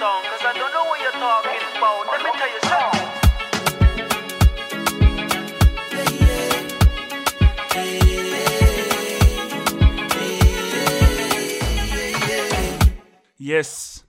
song, 0.00 0.22
cause 0.22 0.40
I 0.46 0.52
don't 0.54 0.72
know 0.72 0.84
what 0.88 0.98
you're 1.02 1.12
talking 1.12 1.60
about. 1.76 2.06
Let 2.12 2.22
me 2.24 2.30
tell 2.40 2.48
you 2.48 2.60
something. 2.72 3.08
Yes. 13.36 14.04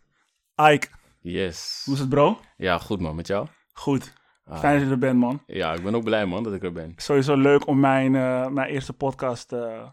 Ike, 0.56 0.88
Yes. 1.22 1.82
hoe 1.86 1.94
is 1.94 2.00
het 2.00 2.10
bro? 2.10 2.40
Ja, 2.58 2.78
goed 2.78 3.00
man, 3.00 3.16
met 3.16 3.28
jou? 3.28 3.48
Goed. 3.74 4.14
Ah. 4.46 4.60
Fijn 4.60 4.74
dat 4.78 4.86
je 4.88 4.92
er 4.92 4.98
bent 5.00 5.20
man. 5.20 5.44
Ja, 5.46 5.74
ik 5.74 5.84
ben 5.84 5.96
ook 5.96 6.04
blij 6.04 6.26
man 6.26 6.44
dat 6.44 6.54
ik 6.54 6.64
er 6.64 6.72
ben. 6.72 6.94
Sowieso 6.96 7.36
leuk 7.36 7.68
om 7.68 7.80
mijn, 7.80 8.16
eh, 8.16 8.48
mijn 8.48 8.70
eerste 8.70 8.94
podcast 8.94 9.54
eh, 9.54 9.88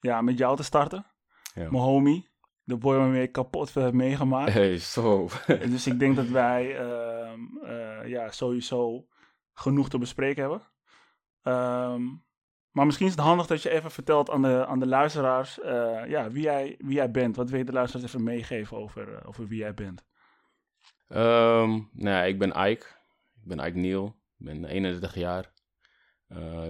ja, 0.00 0.20
met 0.20 0.38
jou 0.38 0.56
te 0.56 0.62
starten. 0.62 1.06
Ja. 1.54 1.70
Mijn 1.70 1.82
homie. 1.82 2.32
De 2.66 2.76
boy 2.76 2.96
waarmee 2.96 3.22
ik 3.22 3.32
kapot 3.32 3.70
veel 3.70 3.82
heb 3.82 3.92
meegemaakt. 3.92 4.52
Hey, 4.52 4.78
zo. 4.78 5.28
dus 5.46 5.86
ik 5.86 5.98
denk 5.98 6.16
dat 6.16 6.28
wij 6.28 6.78
ehm, 6.78 7.40
eh, 7.62 8.08
ja, 8.08 8.30
sowieso 8.30 9.06
genoeg 9.52 9.88
te 9.88 9.98
bespreken 9.98 10.42
hebben. 10.42 10.62
Ehm, 11.42 12.02
maar 12.70 12.86
misschien 12.86 13.06
is 13.06 13.12
het 13.12 13.20
handig 13.20 13.46
dat 13.46 13.62
je 13.62 13.70
even 13.70 13.90
vertelt 13.90 14.30
aan 14.30 14.42
de, 14.42 14.66
aan 14.66 14.78
de 14.78 14.86
luisteraars 14.86 15.60
eh, 15.60 16.02
ja, 16.08 16.30
wie, 16.30 16.42
jij, 16.42 16.74
wie 16.78 16.94
jij 16.94 17.10
bent. 17.10 17.36
Wat 17.36 17.50
wil 17.50 17.58
je 17.58 17.64
de 17.64 17.72
luisteraars 17.72 18.08
even 18.08 18.24
meegeven 18.24 18.76
over, 18.76 19.14
eh, 19.14 19.28
over 19.28 19.46
wie 19.46 19.58
jij 19.58 19.74
bent? 19.74 20.04
Ehm, 21.08 21.70
nou 21.70 22.16
ja, 22.16 22.22
ik 22.22 22.38
ben 22.38 22.48
Ike. 22.48 22.86
Ik 23.42 23.44
ben 23.44 23.66
Ike 23.66 23.78
Neil. 23.78 24.06
Ik 24.38 24.46
ben 24.46 24.64
31 24.64 25.14
jaar. 25.14 25.52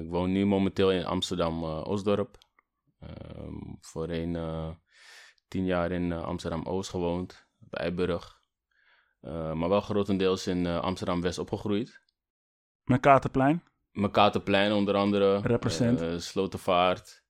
Ik 0.02 0.08
woon 0.08 0.32
nu 0.32 0.46
momenteel 0.46 0.92
in 0.92 1.04
Amsterdam-Oostdorp. 1.04 2.38
voorheen 3.80 4.36
tien 5.48 5.64
jaar 5.64 5.90
in 5.90 6.12
eh, 6.12 6.22
Amsterdam-Oost 6.22 6.90
gewoond. 6.90 7.46
Op 7.64 7.74
Eiburg. 7.74 8.42
Eh, 9.20 9.52
maar 9.52 9.68
wel 9.68 9.80
grotendeels 9.80 10.46
in 10.46 10.66
eh, 10.66 10.80
Amsterdam-West 10.80 11.38
opgegroeid. 11.38 12.02
Mijn 12.84 13.00
Katerplein. 13.00 13.62
Mekatenplein 13.92 14.72
onder 14.72 14.94
andere. 14.94 15.40
Represent. 15.40 16.22
Slotervaart. 16.22 17.24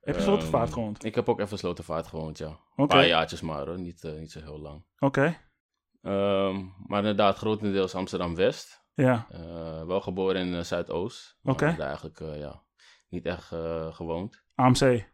Heb 0.00 0.14
je 0.14 0.20
Ehm, 0.20 0.30
Slotervaart 0.30 0.72
gewoond? 0.72 1.04
Ik 1.04 1.14
heb 1.14 1.28
ook 1.28 1.40
even 1.40 1.58
Slotervaart 1.58 2.06
gewoond, 2.06 2.38
ja. 2.38 2.58
Een 2.76 2.86
paar 2.86 3.06
jaartjes 3.06 3.40
maar 3.40 3.66
hoor, 3.66 3.78
niet, 3.78 4.02
niet 4.02 4.32
zo 4.32 4.40
heel 4.40 4.60
lang. 4.60 4.84
Oké. 4.98 5.36
Ehm, 6.02 6.64
maar 6.86 6.98
inderdaad, 6.98 7.36
grotendeels 7.36 7.94
Amsterdam-West. 7.94 8.84
Ja. 8.94 9.26
Wel 9.86 10.00
geboren 10.00 10.46
in 10.46 10.64
Zuidoost. 10.64 11.38
Oké. 11.42 11.74
daar 11.76 11.86
eigenlijk 11.86 12.18
ja, 12.18 12.62
niet 13.08 13.24
echt 13.24 13.46
gewoond. 13.90 14.44
AMC. 14.54 15.13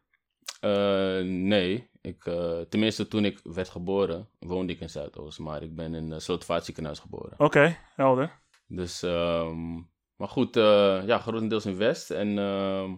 Eh, 0.60 1.20
nee, 1.22 1.90
ik, 2.00 2.26
eh, 2.26 2.60
tenminste 2.60 3.08
toen 3.08 3.24
ik 3.24 3.40
werd 3.42 3.68
geboren, 3.68 4.28
woonde 4.38 4.72
ik 4.72 4.80
in 4.80 4.90
Zuidoost. 4.90 5.38
Maar 5.38 5.62
ik 5.62 5.74
ben 5.74 5.94
in 5.94 6.10
uh, 6.10 6.18
Slotervaartziekenhuis 6.18 6.98
geboren. 6.98 7.38
Oké, 7.38 7.76
helder. 7.94 8.40
Dus, 8.66 9.02
ehm, 9.02 9.74
maar 10.16 10.28
goed, 10.28 10.56
eh, 10.56 11.02
ja, 11.06 11.18
grotendeels 11.18 11.66
in 11.66 11.76
West. 11.76 12.10
En 12.10 12.38
ehm, 12.38 12.94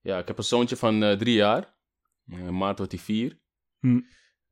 ja, 0.00 0.18
ik 0.18 0.26
heb 0.26 0.38
een 0.38 0.44
zoontje 0.44 0.76
van 0.76 1.02
eh, 1.02 1.16
drie 1.16 1.34
jaar. 1.34 1.74
In 2.26 2.56
maart 2.56 2.78
wordt 2.78 2.92
hij 2.92 3.00
vier. 3.00 3.40
Hm. 3.78 4.00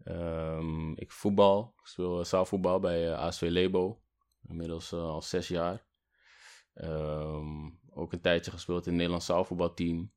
Ehm, 0.04 0.92
ik 0.92 1.12
voetbal, 1.12 1.74
ik 1.78 1.86
speel 1.86 2.18
eh, 2.18 2.24
zaalvoetbal 2.24 2.80
bij 2.80 3.12
eh, 3.12 3.18
ASV 3.18 3.46
Lebo. 3.50 4.02
Inmiddels 4.48 4.92
eh, 4.92 5.00
al 5.00 5.22
zes 5.22 5.48
jaar. 5.48 5.86
Ook 7.90 8.12
een 8.12 8.20
tijdje 8.20 8.50
gespeeld 8.50 8.80
in 8.80 8.86
het 8.86 8.94
Nederlands 8.94 9.26
zaalvoetbalteam. 9.26 10.12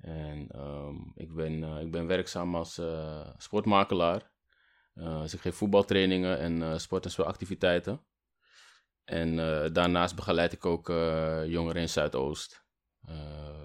En 0.00 0.48
ehm, 0.48 0.96
ik, 1.14 1.34
ben, 1.34 1.64
eh, 1.64 1.80
ik 1.80 1.90
ben 1.90 2.06
werkzaam 2.06 2.54
als 2.54 2.78
eh, 2.78 3.28
sportmakelaar. 3.36 4.32
Eh, 4.94 5.20
dus 5.20 5.34
ik 5.34 5.40
geef 5.40 5.56
voetbaltrainingen 5.56 6.38
en 6.38 6.80
sport- 6.80 7.04
en 7.04 7.10
speelactiviteiten. 7.10 8.00
En 9.04 9.36
daarnaast 9.72 10.16
begeleid 10.16 10.52
ik 10.52 10.66
ook 10.66 10.88
jongeren 11.46 11.80
in 11.80 11.88
Zuidoost. 11.88 12.68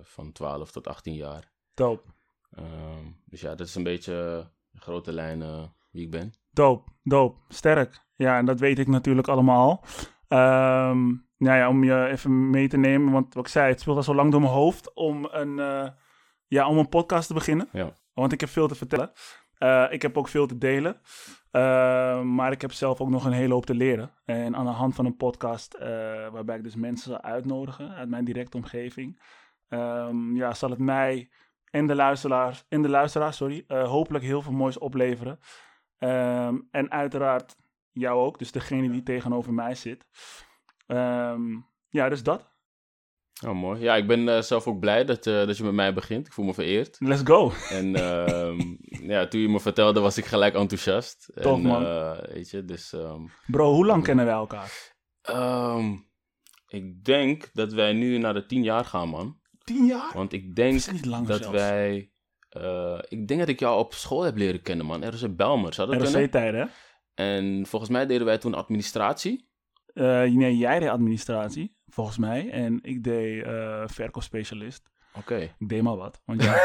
van 0.04 0.32
12 0.32 0.72
tot 0.72 0.88
18 0.88 1.14
jaar. 1.14 1.52
Dope. 1.74 2.10
Ehm, 2.52 3.12
dus 3.26 3.42
ja, 3.42 3.56
dat 3.56 3.68
is 3.68 3.76
een 3.76 3.84
beetje 3.84 4.48
in 4.74 4.82
grote 4.82 5.14
lijnen 5.14 5.76
wie 5.92 6.04
ik 6.04 6.12
ben. 6.12 6.34
Dope, 6.52 6.92
dope, 7.04 7.40
sterk. 7.48 8.06
Ja, 8.16 8.38
en 8.38 8.46
dat 8.46 8.60
weet 8.60 8.80
ik 8.80 8.88
natuurlijk 8.88 9.28
allemaal. 9.28 9.84
Ehm 10.28 11.14
nou 11.38 11.58
ja, 11.58 11.70
om 11.70 11.84
je 11.84 12.08
even 12.08 12.50
mee 12.50 12.68
te 12.68 12.78
nemen, 12.78 13.12
want 13.12 13.34
wat 13.34 13.46
ik 13.46 13.52
zei, 13.52 13.70
het 13.70 13.80
speelt 13.80 13.98
al 13.98 14.04
zo 14.04 14.16
lang 14.16 14.32
door 14.32 14.42
mijn 14.42 14.54
hoofd 14.54 14.94
om 14.94 15.26
een, 15.32 15.60
ja, 16.48 16.68
om 16.68 16.78
een 16.78 16.90
podcast 16.90 17.28
te 17.28 17.34
beginnen. 17.34 17.70
Ja. 17.72 17.94
Want 18.14 18.32
ik 18.32 18.40
heb 18.40 18.50
veel 18.50 18.68
te 18.68 18.76
vertellen. 18.76 19.12
Eh, 19.58 19.86
ik 19.90 20.02
heb 20.02 20.18
ook 20.18 20.28
veel 20.28 20.48
te 20.48 20.58
delen. 20.58 21.02
Eh, 21.52 22.22
maar 22.22 22.52
ik 22.52 22.62
heb 22.62 22.72
zelf 22.72 23.02
ook 23.02 23.10
nog 23.10 23.26
een 23.26 23.32
hele 23.32 23.54
hoop 23.54 23.66
te 23.66 23.76
leren. 23.76 24.12
En 24.26 24.56
aan 24.56 24.66
de 24.66 24.72
hand 24.72 24.96
van 24.96 25.06
een 25.06 25.16
podcast, 25.16 25.74
eh, 25.74 25.88
waarbij 26.30 26.58
ik 26.58 26.64
dus 26.64 26.76
mensen 26.76 27.12
zal 27.12 27.22
uitnodigen 27.22 27.90
uit 27.90 28.10
mijn 28.10 28.26
directe 28.26 28.58
omgeving, 28.58 29.22
ehm, 29.68 30.36
ja, 30.36 30.54
zal 30.54 30.70
het 30.70 30.80
mij 30.80 31.30
en 31.70 31.88
de 31.88 31.96
luisteraars, 31.96 32.66
en 32.70 32.82
de 32.82 32.90
luisteraars 32.90 33.38
sorry, 33.38 33.64
hopelijk 33.68 34.24
heel 34.24 34.42
veel 34.42 34.54
moois 34.54 34.78
opleveren. 34.78 35.40
Ehm, 35.98 36.58
en 36.72 36.92
uiteraard 36.92 37.56
jou 37.92 38.20
ook, 38.20 38.40
dus 38.40 38.52
degene 38.52 38.90
die 38.90 39.04
tegenover 39.04 39.54
mij 39.54 39.76
zit. 39.76 40.08
Ehm, 40.88 41.58
ja, 41.90 42.10
dus 42.10 42.24
dat. 42.24 42.55
Oh, 43.44 43.54
mooi. 43.56 43.82
Ja, 43.82 43.96
ik 43.96 44.08
ben 44.08 44.30
eh, 44.30 44.42
zelf 44.42 44.68
ook 44.68 44.80
blij 44.80 45.06
dat, 45.06 45.28
eh, 45.28 45.46
dat 45.46 45.58
je 45.58 45.64
met 45.64 45.74
mij 45.74 45.94
begint. 45.94 46.28
Ik 46.28 46.34
voel 46.34 46.46
me 46.46 46.54
vereerd. 46.54 46.96
Let's 47.00 47.22
go. 47.24 47.52
En 47.70 47.96
ehm, 47.96 48.76
ja, 49.12 49.28
toen 49.28 49.42
je 49.42 49.50
me 49.50 49.60
vertelde, 49.60 50.00
was 50.00 50.18
ik 50.18 50.26
gelijk 50.26 50.54
enthousiast. 50.56 51.32
Tof, 51.42 51.58
en, 51.58 51.62
man. 51.64 51.86
eh, 51.86 52.18
weet 52.34 52.50
je, 52.50 52.66
dus... 52.66 52.94
ehm, 52.94 53.22
Bro, 53.48 53.74
hoe 53.74 53.86
lang 53.86 54.04
kennen 54.04 54.26
wij 54.26 54.34
elkaar? 54.34 54.94
ehm, 55.22 55.94
ik 56.68 57.04
denk 57.04 57.50
dat 57.54 57.74
wij 57.74 57.94
nu 57.94 58.18
naar 58.18 58.34
de 58.34 58.46
tien 58.46 58.64
jaar 58.64 58.86
gaan, 58.86 59.10
man. 59.10 59.40
Tien 59.64 59.86
jaar? 59.86 60.12
Want 60.14 60.34
ik 60.34 60.56
denk 60.56 60.74
niet 60.92 61.28
dat 61.28 61.42
zelfs. 61.42 61.48
wij... 61.50 62.12
ik 63.08 63.28
denk 63.28 63.40
dat 63.40 63.50
ik 63.50 63.60
jou 63.60 63.80
op 63.80 63.94
school 63.94 64.22
heb 64.22 64.38
leren 64.38 64.62
kennen, 64.62 64.86
man. 64.86 65.04
Ergens 65.04 65.22
in 65.22 65.36
Belmer, 65.36 65.74
zou 65.74 65.90
dat 65.90 66.02
kunnen? 66.02 66.22
ROC-tijden, 66.22 66.60
hè? 66.60 66.68
En 67.24 67.66
volgens 67.66 67.92
mij 67.92 68.06
deden 68.06 68.26
wij 68.26 68.38
toen 68.38 68.54
administratie. 68.54 69.50
Nee, 69.94 70.58
jij 70.58 70.80
deed 70.80 70.90
administratie, 70.90 71.76
volgens 71.96 72.18
mij. 72.18 72.50
En 72.50 72.80
ik 72.82 73.04
deed 73.04 73.44
eh 73.44 73.84
verkoopspecialist. 73.86 74.90
Oké. 75.18 75.38
Ik 75.58 75.70
deed 75.70 75.82
maar 75.82 75.96
wat. 75.96 76.22
Want 76.26 76.44
ja, 76.44 76.56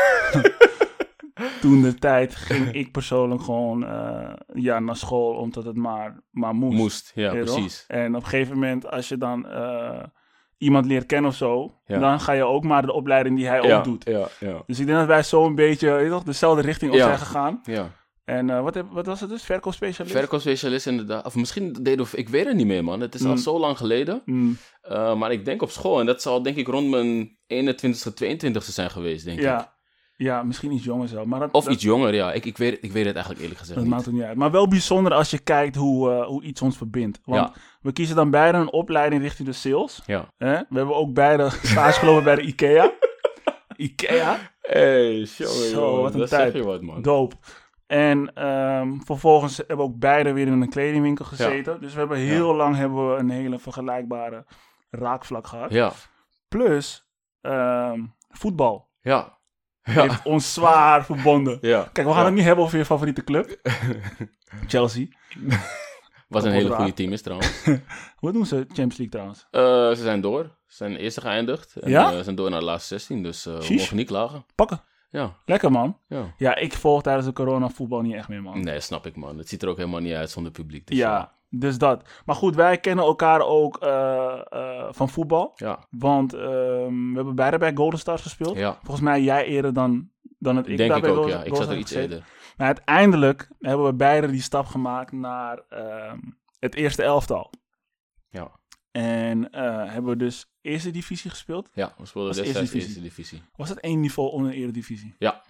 toen 1.61 1.83
de 1.83 1.95
tijd 1.95 2.35
ging 2.35 2.73
ik 2.73 2.93
persoonlijk 2.93 3.43
gewoon 3.43 3.87
eh, 3.87 4.33
ja, 4.55 4.79
naar 4.79 4.97
school, 4.97 5.35
omdat 5.35 5.65
het 5.65 5.77
maar, 5.77 6.21
maar 6.31 6.55
moest. 6.55 6.77
Moest, 6.77 7.13
ja, 7.15 7.31
toch? 7.31 7.41
precies. 7.41 7.85
En 7.89 8.15
op 8.17 8.23
een 8.23 8.29
gegeven 8.29 8.55
moment, 8.55 8.91
als 8.91 9.09
je 9.09 9.17
dan 9.17 9.49
eh, 9.49 10.03
iemand 10.59 10.87
leert 10.87 11.07
kennen 11.07 11.31
of 11.31 11.37
zo, 11.37 11.75
Ja. 11.87 11.99
dan 11.99 12.21
ga 12.21 12.33
je 12.33 12.45
ook 12.45 12.65
maar 12.65 12.87
de 12.87 12.93
opleiding 12.93 13.37
die 13.37 13.47
hij 13.47 13.63
ja, 13.63 13.77
ook 13.79 13.85
doet. 13.85 14.05
Ja, 14.05 14.29
ja. 14.41 14.63
Dus 14.67 14.79
ik 14.79 14.87
denk 14.87 14.99
dat 14.99 15.07
wij 15.07 15.23
zo 15.23 15.47
een 15.47 15.55
beetje 15.55 16.09
toch, 16.09 16.23
dezelfde 16.23 16.63
richting 16.63 16.93
op 16.93 16.99
zijn 16.99 17.19
gegaan. 17.19 17.61
ja. 17.63 17.91
En 18.31 18.51
eh, 18.51 18.63
wat, 18.63 18.75
heb, 18.75 18.87
wat 18.91 19.07
was 19.07 19.21
het 19.21 19.31
dus? 19.31 19.43
Verkoopspecialist? 19.43 20.17
Verkoopspecialist 20.17 20.87
inderdaad. 20.87 21.27
Of 21.27 21.35
misschien 21.35 21.73
deden 21.83 22.07
we... 22.11 22.17
Ik 22.17 22.29
weet 22.29 22.47
het 22.47 22.57
niet 22.57 22.67
meer, 22.67 22.85
man. 22.85 23.01
Het 23.01 23.15
is 23.15 23.25
al 23.25 23.31
Mm. 23.31 23.37
zo 23.37 23.59
lang 23.59 23.77
geleden. 23.77 24.23
Mm, 24.25 24.57
Uh, 24.91 25.15
maar 25.15 25.33
ik 25.33 25.45
denk 25.45 25.63
op 25.63 25.71
school. 25.71 26.01
En 26.01 26.07
dat 26.07 26.23
zal 26.23 26.43
denk 26.43 26.57
ik 26.57 26.67
rond 26.67 26.89
mijn 26.91 27.39
21ste, 27.47 28.13
22ste 28.15 28.73
zijn 28.73 28.91
geweest, 28.91 29.25
denk 29.25 29.39
ik. 29.39 29.45
ja. 29.45 29.75
ja, 30.17 30.43
misschien 30.43 30.73
iets 30.73 30.85
jonger 30.85 31.09
zo. 31.09 31.27
Maar 31.27 31.41
dat, 31.41 31.53
Of 31.53 31.65
dat, 31.65 31.73
iets 31.75 31.83
jonger, 31.83 32.15
ja. 32.15 32.33
Ik, 32.33 32.45
ik, 32.45 32.57
weet, 32.57 32.79
ik 32.81 32.93
weet 32.93 33.05
het 33.05 33.15
eigenlijk 33.15 33.41
eerlijk 33.43 33.61
gezegd 33.61 33.79
dat 33.79 33.87
niet. 33.87 33.95
maakt 33.95 34.07
het 34.07 34.15
niet 34.15 34.25
uit. 34.25 34.37
Maar 34.37 34.51
wel 34.51 34.69
bijzonder 34.69 35.13
als 35.15 35.31
je 35.31 35.39
kijkt 35.39 35.77
hoe, 35.77 36.11
eh, 36.11 36.27
hoe 36.27 36.43
iets 36.43 36.63
ons 36.63 36.77
verbindt. 36.77 37.21
Want 37.25 37.41
Ja. 37.55 37.63
we 37.81 37.93
kiezen 37.93 38.17
dan 38.17 38.31
beide 38.31 38.59
een 38.59 38.73
opleiding 38.73 39.23
richting 39.23 39.49
de 39.49 39.55
sales. 39.55 40.01
Ja. 40.07 40.33
We 40.39 40.67
hebben 40.69 40.95
ook 40.97 41.15
beide 41.15 41.51
stage 41.63 41.99
gelopen 41.99 42.25
bij 42.25 42.35
de 42.35 42.43
IKEA. 42.43 42.93
IKEA? 43.77 44.39
Hey, 44.61 45.15
jongen, 45.23 45.69
Zo, 45.69 46.01
wat 46.03 46.13
een 46.15 46.21
dat 46.21 46.29
tijd. 46.29 46.53
zeg 46.53 46.63
je 46.63 46.69
wat, 46.69 46.83
man. 46.83 47.03
Dope. 47.03 47.37
En 47.91 48.33
ehm, 48.35 48.99
vervolgens 49.05 49.57
hebben 49.57 49.77
we 49.77 49.83
ook 49.83 49.99
beide 49.99 50.33
weer 50.33 50.47
in 50.47 50.61
een 50.61 50.69
kledingwinkel 50.69 51.25
gezeten. 51.25 51.81
Dus 51.81 51.93
we 51.93 51.99
hebben 51.99 52.19
heel 52.19 52.55
lang 52.55 52.77
hebben 52.77 53.11
we 53.13 53.19
een 53.19 53.31
hele 53.31 53.59
vergelijkbare 53.59 54.47
raakvlak 54.91 55.47
gehad. 55.47 55.73
Ja, 55.73 55.93
Plus 56.49 57.07
ehm, 57.41 58.01
voetbal 58.29 58.89
ja, 59.01 59.39
ja, 59.83 60.03
heeft 60.03 60.23
ons 60.25 60.55
zwaar 60.55 61.05
verbonden. 61.05 61.61
Kijk, 61.61 61.97
we 61.97 62.13
gaan 62.13 62.25
het 62.25 62.35
niet 62.35 62.45
hebben 62.45 62.65
over 62.65 62.79
je 62.79 62.85
favoriete 62.85 63.25
club. 63.25 63.59
Chelsea. 64.73 65.07
Was 66.29 66.45
een 66.45 66.53
hele 66.53 66.71
goede 66.71 66.93
team 66.93 67.13
is 67.13 67.23
trouwens. 67.23 67.65
Wat 68.21 68.33
doen 68.33 68.47
ze 68.47 68.57
Champions 68.57 68.97
League 68.97 69.09
trouwens? 69.09 69.47
Eh, 69.51 69.97
ze 69.97 70.03
zijn 70.03 70.21
door. 70.21 70.43
Ze 70.67 70.77
zijn 70.77 70.97
eerste 70.97 71.21
geëindigd. 71.21 71.77
En, 71.77 71.91
Ja? 71.91 72.11
eh, 72.11 72.17
ze 72.17 72.23
zijn 72.23 72.37
door 72.37 72.51
naar 72.51 72.59
de 72.61 72.65
laatste 72.67 72.95
16, 72.95 73.23
dus 73.23 73.47
eh, 73.47 73.59
we 73.59 73.75
mogen 73.75 73.97
niet 73.97 74.07
klagen. 74.07 74.47
Pakken. 74.55 74.81
Ja, 75.11 75.35
Lekker 75.45 75.71
man. 75.71 75.99
ja. 76.07 76.35
Ja, 76.37 76.55
ik 76.57 76.73
volg 76.73 77.03
tijdens 77.03 77.27
de 77.27 77.33
corona 77.33 77.69
voetbal 77.69 78.01
niet 78.01 78.15
echt 78.15 78.29
meer 78.29 78.43
man. 78.43 78.61
Nee, 78.61 78.81
snap 78.81 79.07
ik, 79.07 79.17
man. 79.17 79.39
Het 79.39 79.49
ziet 79.49 79.63
er 79.63 79.69
ook 79.69 79.77
helemaal 79.77 80.01
niet 80.01 80.15
uit 80.15 80.31
zonder 80.31 80.53
publiek. 80.53 80.87
Dus, 80.87 80.97
ja, 80.97 81.33
dus 81.49 81.79
dat. 81.79 82.09
Maar 82.25 82.37
goed, 82.37 82.55
wij 82.55 82.79
kennen 82.79 83.05
elkaar 83.05 83.41
ook 83.41 83.77
eh, 83.77 84.41
eh, 84.51 84.87
van 84.91 85.09
voetbal. 85.09 85.53
Ja, 85.57 85.79
Want 85.91 86.33
ehm, 86.35 86.45
we 87.11 87.13
hebben 87.15 87.35
beide 87.35 87.59
bij 87.59 87.73
Golden 87.75 87.99
Stars 87.99 88.23
gespeeld. 88.23 88.57
ja. 88.57 88.79
Volgens 88.83 89.01
mij 89.01 89.23
jij 89.23 89.45
eerder 89.45 89.73
dan, 89.75 90.11
dan 90.39 90.57
het 90.57 90.69
ik, 90.69 90.77
denk 90.77 90.97
ik 90.97 91.05
ook, 91.07 91.15
Golden- 91.15 91.31
ja. 91.39 91.43
Ik 91.43 91.55
zat 91.55 91.69
er 91.69 91.77
iets 91.77 91.93
gezeten. 91.93 92.11
eerder. 92.17 92.29
Maar 92.57 92.67
uiteindelijk 92.67 93.49
hebben 93.61 93.87
we 93.87 93.95
beide 93.95 94.27
die 94.31 94.43
stap 94.43 94.67
gemaakt 94.67 95.13
naar 95.13 95.63
ehm, 95.69 96.19
het 96.59 96.75
eerste 96.75 97.03
elftal. 97.03 97.51
Ja. 98.29 98.51
En 98.91 99.51
eh, 99.51 99.93
hebben 99.93 100.11
we 100.11 100.17
dus 100.17 100.47
eerste 100.61 100.91
divisie 100.91 101.31
gespeeld. 101.31 101.69
Ja, 101.75 101.95
we 101.99 102.07
speelden 102.07 102.33
destijds 102.33 102.59
eerste 102.61 102.79
eerste 102.79 103.01
divisie. 103.03 103.43
Was 103.57 103.69
dat 103.69 103.79
één 103.79 104.01
niveau 104.01 104.31
onder 104.31 104.51
de 104.51 104.57
eredivisie? 104.57 105.15
Ja. 105.19 105.43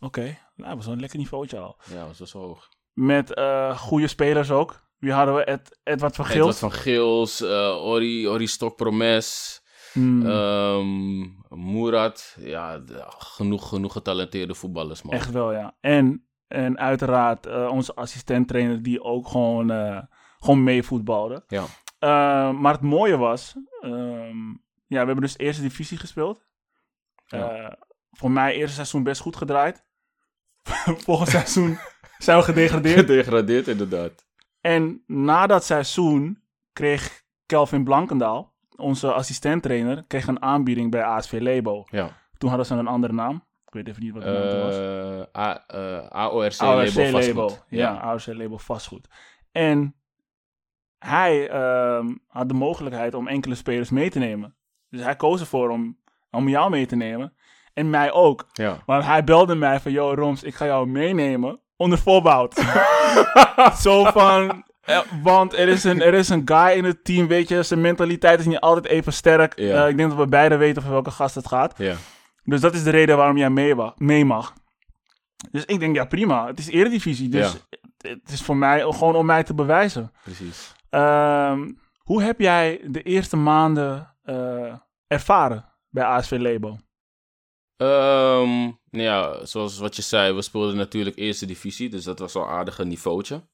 Oké, 0.00 0.22
nou, 0.22 0.68
dat 0.68 0.74
was 0.76 0.84
wel 0.84 0.94
een 0.94 1.00
lekker 1.00 1.18
niveautje 1.18 1.58
al. 1.58 1.76
Ja, 1.92 2.06
was 2.06 2.18
best 2.18 2.32
wel 2.32 2.42
hoog. 2.42 2.68
Met 2.92 3.34
eh, 3.34 3.78
goede 3.78 4.06
spelers 4.06 4.50
ook. 4.50 4.88
Wie 4.98 5.12
hadden 5.12 5.34
we? 5.34 5.44
Ed, 5.44 5.78
Edward 5.82 6.16
van 6.16 6.24
Edward 6.26 6.42
Gils. 6.44 6.58
van 6.58 6.72
Gils, 6.72 7.40
eh 7.40 7.84
Ori, 7.84 8.28
Ori 8.28 8.46
Stok 8.46 8.76
Promes, 8.76 9.60
Hmm, 9.92 10.26
ehm 10.26 11.20
Murat. 11.72 12.36
Ja, 12.38 12.78
de- 12.78 13.04
genoeg, 13.18 13.68
genoeg 13.68 13.92
getalenteerde 13.92 14.54
voetballers, 14.54 15.02
man. 15.02 15.12
Echt 15.14 15.30
wel, 15.30 15.52
ja. 15.52 15.76
En, 15.80 16.26
en 16.48 16.78
uiteraard 16.78 17.68
onze 17.68 17.94
assistent-trainer 17.94 18.82
die 18.82 19.02
ook 19.02 19.28
gewoon, 19.28 19.68
gewoon 20.38 20.62
meevoetbalde. 20.64 21.44
Ja. 21.48 21.64
Eh, 22.00 22.50
maar 22.52 22.72
het 22.72 22.82
mooie 22.82 23.16
was, 23.16 23.56
ehm, 23.80 24.48
ja, 24.86 25.00
we 25.00 25.06
hebben 25.06 25.20
dus 25.20 25.38
eerste 25.38 25.62
divisie 25.62 25.98
gespeeld. 25.98 26.46
Ja. 27.26 27.50
Eh, 27.50 27.72
voor 28.10 28.30
mij 28.30 28.54
eerste 28.54 28.74
seizoen 28.74 29.02
best 29.02 29.20
goed 29.20 29.36
gedraaid. 29.36 29.84
Volgend 31.06 31.28
seizoen 31.28 31.78
zijn 32.18 32.38
we 32.38 32.44
gedegradeerd. 32.44 32.98
Gedegradeerd, 32.98 33.68
inderdaad. 33.68 34.26
En 34.60 35.02
na 35.06 35.46
dat 35.46 35.64
seizoen 35.64 36.42
kreeg 36.72 37.22
Kelvin 37.46 37.84
Blankendaal, 37.84 38.54
onze 38.76 39.12
assistent-trainer, 39.12 40.04
kreeg 40.06 40.26
een 40.26 40.42
aanbieding 40.42 40.90
bij 40.90 41.02
ASV 41.04 41.38
Lebo. 41.40 41.84
Ja. 41.90 42.18
Toen 42.38 42.48
hadden 42.48 42.66
ze 42.66 42.74
een 42.74 42.86
andere 42.86 43.12
naam. 43.12 43.34
Ik 43.66 43.72
weet 43.76 43.88
even 43.88 44.02
niet 44.02 44.12
wat 44.12 44.22
de 44.22 44.28
naam 44.30 44.60
was. 44.60 44.76
Eh, 44.76 45.40
A- 45.42 45.64
eh, 45.66 46.06
AORC 46.08 46.58
AORC 46.58 46.94
label 46.94 47.12
label. 47.20 47.48
vastgoed. 47.48 47.64
Ja, 47.68 47.96
AORC 47.98 48.26
label 48.26 48.58
vastgoed. 48.58 49.08
En 49.52 49.94
hij 51.00 51.48
ehm, 51.48 52.06
had 52.26 52.48
de 52.48 52.54
mogelijkheid 52.54 53.14
om 53.14 53.28
enkele 53.28 53.54
spelers 53.54 53.90
mee 53.90 54.10
te 54.10 54.18
nemen. 54.18 54.54
Dus 54.88 55.02
hij 55.02 55.16
koos 55.16 55.40
ervoor 55.40 55.70
om, 55.70 55.98
om 56.30 56.48
jou 56.48 56.70
mee 56.70 56.86
te 56.86 56.96
nemen. 56.96 57.32
En 57.74 57.90
mij 57.90 58.12
ook. 58.12 58.48
ja. 58.52 58.82
Maar 58.86 59.06
hij 59.06 59.24
belde 59.24 59.54
mij 59.54 59.80
van, 59.80 59.92
yo 59.92 60.14
Roms, 60.14 60.42
ik 60.42 60.54
ga 60.54 60.66
jou 60.66 60.86
meenemen 60.86 61.60
onder 61.76 61.98
voorbehoud. 61.98 62.54
Zo 63.82 64.04
van, 64.04 64.64
eh, 64.80 65.00
want 65.22 65.52
er 65.52 65.68
is, 65.68 65.84
een, 65.84 66.02
er 66.02 66.14
is 66.14 66.28
een 66.28 66.42
guy 66.44 66.76
in 66.76 66.84
het 66.84 67.04
team, 67.04 67.26
weet 67.26 67.48
je, 67.48 67.62
zijn 67.62 67.80
mentaliteit 67.80 68.40
is 68.40 68.46
niet 68.46 68.60
altijd 68.60 68.86
even 68.86 69.12
sterk. 69.12 69.58
Ja. 69.58 69.82
Eh, 69.84 69.90
ik 69.90 69.96
denk 69.96 70.08
dat 70.08 70.18
we 70.18 70.26
beide 70.26 70.56
weten 70.56 70.78
over 70.78 70.92
welke 70.92 71.10
gast 71.10 71.34
het 71.34 71.48
gaat. 71.48 71.74
Ja. 71.76 71.94
Dus 72.44 72.60
dat 72.60 72.74
is 72.74 72.82
de 72.82 72.90
reden 72.90 73.16
waarom 73.16 73.36
jij 73.36 73.50
mee, 73.50 73.74
mee 73.96 74.24
mag. 74.24 74.52
Dus 75.50 75.64
ik 75.64 75.80
denk, 75.80 75.96
ja 75.96 76.04
prima, 76.04 76.46
het 76.46 76.58
is 76.58 76.68
eredivisie. 76.68 77.28
Dus 77.28 77.66
het 77.98 78.30
is 78.30 78.42
voor 78.42 78.56
mij 78.56 78.80
gewoon 78.80 79.16
om 79.16 79.26
mij 79.26 79.42
te 79.42 79.54
bewijzen. 79.54 80.12
Precies. 80.22 80.72
Ehm, 80.90 81.72
hoe 81.98 82.22
heb 82.22 82.40
jij 82.40 82.80
de 82.86 83.02
eerste 83.02 83.36
maanden 83.36 84.16
eh, 84.22 84.76
ervaren 85.06 85.74
bij 85.88 86.04
ASV 86.04 86.30
Lebo? 86.30 86.76
Ehm, 87.76 88.62
nou 88.90 89.04
ja, 89.04 89.44
zoals 89.44 89.78
wat 89.78 89.96
je 89.96 90.02
zei, 90.02 90.32
we 90.32 90.42
speelden 90.42 90.76
natuurlijk 90.76 91.16
eerste 91.16 91.46
divisie, 91.46 91.88
dus 91.88 92.04
dat 92.04 92.18
was 92.18 92.34
al 92.34 92.42
een 92.42 92.48
aardige 92.48 92.84
niveautje. 92.84 93.48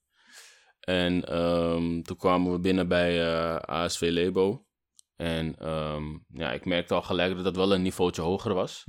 En 0.80 1.24
ehm, 1.24 2.02
toen 2.02 2.16
kwamen 2.16 2.52
we 2.52 2.60
binnen 2.60 2.88
bij 2.88 3.26
eh, 3.26 3.56
ASV 3.56 4.00
Lebo. 4.00 4.65
En 5.16 5.56
ehm, 5.58 6.02
ja, 6.32 6.52
ik 6.52 6.64
merkte 6.64 6.94
al 6.94 7.02
gelijk 7.02 7.34
dat 7.34 7.44
dat 7.44 7.56
wel 7.56 7.72
een 7.74 7.82
niveautje 7.82 8.22
hoger 8.22 8.54
was. 8.54 8.82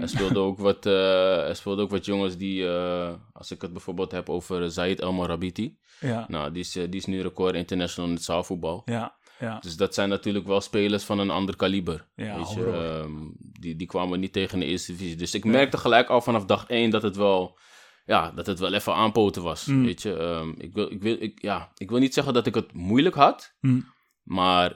Er 0.00 0.08
speelden 0.08 0.42
ook 0.42 0.58
wat, 0.58 0.86
eh, 0.86 1.48
er 1.48 1.56
speelden 1.56 1.84
ook 1.84 1.90
wat 1.90 2.04
jongens 2.04 2.36
die, 2.36 2.68
eh, 2.68 3.12
als 3.32 3.50
ik 3.50 3.62
het 3.62 3.72
bijvoorbeeld 3.72 4.12
heb 4.12 4.28
over 4.28 4.70
Zaid 4.70 5.00
El 5.00 5.12
Morabiti. 5.12 5.78
Ja, 6.00 6.24
Nou, 6.28 6.52
die 6.52 6.62
is, 6.62 6.76
eh, 6.76 6.84
die 6.84 7.00
is 7.00 7.04
nu 7.06 7.20
record 7.22 7.54
international 7.54 8.10
in 8.10 8.16
het 8.16 8.24
zaalvoetbal. 8.24 8.82
ja, 8.84 9.14
ja. 9.38 9.58
Dus 9.58 9.76
dat 9.76 9.94
zijn 9.94 10.08
natuurlijk 10.08 10.46
wel 10.46 10.60
spelers 10.60 11.04
van 11.04 11.18
een 11.18 11.30
ander 11.30 11.56
kaliber. 11.56 12.06
Ja, 12.14 12.36
weet 12.36 12.52
je, 12.52 12.64
ehm, 12.66 13.12
die, 13.38 13.76
die 13.76 13.86
kwamen 13.86 14.20
niet 14.20 14.32
tegen 14.32 14.58
de 14.58 14.66
eerste 14.66 14.92
divisie. 14.92 15.16
Dus 15.16 15.34
ik 15.34 15.44
merkte 15.44 15.78
gelijk 15.78 16.08
al 16.08 16.20
vanaf 16.20 16.44
dag 16.44 16.66
één 16.68 16.90
dat 16.90 17.02
het 17.02 17.16
wel, 17.16 17.58
ja, 18.06 18.30
dat 18.30 18.46
het 18.46 18.58
wel 18.58 18.72
even 18.72 18.94
aanpoten 18.94 19.42
was. 19.42 19.66
Mm. 19.66 19.84
Weet 19.84 20.02
je, 20.02 20.16
Ehm, 20.16 20.52
ik, 20.58 20.74
wil, 20.74 20.90
ik, 20.92 21.02
wil, 21.02 21.16
ik, 21.20 21.42
ja, 21.42 21.70
ik 21.76 21.90
wil 21.90 21.98
niet 21.98 22.14
zeggen 22.14 22.34
dat 22.34 22.46
ik 22.46 22.54
het 22.54 22.72
moeilijk 22.72 23.14
had, 23.14 23.54
Mm. 23.60 23.86
maar 24.22 24.72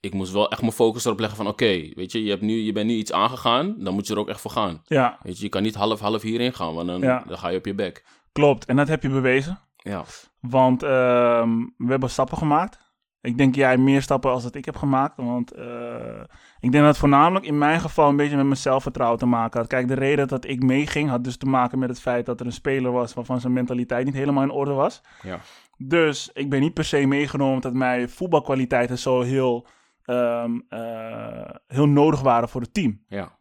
ik 0.00 0.14
moest 0.14 0.32
wel 0.32 0.50
echt 0.50 0.60
mijn 0.60 0.72
focus 0.72 1.04
erop 1.04 1.18
leggen 1.18 1.36
van 1.36 1.46
oké, 1.46 1.90
weet 1.94 2.12
je, 2.12 2.22
je, 2.24 2.30
hebt 2.30 2.42
nu, 2.42 2.52
je 2.52 2.72
bent 2.72 2.86
nu 2.86 2.94
iets 2.94 3.12
aangegaan, 3.12 3.74
dan 3.78 3.94
moet 3.94 4.06
je 4.06 4.12
er 4.14 4.20
ook 4.20 4.28
echt 4.28 4.40
voor 4.40 4.50
gaan. 4.50 4.82
ja, 4.86 5.18
Weet 5.22 5.38
je, 5.38 5.44
je 5.44 5.48
kan 5.50 5.62
niet 5.62 5.74
half-half 5.74 6.22
hierin 6.22 6.54
gaan, 6.54 6.74
want 6.74 6.86
dan, 6.88 7.00
Ja. 7.00 7.22
dan 7.26 7.38
ga 7.38 7.48
je 7.48 7.58
op 7.58 7.66
je 7.66 7.74
bek. 7.74 8.04
klopt. 8.32 8.64
En 8.64 8.76
dat 8.76 8.88
heb 8.88 9.02
je 9.02 9.08
bewezen. 9.08 9.58
Ja, 9.76 10.04
Want 10.40 10.82
ehm, 10.82 11.50
we 11.76 11.86
hebben 11.90 12.10
stappen 12.10 12.38
gemaakt. 12.38 12.86
Ik 13.20 13.38
denk 13.38 13.54
jij 13.54 13.76
meer 13.76 14.02
stappen 14.02 14.30
als 14.30 14.42
dat 14.42 14.54
ik 14.54 14.64
heb 14.64 14.76
gemaakt. 14.76 15.16
Want 15.16 15.52
eh, 15.52 16.20
ik 16.60 16.70
denk 16.70 16.74
dat 16.74 16.84
het 16.84 16.96
voornamelijk 16.98 17.46
in 17.46 17.58
mijn 17.58 17.80
geval 17.80 18.08
een 18.08 18.16
beetje 18.16 18.36
met 18.36 18.44
mijn 18.44 18.56
zelfvertrouwen 18.56 19.18
te 19.18 19.26
maken 19.26 19.58
had. 19.60 19.68
Kijk, 19.68 19.88
de 19.88 19.94
reden 19.94 20.28
dat 20.28 20.44
ik 20.46 20.62
meeging 20.62 21.08
had 21.10 21.24
dus 21.24 21.36
te 21.36 21.46
maken 21.46 21.78
met 21.78 21.88
het 21.88 22.00
feit 22.00 22.26
dat 22.26 22.40
er 22.40 22.46
een 22.46 22.52
speler 22.52 22.92
was 22.92 23.14
waarvan 23.14 23.40
zijn 23.40 23.52
mentaliteit 23.52 24.04
niet 24.04 24.14
helemaal 24.14 24.42
in 24.42 24.50
orde 24.50 24.72
was. 24.72 25.00
ja, 25.22 25.38
Dus 25.76 26.30
ik 26.32 26.50
ben 26.50 26.60
niet 26.60 26.74
per 26.74 26.84
se 26.84 27.06
meegenomen 27.06 27.60
dat 27.60 27.72
mijn 27.74 28.08
voetbalkwaliteiten 28.10 28.98
zo 28.98 29.20
heel, 29.20 29.66
ehm, 30.08 30.58
eh, 30.68 31.50
heel 31.66 31.86
nodig 31.88 32.20
waren 32.20 32.48
voor 32.48 32.60
het 32.60 32.74
team. 32.74 33.00
ja, 33.08 33.36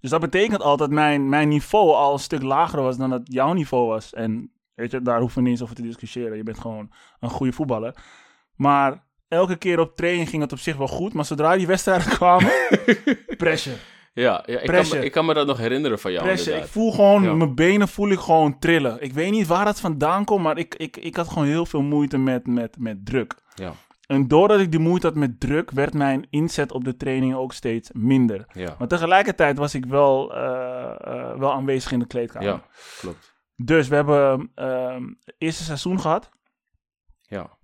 Dus 0.00 0.10
dat 0.10 0.20
betekent 0.20 0.62
al 0.62 0.76
dat 0.76 0.90
mijn, 0.90 1.28
mijn 1.28 1.48
niveau 1.48 1.94
al 1.94 2.12
een 2.12 2.18
stuk 2.18 2.42
lager 2.42 2.82
was 2.82 2.96
dan 2.96 3.10
dat 3.10 3.20
jouw 3.24 3.52
niveau 3.52 3.86
was. 3.88 4.12
En 4.14 4.52
weet 4.74 4.90
je, 4.90 5.02
daar 5.02 5.20
hoeven 5.20 5.36
we 5.36 5.42
niet 5.42 5.52
eens 5.52 5.62
over 5.62 5.74
te 5.74 5.82
discussiëren. 5.82 6.36
Je 6.36 6.42
bent 6.42 6.58
gewoon 6.58 6.90
een 7.20 7.30
goede 7.30 7.52
voetballer. 7.52 7.94
Maar 8.54 9.04
elke 9.28 9.56
keer 9.56 9.78
op 9.80 9.96
training 9.96 10.28
ging 10.28 10.42
het 10.42 10.52
op 10.52 10.58
zich 10.58 10.76
wel 10.76 10.88
goed. 10.88 11.12
Maar 11.12 11.24
zodra 11.24 11.56
die 11.56 11.66
wedstrijden 11.66 12.08
kwamen, 12.18 12.50
pressure. 13.36 13.76
ja, 14.12 14.42
ja 14.46 14.58
ik, 14.60 14.66
kan 14.70 14.88
me, 14.90 15.04
ik 15.04 15.12
kan 15.12 15.26
me 15.26 15.34
dat 15.34 15.46
nog 15.46 15.58
herinneren 15.58 15.98
van 15.98 16.12
jou 16.12 16.24
pressure. 16.24 16.56
Ik 16.56 16.64
voel 16.66 16.92
gewoon, 16.92 17.22
Ja. 17.22 17.34
mijn 17.34 17.54
benen 17.54 17.88
voel 17.88 18.10
ik 18.10 18.18
gewoon 18.18 18.58
trillen. 18.58 19.02
Ik 19.02 19.12
weet 19.12 19.30
niet 19.30 19.46
waar 19.46 19.64
dat 19.64 19.80
vandaan 19.80 20.24
komt, 20.24 20.42
maar 20.42 20.58
ik, 20.58 20.74
ik, 20.74 20.96
ik 20.96 21.16
had 21.16 21.28
gewoon 21.28 21.46
heel 21.48 21.66
veel 21.66 21.82
moeite 21.82 22.18
met, 22.18 22.46
met, 22.46 22.76
met 22.78 23.06
druk. 23.06 23.34
Ja, 23.54 23.72
En 24.10 24.28
doordat 24.28 24.60
ik 24.60 24.70
die 24.70 24.80
moeite 24.80 25.06
had 25.06 25.16
met 25.16 25.40
druk, 25.40 25.70
werd 25.70 25.94
mijn 25.94 26.26
inzet 26.30 26.72
op 26.72 26.84
de 26.84 26.96
training 26.96 27.34
ook 27.34 27.52
steeds 27.52 27.90
minder. 27.92 28.44
ja, 28.52 28.74
Maar 28.78 28.88
tegelijkertijd 28.88 29.58
was 29.58 29.74
ik 29.74 29.84
wel, 29.86 30.34
eh, 30.34 30.94
eh, 31.00 31.38
wel 31.38 31.52
aanwezig 31.52 31.92
in 31.92 31.98
de 31.98 32.06
kleedkamer. 32.06 32.48
ja, 32.48 32.62
klopt. 32.98 33.34
Dus 33.56 33.88
we 33.88 33.94
hebben 33.94 34.50
ehm, 34.54 35.02
het 35.24 35.34
eerste 35.38 35.62
seizoen 35.62 36.00
gehad. 36.00 36.30
Ja. 37.20 37.58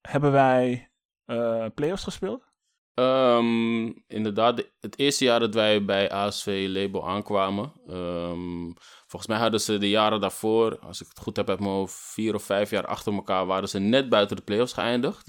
Hebben 0.00 0.32
wij 0.32 0.90
eh 1.24 1.64
play-offs 1.74 2.04
gespeeld? 2.04 2.46
Ehm, 2.94 3.84
inderdaad, 4.06 4.56
de- 4.56 4.72
het 4.80 4.98
eerste 4.98 5.24
jaar 5.24 5.40
dat 5.40 5.54
wij 5.54 5.84
bij 5.84 6.10
ASV 6.10 6.64
Label 6.68 7.08
aankwamen. 7.08 7.72
ehm, 7.88 8.70
volgens 9.08 9.30
mij 9.30 9.40
hadden 9.40 9.60
ze 9.60 9.78
de 9.78 9.88
jaren 9.88 10.20
daarvoor, 10.20 10.78
als 10.78 11.00
ik 11.00 11.06
het 11.08 11.18
goed 11.18 11.36
heb 11.36 11.48
uit 11.48 11.58
mijn 11.60 11.70
hoofd, 11.70 11.94
vier 11.94 12.34
of 12.34 12.42
vijf 12.42 12.70
jaar 12.70 12.86
achter 12.86 13.12
elkaar, 13.12 13.46
waren 13.46 13.68
ze 13.68 13.78
net 13.78 14.08
buiten 14.08 14.36
de 14.36 14.42
playoffs 14.42 14.72
geëindigd. 14.72 15.26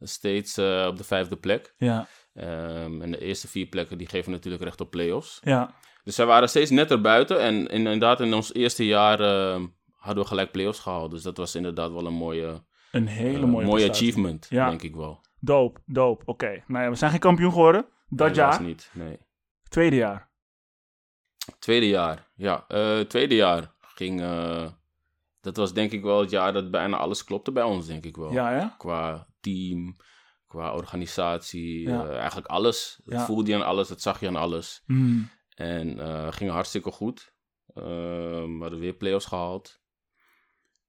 Steeds 0.00 0.56
eh, 0.56 0.86
op 0.88 0.96
de 0.96 1.04
vijfde 1.04 1.36
plek. 1.36 1.74
Ja, 1.76 2.06
Ehm, 2.34 3.02
en 3.02 3.10
de 3.10 3.18
eerste 3.20 3.48
vier 3.48 3.66
plekken 3.66 3.98
die 3.98 4.06
geven 4.08 4.32
natuurlijk 4.32 4.62
recht 4.62 4.80
op 4.80 4.90
playoffs. 4.90 5.38
ja, 5.42 5.74
Dus 6.04 6.14
zij 6.14 6.26
waren 6.26 6.48
steeds 6.48 6.70
net 6.70 6.90
erbuiten. 6.90 7.40
En 7.40 7.66
inderdaad, 7.66 8.20
in 8.20 8.34
ons 8.34 8.54
eerste 8.54 8.86
jaar 8.86 9.20
ehm, 9.20 9.66
hadden 9.96 10.22
we 10.22 10.28
gelijk 10.28 10.50
playoffs 10.52 10.78
gehaald. 10.80 11.10
Dus 11.10 11.22
dat 11.22 11.36
was 11.36 11.54
inderdaad 11.54 11.92
wel 11.92 12.06
een 12.06 12.12
mooie, 12.14 12.64
een 12.92 13.06
hele 13.06 13.38
eh, 13.42 13.48
mooie, 13.50 13.66
mooie 13.66 13.90
achievement, 13.90 14.46
Ja. 14.50 14.68
denk 14.68 14.82
ik 14.82 14.94
wel. 14.94 15.20
Doop, 15.40 15.78
doop. 15.86 16.22
Oké. 16.24 16.62
Nou 16.66 16.84
ja, 16.84 16.90
we 16.90 16.96
zijn 16.96 17.10
geen 17.10 17.20
kampioen 17.20 17.50
geworden. 17.52 17.86
Dat 18.08 18.30
Helaas 18.30 18.54
jaar. 18.56 18.64
niet, 18.66 18.90
nee. 18.92 19.18
Tweede 19.68 19.96
jaar. 19.96 20.30
Tweede 21.58 21.88
jaar, 21.88 22.30
ja. 22.42 22.64
eh, 22.68 23.00
tweede 23.00 23.34
jaar 23.34 23.74
ging... 23.80 24.20
eh, 24.20 24.66
dat 25.40 25.56
was 25.56 25.72
denk 25.72 25.92
ik 25.92 26.02
wel 26.02 26.20
het 26.20 26.30
jaar 26.30 26.52
dat 26.52 26.70
bijna 26.70 26.96
alles 26.96 27.24
klopte 27.24 27.52
bij 27.52 27.62
ons, 27.62 27.86
denk 27.86 28.04
ik 28.04 28.16
wel. 28.16 28.32
Ja, 28.32 28.56
ja? 28.56 28.74
Qua 28.78 29.26
team, 29.40 29.96
qua 30.46 30.74
organisatie, 30.74 31.88
Ja. 31.88 32.04
eh, 32.06 32.16
eigenlijk 32.16 32.46
alles. 32.46 33.00
Dat 33.04 33.22
voelde 33.22 33.50
je 33.50 33.56
aan 33.56 33.64
alles, 33.66 33.88
dat 33.88 34.00
zag 34.02 34.20
je 34.20 34.28
aan 34.28 34.36
alles. 34.36 34.82
Mm. 34.86 35.28
En 35.54 35.98
ging 36.34 36.50
hartstikke 36.50 36.90
goed. 36.90 37.34
We 37.74 38.56
hadden 38.60 38.78
weer 38.78 38.92
play-offs 38.94 39.26
gehaald. 39.26 39.80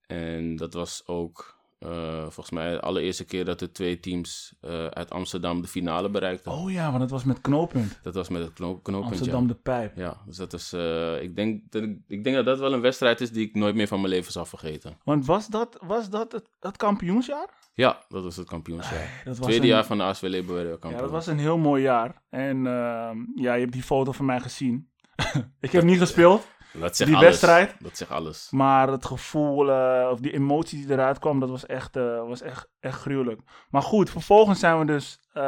En 0.07 0.55
dat 0.55 0.73
was 0.73 1.07
ook 1.07 1.62
eh, 1.83 2.21
volgens 2.21 2.49
mij 2.49 2.71
de 2.71 2.79
allereerste 2.81 3.25
keer 3.25 3.45
dat 3.45 3.59
de 3.59 3.71
twee 3.71 3.99
teams 3.99 4.53
eh, 4.61 4.85
uit 4.85 5.09
Amsterdam 5.09 5.61
de 5.61 5.67
finale 5.67 6.09
bereikten. 6.09 6.51
Oh 6.51 6.71
ja, 6.71 6.89
want 6.89 7.01
het 7.01 7.11
was 7.11 7.23
met 7.23 7.41
knooppunt. 7.41 7.99
Dat 8.03 8.15
was 8.15 8.29
met 8.29 8.41
het 8.41 8.53
knoop, 8.53 8.83
knooppunt, 8.83 9.11
ja. 9.13 9.17
Amsterdam 9.19 9.47
de 9.47 9.53
Pijp. 9.55 9.97
Ja, 9.97 10.17
dus 10.25 10.37
dat 10.37 10.53
is. 10.53 10.73
eh, 10.73 11.21
ik, 11.21 11.35
denk 11.35 11.61
dat, 11.71 11.83
ik, 12.07 12.23
denk 12.23 12.35
dat 12.35 12.45
dat 12.45 12.59
wel 12.59 12.73
een 12.73 12.81
wedstrijd 12.81 13.21
is 13.21 13.31
die 13.31 13.47
ik 13.47 13.55
nooit 13.55 13.75
meer 13.75 13.87
van 13.87 14.01
mijn 14.01 14.13
leven 14.13 14.31
zal 14.31 14.45
vergeten. 14.45 14.97
Want 15.03 15.25
was 15.25 15.47
dat, 15.47 15.77
was 15.85 16.09
dat 16.09 16.31
het, 16.31 16.49
het 16.59 16.77
kampioensjaar? 16.77 17.49
Ja, 17.73 18.03
dat 18.09 18.23
was 18.23 18.35
het 18.35 18.47
kampioensjaar. 18.47 19.21
Dat 19.25 19.37
was 19.37 19.45
Tweede 19.47 19.63
een- 19.63 19.73
jaar 19.73 19.85
van 19.85 19.97
de 19.97 20.03
ASW 20.03 20.23
we 20.25 20.39
kampioen. 20.39 20.91
Ja, 20.91 20.97
dat 21.01 21.11
was 21.11 21.27
een 21.27 21.39
heel 21.39 21.57
mooi 21.57 21.81
jaar. 21.81 22.21
En 22.29 22.67
ehm, 22.67 23.17
ja, 23.35 23.53
je 23.53 23.59
hebt 23.61 23.71
die 23.73 23.83
foto 23.83 24.11
van 24.11 24.25
mij 24.25 24.39
gezien. 24.39 24.91
ik 25.59 25.71
heb 25.71 25.83
niet 25.83 25.99
gespeeld. 25.99 26.47
Dat 26.73 26.95
zegt 26.95 27.09
Die 27.09 27.19
alles. 27.19 27.29
wedstrijd? 27.29 27.75
Dat 27.79 27.97
zegt 27.97 28.11
alles. 28.11 28.47
Maar 28.51 28.87
het 28.87 29.05
gevoel, 29.05 29.71
eh, 29.71 30.09
of 30.11 30.19
die 30.19 30.33
emotie 30.33 30.85
die 30.85 30.91
eruit 30.95 31.19
kwam, 31.19 31.39
dat 31.39 31.49
was 31.49 31.65
echt, 31.65 31.95
eh, 31.95 32.27
was 32.27 32.41
echt, 32.41 32.69
echt 32.79 32.99
gruwelijk. 33.01 33.41
Maar 33.69 33.81
goed, 33.81 34.09
vervolgens 34.09 34.59
zijn 34.59 34.79
we 34.79 34.85
dus, 34.85 35.19
eh, 35.33 35.43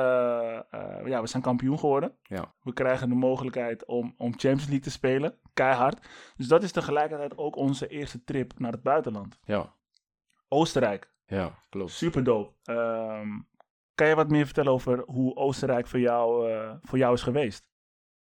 ja, 1.05 1.21
we 1.21 1.27
zijn 1.27 1.43
kampioen 1.43 1.79
geworden. 1.79 2.17
Ja. 2.23 2.53
We 2.61 2.73
krijgen 2.73 3.09
de 3.09 3.15
mogelijkheid 3.15 3.85
om, 3.85 4.13
om 4.17 4.29
Champions 4.31 4.63
League 4.63 4.79
te 4.79 4.91
spelen, 4.91 5.37
keihard. 5.53 6.07
Dus 6.35 6.47
dat 6.47 6.63
is 6.63 6.71
tegelijkertijd 6.71 7.37
ook 7.37 7.55
onze 7.55 7.87
eerste 7.87 8.23
trip 8.23 8.59
naar 8.59 8.71
het 8.71 8.83
buitenland. 8.83 9.39
Ja, 9.43 9.73
Oostenrijk, 10.47 11.11
ja 11.25 11.59
klopt. 11.69 11.91
super 11.91 12.23
dope. 12.23 12.53
Ehm, 12.63 13.27
kan 13.95 14.07
je 14.07 14.15
wat 14.15 14.29
meer 14.29 14.45
vertellen 14.45 14.71
over 14.71 15.03
hoe 15.05 15.35
Oostenrijk 15.35 15.87
voor 15.87 15.99
jou, 15.99 16.51
voor 16.81 16.97
jou 16.97 17.13
is 17.13 17.21
geweest? 17.21 17.69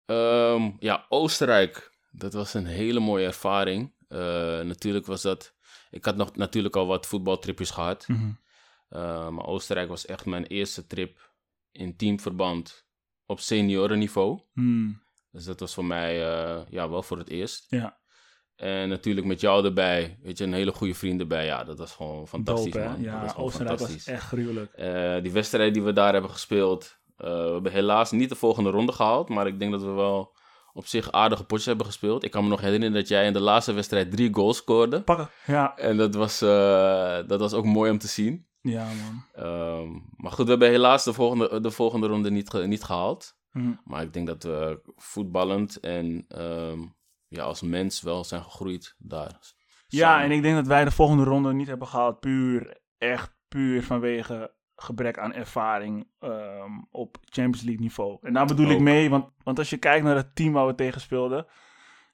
Ehm, 0.05 0.71
ja, 0.79 1.05
Oostenrijk. 1.09 1.91
Dat 2.15 2.33
was 2.33 2.53
een 2.53 2.65
hele 2.65 2.99
mooie 2.99 3.25
ervaring. 3.25 3.93
Eh, 4.07 4.17
natuurlijk 4.61 5.05
was 5.05 5.21
dat... 5.21 5.53
Ik 5.89 6.05
had 6.05 6.15
nog 6.15 6.35
natuurlijk 6.35 6.75
al 6.75 6.87
wat 6.87 7.05
voetbaltripjes 7.05 7.69
gehad. 7.69 8.05
Eh, 8.89 9.29
maar 9.29 9.45
Oostenrijk 9.45 9.89
was 9.89 10.05
echt 10.05 10.25
mijn 10.25 10.45
eerste 10.45 10.87
trip 10.87 11.31
in 11.71 11.95
teamverband 11.95 12.85
op 13.25 13.39
seniorenniveau. 13.39 14.41
Hmm, 14.53 15.01
Dus 15.31 15.45
dat 15.45 15.59
was 15.59 15.73
voor 15.73 15.85
mij 15.85 16.33
eh, 16.33 16.61
ja, 16.69 16.89
wel 16.89 17.03
voor 17.03 17.17
het 17.17 17.29
eerst. 17.29 17.65
Ja, 17.69 17.99
En 18.55 18.89
natuurlijk 18.89 19.25
met 19.27 19.41
jou 19.41 19.65
erbij, 19.65 20.17
weet 20.21 20.37
je, 20.37 20.43
een 20.43 20.53
hele 20.53 20.71
goede 20.71 20.93
vriend 20.95 21.19
erbij. 21.19 21.45
Ja, 21.45 21.63
dat 21.63 21.77
was 21.77 21.91
gewoon 21.91 22.27
fantastisch, 22.27 22.73
dope 22.73 22.85
man. 22.87 23.03
dat 23.03 23.21
was 23.21 23.31
Ja, 23.31 23.37
Oostenrijk 23.37 23.79
was 23.79 24.05
echt 24.05 24.23
gruwelijk. 24.23 24.75
Die 25.23 25.31
wedstrijd 25.31 25.73
die 25.73 25.83
we 25.83 25.93
daar 25.93 26.13
hebben 26.13 26.31
gespeeld, 26.31 26.97
we 27.15 27.49
hebben 27.53 27.71
helaas 27.71 28.11
niet 28.11 28.29
de 28.29 28.35
volgende 28.35 28.69
ronde 28.69 28.91
gehaald. 28.91 29.29
Maar 29.29 29.47
ik 29.47 29.59
denk 29.59 29.71
dat 29.71 29.81
we 29.81 29.91
wel 29.91 30.35
op 30.73 30.85
zich 30.85 31.11
aardige 31.11 31.43
potjes 31.43 31.65
hebben 31.67 31.85
gespeeld. 31.85 32.23
Ik 32.23 32.31
kan 32.31 32.43
me 32.43 32.49
nog 32.49 32.61
herinneren 32.61 32.95
dat 32.95 33.07
jij 33.07 33.25
in 33.25 33.33
de 33.33 33.39
laatste 33.39 33.73
wedstrijd 33.73 34.11
drie 34.11 34.33
goals 34.33 34.57
scoorde. 34.57 35.01
Pakken. 35.01 35.29
Ja, 35.45 35.75
En 35.77 35.97
dat 35.97 36.15
was, 36.15 36.41
eh, 36.41 37.17
dat 37.27 37.39
was 37.39 37.53
ook 37.53 37.65
mooi 37.65 37.91
om 37.91 37.97
te 37.97 38.07
zien. 38.07 38.47
ja 38.61 38.85
man. 38.85 39.23
Ehm, 39.33 39.91
maar 40.15 40.31
goed, 40.31 40.43
we 40.45 40.49
hebben 40.51 40.69
helaas 40.69 41.03
de 41.03 41.13
volgende, 41.13 41.61
de 41.61 41.71
volgende 41.71 42.07
ronde 42.07 42.31
niet, 42.31 42.53
niet 42.65 42.83
gehaald. 42.83 43.37
Hmm. 43.51 43.81
Maar 43.85 44.01
ik 44.03 44.13
denk 44.13 44.27
dat 44.27 44.43
we 44.43 44.81
voetballend 44.95 45.79
en 45.79 46.25
ehm, 46.27 46.79
ja, 47.27 47.43
als 47.43 47.61
mens 47.61 48.01
wel 48.01 48.23
zijn 48.23 48.43
gegroeid 48.43 48.95
daar. 48.97 49.39
Ja, 49.87 50.09
Samen. 50.09 50.25
en 50.25 50.31
ik 50.31 50.41
denk 50.41 50.55
dat 50.55 50.67
wij 50.67 50.83
de 50.85 50.91
volgende 50.91 51.23
ronde 51.23 51.53
niet 51.53 51.67
hebben 51.67 51.87
gehaald. 51.87 52.19
Puur, 52.19 52.77
echt 52.97 53.35
puur 53.47 53.83
vanwege 53.83 54.53
gebrek 54.75 55.17
aan 55.17 55.33
ervaring 55.33 56.07
ehm, 56.19 56.71
op 56.91 57.17
Champions 57.21 57.61
League 57.61 57.81
niveau. 57.83 58.17
En 58.21 58.33
daar 58.33 58.45
bedoel 58.45 58.69
ik 58.69 58.79
mee, 58.79 59.09
want, 59.09 59.29
want 59.43 59.59
als 59.59 59.69
je 59.69 59.77
kijkt 59.77 60.03
naar 60.05 60.15
het 60.15 60.35
team 60.35 60.53
waar 60.53 60.67
we 60.67 60.75
tegen 60.75 61.01
speelden. 61.01 61.45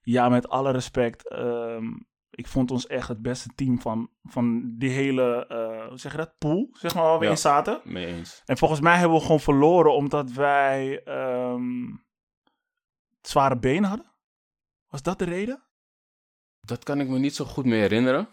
Ja, 0.02 0.30
met 0.30 0.50
alle 0.50 0.72
respect. 0.72 1.30
ehm, 1.30 1.86
ik 2.30 2.48
vond 2.48 2.72
ons 2.72 2.88
echt 2.88 3.08
het 3.08 3.22
beste 3.22 3.50
team 3.56 3.82
van, 3.82 4.10
van 4.24 4.76
die 4.78 4.90
hele, 4.90 5.46
eh, 5.48 5.88
hoe 5.88 5.98
zeg 5.98 6.12
je 6.12 6.18
dat, 6.18 6.38
pool, 6.38 6.70
zeg 6.72 6.94
maar, 6.96 7.04
waar 7.04 7.20
we 7.20 7.26
Ja. 7.26 7.32
in 7.32 7.38
zaten. 7.38 7.82
Mee 7.84 8.06
eens. 8.06 8.42
En 8.46 8.58
volgens 8.58 8.80
mij 8.80 8.98
hebben 8.98 9.18
we 9.18 9.24
gewoon 9.24 9.40
verloren 9.40 9.94
omdat 9.94 10.32
wij 10.32 11.04
ehm, 11.04 11.96
zware 13.22 13.60
benen 13.60 13.90
hadden. 13.90 14.12
Was 14.90 15.02
dat 15.02 15.20
de 15.20 15.26
reden? 15.26 15.64
Dat 16.62 16.84
kan 16.84 17.00
ik 17.00 17.08
me 17.08 17.20
niet 17.20 17.36
zo 17.36 17.46
goed 17.46 17.66
meer 17.66 17.80
herinneren. 17.80 18.28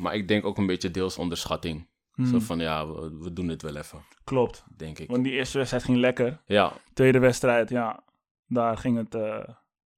Maar 0.00 0.14
ik 0.14 0.28
denk 0.28 0.44
ook 0.44 0.58
een 0.58 0.66
beetje 0.66 0.90
deels 0.90 1.18
onderschatting. 1.18 1.88
Zo 2.24 2.30
Hmm, 2.30 2.40
van 2.40 2.58
ja, 2.58 2.86
we, 2.88 3.18
we 3.18 3.32
doen 3.32 3.48
het 3.48 3.62
wel 3.62 3.76
even, 3.76 4.02
Klopt, 4.24 4.64
denk 4.76 4.98
ik. 4.98 5.10
want 5.10 5.24
die 5.24 5.32
eerste 5.32 5.56
wedstrijd 5.58 5.84
ging 5.84 5.98
lekker. 5.98 6.42
Ja, 6.46 6.72
Tweede 6.92 7.18
wedstrijd, 7.18 7.68
ja, 7.70 8.04
daar 8.46 8.76
ging 8.76 8.96
het, 8.96 9.14
eh, 9.14 9.48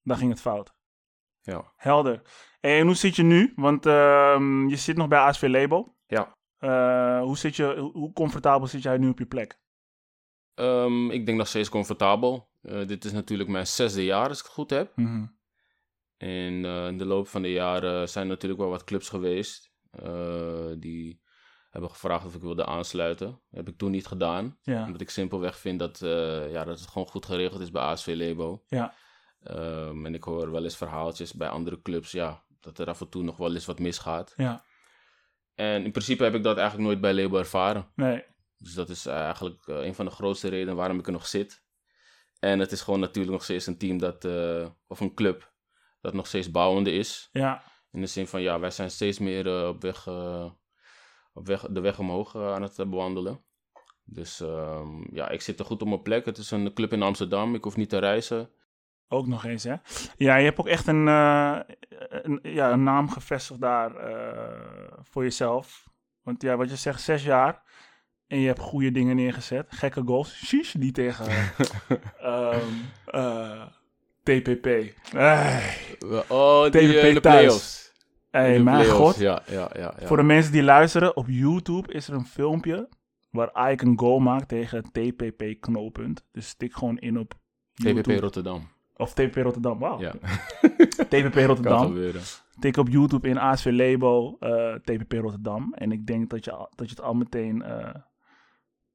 daar 0.02 0.16
ging 0.16 0.30
het 0.30 0.40
fout. 0.40 0.74
ja, 1.40 1.72
Helder. 1.76 2.22
En 2.60 2.86
hoe 2.86 2.94
zit 2.94 3.16
je 3.16 3.22
nu? 3.22 3.52
Want 3.56 3.86
ehm, 3.86 4.68
je 4.68 4.76
zit 4.76 4.96
nog 4.96 5.08
bij 5.08 5.18
ASV 5.18 5.42
Label. 5.48 5.96
ja. 6.06 6.34
Eh, 6.58 7.20
hoe, 7.22 7.36
zit 7.38 7.56
je, 7.56 7.76
hoe- 7.92 8.12
comfortabel 8.12 8.66
zit 8.66 8.82
jij 8.82 8.98
nu 8.98 9.08
op 9.08 9.18
je 9.18 9.26
plek? 9.26 9.60
Ehm, 10.54 11.10
ik 11.10 11.26
denk 11.26 11.38
nog 11.38 11.46
steeds 11.48 11.68
comfortabel. 11.68 12.50
Eh, 12.60 12.86
dit 12.86 13.04
is 13.04 13.12
natuurlijk 13.12 13.48
mijn 13.48 13.66
zesde 13.66 14.04
jaar, 14.04 14.28
als 14.28 14.38
ik 14.38 14.44
het 14.44 14.52
goed 14.52 14.70
heb. 14.70 14.92
Mhm. 14.96 15.26
En 16.16 16.64
in 16.64 16.98
de 16.98 17.04
loop 17.04 17.28
van 17.28 17.42
de 17.42 17.52
jaren 17.52 18.08
zijn 18.08 18.24
er 18.24 18.30
natuurlijk 18.30 18.60
wel 18.60 18.70
wat 18.70 18.84
clubs 18.84 19.08
geweest 19.08 19.72
die 20.78 21.20
hebben 21.72 21.90
gevraagd 21.90 22.24
of 22.26 22.34
ik 22.34 22.40
wilde 22.40 22.66
aansluiten. 22.66 23.26
Dat 23.26 23.40
heb 23.50 23.68
ik 23.68 23.78
toen 23.78 23.90
niet 23.90 24.06
gedaan. 24.06 24.58
Ja, 24.62 24.84
Omdat 24.86 25.00
ik 25.00 25.10
simpelweg 25.10 25.58
vind 25.58 25.78
dat, 25.78 26.02
eh, 26.02 26.50
ja, 26.52 26.64
dat 26.64 26.78
het 26.80 26.88
gewoon 26.88 27.08
goed 27.08 27.26
geregeld 27.26 27.60
is 27.60 27.70
bij 27.70 27.82
ASV 27.82 28.06
Lebo. 28.16 28.62
ja, 28.66 28.94
Ehm, 29.42 30.06
en 30.06 30.14
ik 30.14 30.22
hoor 30.24 30.50
wel 30.50 30.64
eens 30.64 30.76
verhaaltjes 30.76 31.32
bij 31.32 31.48
andere 31.48 31.82
clubs, 31.82 32.10
ja, 32.12 32.42
dat 32.60 32.78
er 32.78 32.86
af 32.88 33.00
en 33.00 33.08
toe 33.08 33.22
nog 33.22 33.36
wel 33.36 33.54
eens 33.54 33.66
wat 33.66 33.78
misgaat. 33.78 34.32
ja. 34.36 34.64
En 35.54 35.84
in 35.84 35.92
principe 35.92 36.24
heb 36.24 36.34
ik 36.34 36.42
dat 36.42 36.56
eigenlijk 36.56 36.88
nooit 36.88 37.00
bij 37.00 37.12
Lebo 37.12 37.36
ervaren. 37.38 37.92
Nee, 37.94 38.24
Dus 38.56 38.74
dat 38.74 38.88
is 38.88 39.06
eigenlijk 39.06 39.66
eh, 39.66 39.84
een 39.84 39.94
van 39.94 40.04
de 40.04 40.10
grootste 40.10 40.48
redenen 40.48 40.76
waarom 40.76 40.98
ik 40.98 41.06
er 41.06 41.12
nog 41.12 41.26
zit. 41.26 41.62
En 42.38 42.58
het 42.58 42.72
is 42.72 42.80
gewoon 42.80 43.00
natuurlijk 43.00 43.32
nog 43.32 43.42
steeds 43.44 43.66
een 43.66 43.78
team 43.78 43.98
dat, 43.98 44.24
eh, 44.24 44.68
of 44.86 45.00
een 45.00 45.14
club, 45.14 45.52
dat 46.00 46.12
nog 46.14 46.26
steeds 46.26 46.50
bouwende 46.50 46.92
is. 46.92 47.28
ja, 47.32 47.62
In 47.90 48.00
de 48.00 48.06
zin 48.06 48.26
van, 48.26 48.42
ja, 48.42 48.58
wij 48.58 48.70
zijn 48.70 48.90
steeds 48.90 49.18
meer 49.18 49.46
eh, 49.46 49.68
op, 49.68 49.82
weg, 49.82 50.06
eh, 50.06 50.50
op 51.32 51.46
weg, 51.46 51.66
de 51.70 51.80
weg 51.80 51.98
omhoog 51.98 52.34
eh, 52.34 52.54
aan 52.54 52.62
het 52.62 52.78
eh, 52.78 52.86
bewandelen. 52.86 53.40
Dus 54.04 54.40
ehm, 54.40 55.14
ja, 55.14 55.28
ik 55.28 55.40
zit 55.40 55.58
er 55.58 55.64
goed 55.64 55.82
op 55.82 55.88
mijn 55.88 56.02
plek. 56.02 56.24
Het 56.24 56.38
is 56.38 56.50
een 56.50 56.74
club 56.74 56.92
in 56.92 57.02
Amsterdam. 57.02 57.54
Ik 57.54 57.64
hoef 57.64 57.76
niet 57.76 57.88
te 57.88 57.98
reizen. 57.98 58.50
ook 59.08 59.26
nog 59.26 59.44
eens, 59.44 59.64
hè? 59.64 59.74
Ja, 60.16 60.36
je 60.36 60.44
hebt 60.44 60.58
ook 60.58 60.68
echt 60.68 60.86
een, 60.86 61.08
eh, 61.08 61.58
een, 61.98 62.38
ja, 62.42 62.72
een 62.72 62.82
naam 62.82 63.10
gevestigd 63.10 63.60
daar 63.60 63.92
voor 65.02 65.22
jezelf. 65.22 65.90
Want 66.22 66.42
ja, 66.42 66.56
wat 66.56 66.70
je 66.70 66.76
zegt, 66.76 67.00
zes 67.00 67.24
jaar. 67.24 67.62
En 68.32 68.38
je 68.38 68.46
hebt 68.46 68.60
goede 68.60 68.90
dingen 68.90 69.16
neergezet. 69.16 69.66
Gekke 69.68 70.02
goals. 70.04 70.44
Sheesh, 70.46 70.72
die 70.72 70.92
tegen 70.92 71.26
ehm, 72.18 72.58
eh, 73.06 73.66
TPP. 74.22 74.66
Oh, 76.28 76.70
die 76.70 77.12
de 77.12 77.18
thuis. 77.20 77.91
Hey 78.40 78.62
mijn 78.62 78.86
god. 78.86 79.16
Ja, 79.16 79.42
ja, 79.46 79.70
ja. 79.72 79.94
ja. 79.98 80.06
Voor 80.06 80.16
de 80.16 80.22
mensen 80.22 80.52
die 80.52 80.62
luisteren, 80.62 81.16
op 81.16 81.26
YouTube 81.28 81.92
is 81.92 82.08
er 82.08 82.14
een 82.14 82.26
filmpje 82.26 82.88
waar 83.30 83.72
Ike 83.72 83.84
een 83.84 83.98
goal 83.98 84.18
maakt 84.18 84.48
tegen 84.48 84.82
TPP 84.92 85.60
knooppunt. 85.60 86.24
Dus 86.32 86.54
tik 86.54 86.74
gewoon 86.74 86.98
in 86.98 87.18
op 87.18 87.34
TPP 87.74 87.84
YouTube. 87.84 88.20
Rotterdam. 88.20 88.68
Of 88.96 89.12
TPP 89.12 89.36
Rotterdam, 89.36 89.78
wauw. 89.78 90.00
Ja, 90.00 90.12
TPP 91.10 91.34
Rotterdam. 91.34 92.12
Tik 92.60 92.76
op 92.76 92.88
YouTube 92.88 93.28
in 93.28 93.38
ASV 93.38 93.70
Labo 93.70 94.36
eh, 94.40 94.74
TPP 94.74 95.12
Rotterdam. 95.12 95.74
En 95.74 95.92
ik 95.92 96.06
denk 96.06 96.30
dat 96.30 96.44
je, 96.44 96.50
dat 96.50 96.88
je 96.88 96.94
het 96.94 97.00
al 97.04 97.14
meteen 97.14 97.62
eh, 97.62 97.94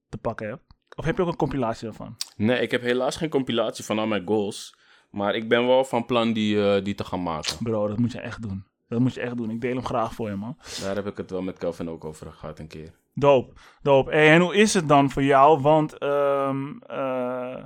te 0.10 0.18
pakken 0.18 0.48
hebt. 0.48 0.64
Of 0.96 1.06
heb 1.06 1.16
je 1.16 1.22
ook 1.22 1.28
een 1.28 1.36
compilatie 1.36 1.86
daarvan? 1.86 2.16
Nee, 2.36 2.62
ik 2.62 2.72
heb 2.72 2.82
helaas 2.82 3.16
geen 3.16 3.30
compilatie 3.30 3.86
van 3.86 4.00
al 4.00 4.08
mijn 4.08 4.28
goals. 4.28 4.76
Maar 5.10 5.36
ik 5.36 5.50
ben 5.50 5.68
wel 5.68 5.86
van 5.86 6.06
plan 6.06 6.34
die, 6.34 6.64
eh, 6.64 6.84
die 6.84 6.96
te 6.96 7.04
gaan 7.04 7.24
maken. 7.24 7.58
Bro, 7.64 7.88
dat 7.88 7.98
moet 7.98 8.12
je 8.12 8.20
echt 8.20 8.42
doen. 8.42 8.66
Dat 8.88 9.00
moet 9.00 9.14
je 9.14 9.22
echt 9.22 9.38
doen. 9.38 9.50
Ik 9.50 9.62
deel 9.62 9.76
hem 9.76 9.86
graag 9.86 10.14
voor 10.14 10.30
je, 10.30 10.36
man. 10.36 10.58
Daar 10.82 10.96
heb 10.96 11.08
ik 11.08 11.18
het 11.18 11.32
wel 11.32 11.42
met 11.42 11.58
Kelvin 11.58 11.90
ook 11.90 12.06
over 12.06 12.32
gehad 12.32 12.60
een 12.60 12.68
keer. 12.68 12.94
Doop, 13.14 13.60
doop. 13.82 14.08
Hey, 14.08 14.34
en 14.34 14.42
hoe 14.42 14.56
is 14.56 14.74
het 14.74 14.88
dan 14.88 15.10
voor 15.10 15.24
jou? 15.24 15.62
Want 15.62 15.98
eh, 15.98 17.64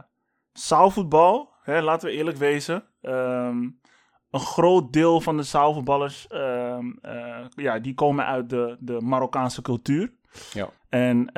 zaalvoetbal, 0.52 1.54
hè, 1.64 1.82
laten 1.82 2.10
we 2.10 2.16
eerlijk 2.16 2.38
wezen. 2.38 2.84
ehm, 3.02 3.70
een 4.32 4.40
groot 4.40 4.94
deel 4.94 5.22
van 5.22 5.38
de 5.38 5.44
zaalvoetballers, 5.44 6.28
ehm, 6.28 6.92
eh, 7.02 7.46
ja, 7.56 7.80
die 7.80 7.94
komen 7.94 8.26
uit 8.26 8.50
de, 8.50 8.78
de 8.80 9.02
Marokkaanse 9.02 9.62
cultuur. 9.62 10.14
Ja. 10.54 10.70
En 10.90 11.30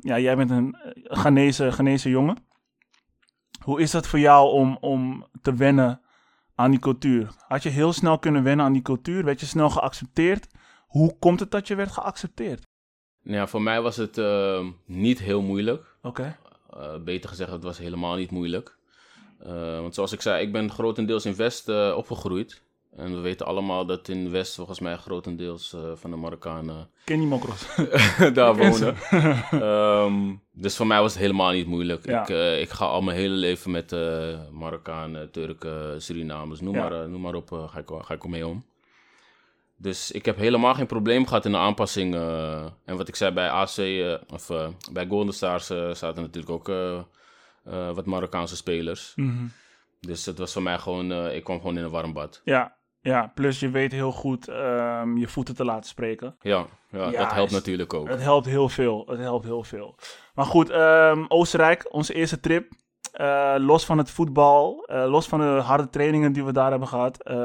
ja, 0.00 0.18
jij 0.18 0.36
bent 0.36 0.50
een 0.50 0.74
eh, 0.74 0.92
Ghanese, 1.18 1.72
Ghanese 1.72 2.08
jongen. 2.10 2.36
Hoe 3.64 3.80
is 3.80 3.90
dat 3.90 4.06
voor 4.06 4.18
jou 4.18 4.50
om, 4.50 4.76
om 4.80 5.26
te 5.42 5.54
wennen 5.54 6.00
aan 6.62 6.70
die 6.70 6.80
cultuur? 6.80 7.30
Had 7.48 7.62
je 7.62 7.68
heel 7.68 7.92
snel 7.92 8.18
kunnen 8.18 8.42
wennen 8.42 8.66
aan 8.66 8.72
die 8.72 8.82
cultuur? 8.82 9.24
Werd 9.24 9.40
je 9.40 9.46
snel 9.46 9.70
geaccepteerd? 9.70 10.46
Hoe 10.86 11.18
komt 11.18 11.40
het 11.40 11.50
dat 11.50 11.68
je 11.68 11.74
werd 11.74 11.92
geaccepteerd? 11.92 12.66
Nou 13.22 13.36
ja, 13.36 13.46
voor 13.46 13.62
mij 13.62 13.80
was 13.80 13.96
het 13.96 14.18
eh, 14.18 14.66
niet 14.86 15.18
heel 15.18 15.42
moeilijk. 15.42 15.96
Oké. 16.02 16.38
Eh, 16.70 16.98
beter 17.04 17.28
gezegd, 17.28 17.50
het 17.50 17.62
was 17.62 17.78
helemaal 17.78 18.16
niet 18.16 18.30
moeilijk. 18.30 18.76
Eh, 19.38 19.80
want 19.80 19.94
zoals 19.94 20.12
ik 20.12 20.20
zei, 20.20 20.42
ik 20.42 20.52
ben 20.52 20.70
grotendeels 20.70 21.24
in 21.24 21.36
West 21.36 21.68
eh, 21.68 21.94
opgegroeid. 21.96 22.62
En 22.96 23.14
we 23.14 23.20
weten 23.20 23.46
allemaal 23.46 23.86
dat 23.86 24.08
in 24.08 24.30
West 24.30 24.54
volgens 24.54 24.80
mij 24.80 24.96
grotendeels 24.96 25.72
eh, 25.72 25.80
van 25.94 26.10
de 26.10 26.16
Marokkanen 26.16 26.90
Ken 27.04 27.18
die 27.18 27.26
mokros? 27.26 27.66
daar 28.34 28.56
wonen. 28.56 28.96
Ehm, 29.50 30.34
dus 30.52 30.76
voor 30.76 30.86
mij 30.86 31.00
was 31.00 31.12
het 31.12 31.22
helemaal 31.22 31.52
niet 31.52 31.66
moeilijk. 31.66 32.06
Ja. 32.06 32.22
Ik, 32.22 32.28
eh, 32.28 32.60
ik 32.60 32.70
ga 32.70 32.84
al 32.84 33.02
mijn 33.02 33.16
hele 33.16 33.34
leven 33.34 33.70
met 33.70 33.92
eh 33.92 34.38
Marokkanen, 34.50 35.30
Turken, 35.30 36.02
Surinamers, 36.02 36.60
noem, 36.60 36.74
Ja. 36.74 36.88
maar, 36.88 37.08
noem 37.08 37.20
maar 37.20 37.34
op, 37.34 37.50
ga, 37.52 37.78
ik, 37.78 37.88
ga 38.00 38.14
ik 38.14 38.26
mee 38.28 38.46
om. 38.46 38.64
Dus 39.76 40.10
ik 40.10 40.24
heb 40.24 40.36
helemaal 40.36 40.74
geen 40.74 40.86
probleem 40.86 41.26
gehad 41.26 41.44
in 41.44 41.52
de 41.52 41.58
aanpassing. 41.58 42.14
en 42.84 42.96
wat 42.96 43.08
ik 43.08 43.16
zei 43.16 43.30
bij 43.32 43.48
AC, 43.50 43.76
of 44.32 44.50
bij 44.92 45.06
Golden 45.06 45.34
Stars 45.34 45.66
zaten 45.66 46.22
natuurlijk 46.22 46.50
ook 46.50 46.70
wat 47.94 48.06
Marokkaanse 48.06 48.56
spelers. 48.56 49.12
Mhm. 49.16 49.44
Dus 50.00 50.26
het 50.26 50.38
was 50.38 50.52
voor 50.52 50.62
mij 50.62 50.78
gewoon, 50.78 51.12
ik 51.30 51.44
kwam 51.44 51.60
gewoon 51.60 51.76
in 51.78 51.84
een 51.84 51.90
warm 51.90 52.12
bad. 52.12 52.40
Ja, 52.44 52.76
Ja, 53.02 53.30
plus 53.34 53.60
je 53.60 53.70
weet 53.70 53.92
heel 53.92 54.12
goed 54.12 54.48
ehm, 54.48 55.16
je 55.16 55.28
voeten 55.28 55.54
te 55.54 55.64
laten 55.64 55.88
spreken. 55.88 56.36
Ja, 56.40 56.66
ja, 56.90 57.10
Ja, 57.10 57.18
dat 57.22 57.32
helpt 57.32 57.50
is- 57.50 57.56
natuurlijk 57.56 57.94
ook. 57.94 58.08
Het 58.08 58.22
helpt 58.22 58.46
heel 58.46 58.68
veel. 58.68 59.04
Het 59.06 59.18
helpt 59.18 59.44
heel 59.44 59.62
veel. 59.64 59.94
Maar 60.34 60.44
goed, 60.44 60.70
ehm, 60.70 61.24
Oostenrijk, 61.28 61.86
onze 61.90 62.14
eerste 62.14 62.40
trip. 62.40 62.72
Eh, 63.12 63.54
los 63.58 63.84
van 63.84 63.98
het 63.98 64.10
voetbal, 64.10 64.84
eh, 64.86 65.04
los 65.10 65.28
van 65.28 65.38
de 65.40 65.44
harde 65.46 65.88
trainingen 65.90 66.32
die 66.32 66.44
we 66.44 66.52
daar 66.52 66.70
hebben 66.70 66.88
gehad, 66.88 67.22
eh, 67.22 67.36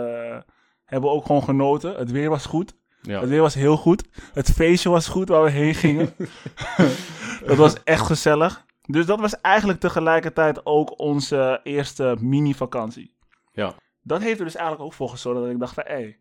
hebben 0.85 1.09
we 1.09 1.15
ook 1.15 1.25
gewoon 1.25 1.43
genoten. 1.43 1.95
Het 1.95 2.11
weer 2.11 2.29
was 2.29 2.45
goed. 2.45 2.75
Ja. 3.01 3.19
Het 3.19 3.29
weer 3.29 3.41
was 3.41 3.53
heel 3.53 3.77
goed. 3.77 4.03
Het 4.33 4.51
feestje 4.51 4.89
was 4.89 5.07
goed 5.07 5.29
waar 5.29 5.43
we 5.43 5.49
heen 5.49 5.75
gingen. 5.75 6.13
dat 7.47 7.57
was 7.57 7.83
echt 7.83 8.05
gezellig. 8.05 8.65
Dus 8.81 9.05
dat 9.05 9.19
was 9.19 9.41
eigenlijk 9.41 9.79
tegelijkertijd 9.79 10.65
ook 10.65 10.99
onze 10.99 11.59
eerste 11.63 12.17
mini-vakantie. 12.19 13.15
Ja. 13.51 13.73
Dat 14.07 14.21
heeft 14.21 14.39
er 14.39 14.45
dus 14.45 14.55
eigenlijk 14.55 14.85
ook 14.85 14.93
voor 14.93 15.09
gezorgd 15.09 15.41
dat 15.41 15.49
ik 15.49 15.59
dacht 15.59 15.73
van... 15.73 15.83
Hé, 15.87 16.15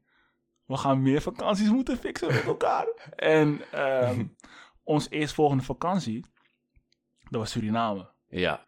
we 0.64 0.76
gaan 0.76 1.02
meer 1.02 1.20
vakanties 1.20 1.70
moeten 1.70 1.96
fixen 1.96 2.28
met 2.28 2.44
elkaar. 2.44 2.86
en 3.16 3.60
ehm 3.72 4.24
ons 4.84 5.10
eerstvolgende 5.10 5.62
vakantie, 5.62 6.24
dat 7.30 7.40
was 7.40 7.50
Suriname. 7.50 8.10
Ja, 8.28 8.66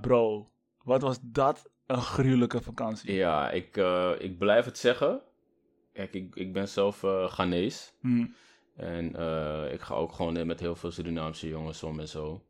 Bro, 0.00 0.50
wat 0.82 1.02
was 1.02 1.18
dat 1.22 1.70
een 1.86 2.02
gruwelijke 2.02 2.62
vakantie. 2.62 3.14
ja 3.14 3.50
ik, 3.50 3.76
eh, 3.76 4.10
ik 4.18 4.38
blijf 4.38 4.64
het 4.64 4.78
zeggen. 4.78 5.20
Kijk, 5.92 6.14
ik, 6.14 6.34
ik 6.34 6.52
ben 6.52 6.68
zelf 6.68 7.02
eh 7.02 7.28
Ghanese. 7.28 7.90
Hm. 8.00 8.26
En 8.76 9.16
eh, 9.16 9.72
ik 9.72 9.80
ga 9.80 9.94
ook 9.94 10.12
gewoon 10.12 10.46
met 10.46 10.60
heel 10.60 10.76
veel 10.76 10.90
Surinaamse 10.90 11.48
jongens 11.48 11.82
om 11.82 12.00
en 12.00 12.08
zo. 12.08 12.42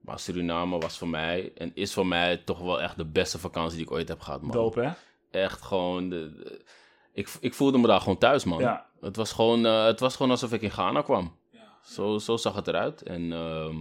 Maar 0.00 0.18
Suriname 0.18 0.78
was 0.78 0.98
voor 0.98 1.08
mij 1.08 1.52
en 1.54 1.70
is 1.74 1.92
voor 1.92 2.06
mij 2.06 2.36
toch 2.36 2.58
wel 2.58 2.82
echt 2.82 2.96
de 2.96 3.06
beste 3.06 3.38
vakantie 3.38 3.76
die 3.76 3.86
ik 3.86 3.92
ooit 3.92 4.08
heb 4.08 4.20
gehad, 4.20 4.42
man. 4.42 4.72
Hè? 4.74 4.92
Echt 5.32 5.62
gewoon. 5.62 6.08
De, 6.08 6.32
de- 6.36 6.64
ik, 7.12 7.28
ik 7.40 7.54
voelde 7.54 7.78
me 7.78 7.86
daar 7.86 8.00
gewoon 8.00 8.18
thuis, 8.18 8.44
man. 8.44 8.58
Ja. 8.60 8.86
Het, 9.00 9.16
was 9.16 9.32
gewoon, 9.32 9.66
eh, 9.66 9.84
het 9.84 10.00
was 10.00 10.16
gewoon 10.16 10.30
alsof 10.30 10.52
ik 10.52 10.62
in 10.62 10.70
Ghana 10.70 11.02
kwam. 11.02 11.36
Zo, 11.84 12.18
zo 12.18 12.36
zag 12.36 12.54
het 12.54 12.68
eruit. 12.68 13.02
En 13.02 13.32
ehm, 13.32 13.76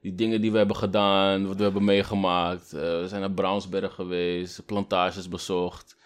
die 0.00 0.14
dingen 0.14 0.40
die 0.40 0.52
we 0.52 0.58
hebben 0.58 0.76
gedaan, 0.76 1.46
wat 1.46 1.56
we 1.56 1.62
hebben 1.62 1.84
meegemaakt. 1.84 2.72
eh, 2.72 2.80
we 2.80 3.04
zijn 3.08 3.20
naar 3.20 3.30
Brownsberg 3.30 3.94
geweest, 3.94 4.66
plantages 4.66 5.28
bezocht. 5.28 5.96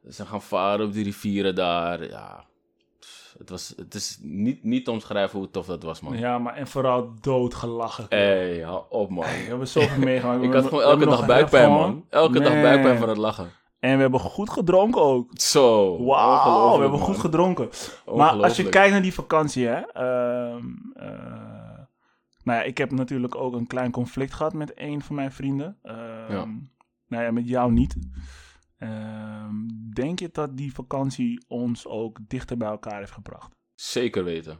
We 0.00 0.12
zijn 0.12 0.28
gaan 0.28 0.42
varen 0.42 0.86
op 0.86 0.92
die 0.92 1.04
rivieren 1.04 1.54
daar. 1.54 2.08
Ja, 2.08 2.44
het, 3.38 3.50
was, 3.50 3.72
het 3.76 3.94
is 3.94 4.18
niet, 4.22 4.64
niet 4.64 4.84
te 4.84 4.90
omschrijven 4.90 5.38
hoe 5.38 5.50
tof 5.50 5.66
dat 5.66 5.82
was, 5.82 6.00
man. 6.00 6.18
Ja, 6.18 6.38
maar 6.38 6.54
en 6.54 6.66
vooral 6.66 7.12
doodgelachen. 7.20 8.06
Hé, 8.08 8.62
hou 8.64 8.84
op, 8.88 9.10
man. 9.10 9.24
We 9.24 9.30
hebben 9.30 9.68
zoveel 9.68 9.98
meegemaakt. 10.04 10.42
Ik 10.44 10.52
had 10.52 10.64
gewoon 10.64 10.82
elke 10.82 11.06
dag 11.06 11.26
buikpijn, 11.26 11.70
man. 11.70 12.04
Elke 12.08 12.40
dag 12.40 12.52
buikpijn 12.52 12.98
van 12.98 13.08
het 13.08 13.18
lachen. 13.18 13.50
En 13.80 13.94
we 13.96 14.00
hebben 14.02 14.20
goed 14.20 14.50
gedronken 14.50 15.00
ook. 15.00 15.30
Zo. 15.32 16.04
Wauw, 16.04 16.74
we 16.74 16.80
hebben 16.80 16.98
man. 16.98 17.08
goed 17.08 17.18
gedronken. 17.18 17.68
Maar 18.14 18.42
als 18.42 18.56
je 18.56 18.68
kijkt 18.68 18.92
naar 18.92 19.02
die 19.02 19.14
vakantie, 19.14 19.66
hè. 19.66 19.80
ehm, 19.80 20.64
eh, 20.94 21.78
nou 22.42 22.58
ja, 22.58 22.62
ik 22.62 22.78
heb 22.78 22.90
natuurlijk 22.90 23.34
ook 23.34 23.54
een 23.54 23.66
klein 23.66 23.90
conflict 23.90 24.34
gehad 24.34 24.52
met 24.52 24.72
een 24.74 25.02
van 25.02 25.14
mijn 25.14 25.32
vrienden. 25.32 25.78
Ja. 25.82 26.44
Nou 27.08 27.24
ja, 27.24 27.30
met 27.30 27.48
jou 27.48 27.72
niet. 27.72 27.96
Ehm, 28.78 29.54
denk 29.94 30.18
je 30.18 30.28
dat 30.32 30.56
die 30.56 30.74
vakantie 30.74 31.44
ons 31.48 31.86
ook 31.86 32.18
dichter 32.28 32.56
bij 32.56 32.68
elkaar 32.68 32.98
heeft 32.98 33.12
gebracht? 33.12 33.56
Zeker 33.74 34.24
weten. 34.24 34.58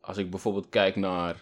Als 0.00 0.16
ik 0.16 0.30
bijvoorbeeld 0.30 0.68
kijk 0.68 0.96
naar... 0.96 1.34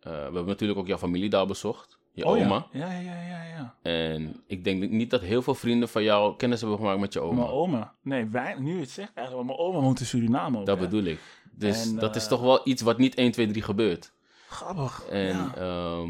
eh, 0.00 0.12
we 0.12 0.18
hebben 0.18 0.46
natuurlijk 0.46 0.78
ook 0.78 0.86
jouw 0.86 0.98
familie 0.98 1.30
daar 1.30 1.46
bezocht. 1.46 1.98
Je 2.12 2.24
oma. 2.24 2.66
Ja, 2.72 2.92
ja, 2.92 2.98
ja, 3.00 3.22
ja. 3.22 3.42
ja. 3.56 3.74
En 3.82 4.42
ik 4.46 4.64
denk 4.64 4.90
niet 4.90 5.10
dat 5.10 5.20
heel 5.20 5.42
veel 5.42 5.54
vrienden 5.54 5.88
van 5.88 6.02
jou 6.02 6.36
kennis 6.36 6.60
hebben 6.60 6.78
gemaakt 6.78 7.00
met 7.00 7.12
je 7.12 7.20
oma. 7.20 7.34
Mijn 7.40 7.48
oma. 7.52 7.92
Nee, 8.02 8.26
wij, 8.26 8.54
nu 8.58 8.80
het 8.80 8.90
zegt 8.90 9.10
eigenlijk, 9.14 9.46
maar 9.46 9.56
mijn 9.56 9.68
oma 9.68 9.80
woont 9.80 10.00
in 10.00 10.06
Suriname 10.06 10.58
ook. 10.58 10.66
Dat 10.66 10.78
hè. 10.78 10.84
bedoel 10.84 11.04
ik. 11.04 11.18
Dus 11.52 11.90
En, 11.90 11.96
dat 11.96 12.16
is 12.16 12.22
eh, 12.22 12.28
toch 12.28 12.40
wel 12.40 12.60
iets 12.64 12.82
wat 12.82 12.98
niet 12.98 13.14
1, 13.14 13.30
2, 13.32 13.46
3 13.46 13.62
gebeurt. 13.62 14.12
Grappig. 14.48 15.04
En 15.10 15.26
ja. 15.26 15.52
ja, 15.56 16.04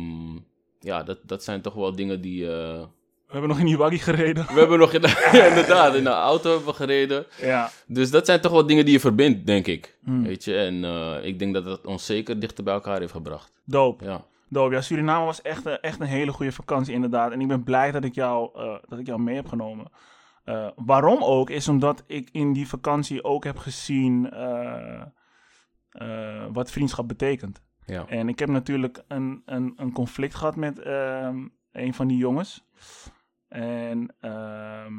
ja 0.80 1.02
dat, 1.02 1.18
dat 1.22 1.44
zijn 1.44 1.60
toch 1.60 1.74
wel 1.74 1.94
dingen 1.96 2.20
die... 2.20 2.44
eh, 2.44 2.80
We 2.80 2.86
hebben 3.32 3.48
nog 3.48 3.58
in 3.58 3.66
die 3.66 3.76
waggie 3.76 3.98
gereden. 3.98 4.46
We 4.46 4.58
hebben 4.58 4.78
nog 4.78 4.92
in 4.92 5.00
ja, 5.32 5.44
inderdaad 5.44 5.94
in 5.94 6.04
de 6.04 6.10
auto 6.10 6.50
hebben 6.50 6.68
we 6.68 6.74
gereden. 6.74 7.26
Ja. 7.40 7.70
Dus 7.86 8.10
dat 8.10 8.26
zijn 8.26 8.40
toch 8.40 8.52
wel 8.52 8.66
dingen 8.66 8.84
die 8.84 8.94
je 8.94 9.00
verbindt, 9.00 9.46
denk 9.46 9.66
ik. 9.66 9.98
Hmm. 10.04 10.22
Weet 10.22 10.44
je, 10.44 10.56
en 10.56 10.84
eh, 10.84 11.16
ik 11.26 11.38
denk 11.38 11.54
dat 11.54 11.64
dat 11.64 11.86
ons 11.86 12.06
zeker 12.06 12.40
dichter 12.40 12.64
bij 12.64 12.74
elkaar 12.74 13.00
heeft 13.00 13.12
gebracht. 13.12 13.52
Dope. 13.64 14.04
Ja, 14.04 14.24
Ja, 14.52 14.80
Suriname 14.80 15.24
was 15.24 15.42
echt, 15.42 15.66
een- 15.66 15.80
echt 15.80 16.00
een 16.00 16.06
hele 16.06 16.32
goede 16.32 16.52
vakantie, 16.52 16.94
inderdaad. 16.94 17.32
En 17.32 17.40
ik 17.40 17.48
ben 17.48 17.62
blij 17.62 17.90
dat 17.90 18.04
ik 18.04 18.14
jou, 18.14 18.50
eh, 18.54 18.78
dat 18.88 18.98
ik 18.98 19.06
jou 19.06 19.20
mee 19.20 19.34
heb 19.34 19.48
genomen. 19.48 19.90
Eh, 20.44 20.68
waarom 20.76 21.22
ook, 21.22 21.50
is 21.50 21.68
omdat 21.68 22.04
ik 22.06 22.28
in 22.32 22.52
die 22.52 22.68
vakantie 22.68 23.24
ook 23.24 23.44
heb 23.44 23.58
gezien 23.58 24.30
eh, 24.30 25.02
wat 26.52 26.70
vriendschap 26.70 27.08
betekent. 27.08 27.62
ja. 27.86 28.06
En 28.06 28.28
ik 28.28 28.38
heb 28.38 28.48
natuurlijk 28.48 29.02
een, 29.08 29.42
een, 29.46 29.72
een 29.76 29.92
conflict 29.92 30.34
gehad 30.34 30.56
met 30.56 30.78
ehm, 30.78 31.46
een 31.72 31.94
van 31.94 32.06
die 32.08 32.16
jongens. 32.16 32.64
En 33.48 34.14
ehm, 34.20 34.92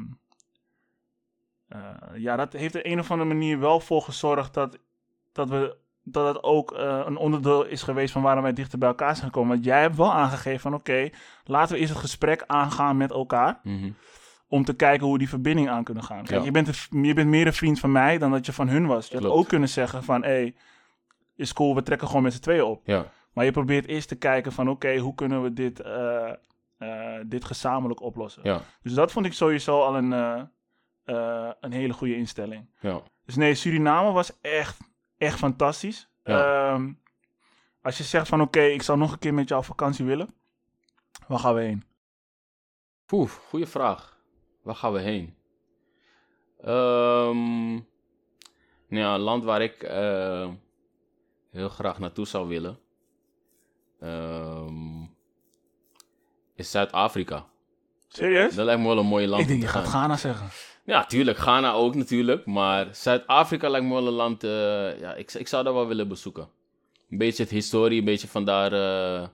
eh, 1.68 1.90
ja, 2.16 2.36
dat 2.36 2.52
heeft 2.52 2.74
er 2.74 2.86
een 2.86 2.98
of 2.98 3.10
andere 3.10 3.28
manier 3.28 3.58
wel 3.58 3.80
voor 3.80 4.02
gezorgd 4.02 4.54
dat, 4.54 4.78
dat, 5.32 5.48
we, 5.48 5.76
dat 6.04 6.34
het 6.34 6.42
ook 6.42 6.72
eh, 6.72 7.02
een 7.06 7.16
onderdeel 7.16 7.64
is 7.64 7.82
geweest 7.82 8.12
van 8.12 8.22
waarom 8.22 8.42
wij 8.42 8.52
dichter 8.52 8.78
bij 8.78 8.88
elkaar 8.88 9.14
zijn 9.16 9.26
gekomen. 9.26 9.48
Want 9.52 9.64
jij 9.64 9.80
hebt 9.80 9.96
wel 9.96 10.12
aangegeven 10.12 10.60
van 10.60 10.74
oké, 10.74 11.10
laten 11.44 11.74
we 11.74 11.80
eerst 11.80 11.92
het 11.92 12.02
gesprek 12.02 12.44
aangaan 12.46 12.96
met 12.96 13.10
elkaar. 13.10 13.60
Mhm. 13.62 13.90
Om 14.48 14.64
te 14.64 14.74
kijken 14.76 15.02
hoe 15.04 15.12
we 15.12 15.18
die 15.18 15.28
verbinding 15.28 15.68
aan 15.68 15.84
kunnen 15.84 16.04
gaan. 16.04 16.24
Kijk, 16.24 16.38
Ja. 16.38 16.44
je, 16.44 16.50
bent 16.50 16.68
een, 16.90 17.04
je 17.04 17.14
bent 17.14 17.28
meer 17.28 17.46
een 17.46 17.52
vriend 17.52 17.80
van 17.80 17.92
mij 17.92 18.18
dan 18.18 18.30
dat 18.30 18.46
je 18.46 18.52
van 18.52 18.68
hun 18.68 18.86
was. 18.86 19.08
Je 19.08 19.14
had 19.16 19.24
ook 19.26 19.48
kunnen 19.48 19.68
zeggen 19.68 20.02
van 20.04 20.22
hé, 20.22 20.28
hey, 20.28 20.54
is 21.36 21.52
cool, 21.52 21.74
we 21.74 21.82
trekken 21.82 22.06
gewoon 22.06 22.22
met 22.22 22.32
z'n 22.32 22.40
tweeën 22.40 22.62
op. 22.64 22.80
ja. 22.84 23.12
Maar 23.32 23.44
je 23.44 23.50
probeert 23.50 23.86
eerst 23.86 24.08
te 24.08 24.14
kijken 24.16 24.52
van 24.52 24.68
oké, 24.68 24.96
hoe 24.98 25.14
kunnen 25.14 25.42
we 25.42 25.52
dit, 25.52 25.80
eh, 25.80 26.30
eh, 26.78 27.20
dit 27.26 27.44
gezamenlijk 27.44 28.00
oplossen. 28.02 28.42
ja, 28.44 28.60
Dus 28.82 28.94
dat 28.94 29.12
vond 29.12 29.26
ik 29.26 29.32
sowieso 29.32 29.80
al 29.82 29.96
een, 29.96 30.12
een 31.60 31.72
hele 31.72 31.92
goede 31.92 32.16
instelling. 32.16 32.68
ja. 32.80 33.00
Dus 33.24 33.36
nee, 33.36 33.54
Suriname 33.54 34.12
was 34.12 34.40
echt, 34.40 34.78
echt 35.18 35.38
fantastisch. 35.38 36.08
Ja. 36.24 36.72
Ehm, 36.72 36.92
als 37.82 37.98
je 37.98 38.04
zegt 38.04 38.28
van 38.28 38.40
oké, 38.40 38.60
ik 38.60 38.82
zou 38.82 38.98
nog 38.98 39.12
een 39.12 39.18
keer 39.18 39.34
met 39.34 39.48
jou 39.48 39.60
op 39.60 39.66
vakantie 39.66 40.04
willen. 40.04 40.34
Waar 41.28 41.38
gaan 41.38 41.54
we 41.54 41.60
heen? 41.60 41.84
Poeh, 43.06 43.30
goede 43.30 43.66
vraag. 43.66 44.18
Waar 44.62 44.74
gaan 44.74 44.92
we 44.92 45.00
heen? 45.00 45.36
Ehm, 46.60 47.72
nou 48.88 49.02
ja, 49.02 49.14
een 49.14 49.20
land 49.20 49.44
waar 49.44 49.62
ik 49.62 49.82
eh, 49.82 50.48
heel 51.50 51.68
graag 51.68 51.98
naartoe 51.98 52.26
zou 52.26 52.48
willen 52.48 52.78
ehm, 54.00 55.02
is 56.54 56.70
Zuid-Afrika. 56.70 57.46
Serieus? 58.08 58.54
Dat 58.54 58.64
lijkt 58.64 58.80
me 58.80 58.86
wel 58.86 58.98
een 58.98 59.06
mooie 59.06 59.26
land 59.26 59.42
ik 59.42 59.48
denk 59.48 59.62
je 59.62 59.68
gaat. 59.68 59.86
Ghana 59.86 60.16
zeggen. 60.16 60.48
Ja, 60.84 61.04
tuurlijk. 61.04 61.38
Ghana 61.38 61.72
ook 61.72 61.94
natuurlijk. 61.94 62.46
Maar 62.46 62.86
Zuid-Afrika 62.92 63.68
lijkt 63.68 63.86
me 63.86 63.92
wel 63.92 64.06
een 64.06 64.12
land... 64.12 64.44
eh, 64.44 65.00
ja, 65.00 65.14
ik, 65.14 65.32
ik 65.32 65.48
zou 65.48 65.64
dat 65.64 65.74
wel 65.74 65.86
willen 65.86 66.08
bezoeken. 66.08 66.48
Een 67.10 67.18
beetje 67.18 67.42
het 67.42 67.52
historie, 67.52 67.98
een 67.98 68.04
beetje 68.04 68.28
vandaar 68.28 68.72
eh 68.72 69.26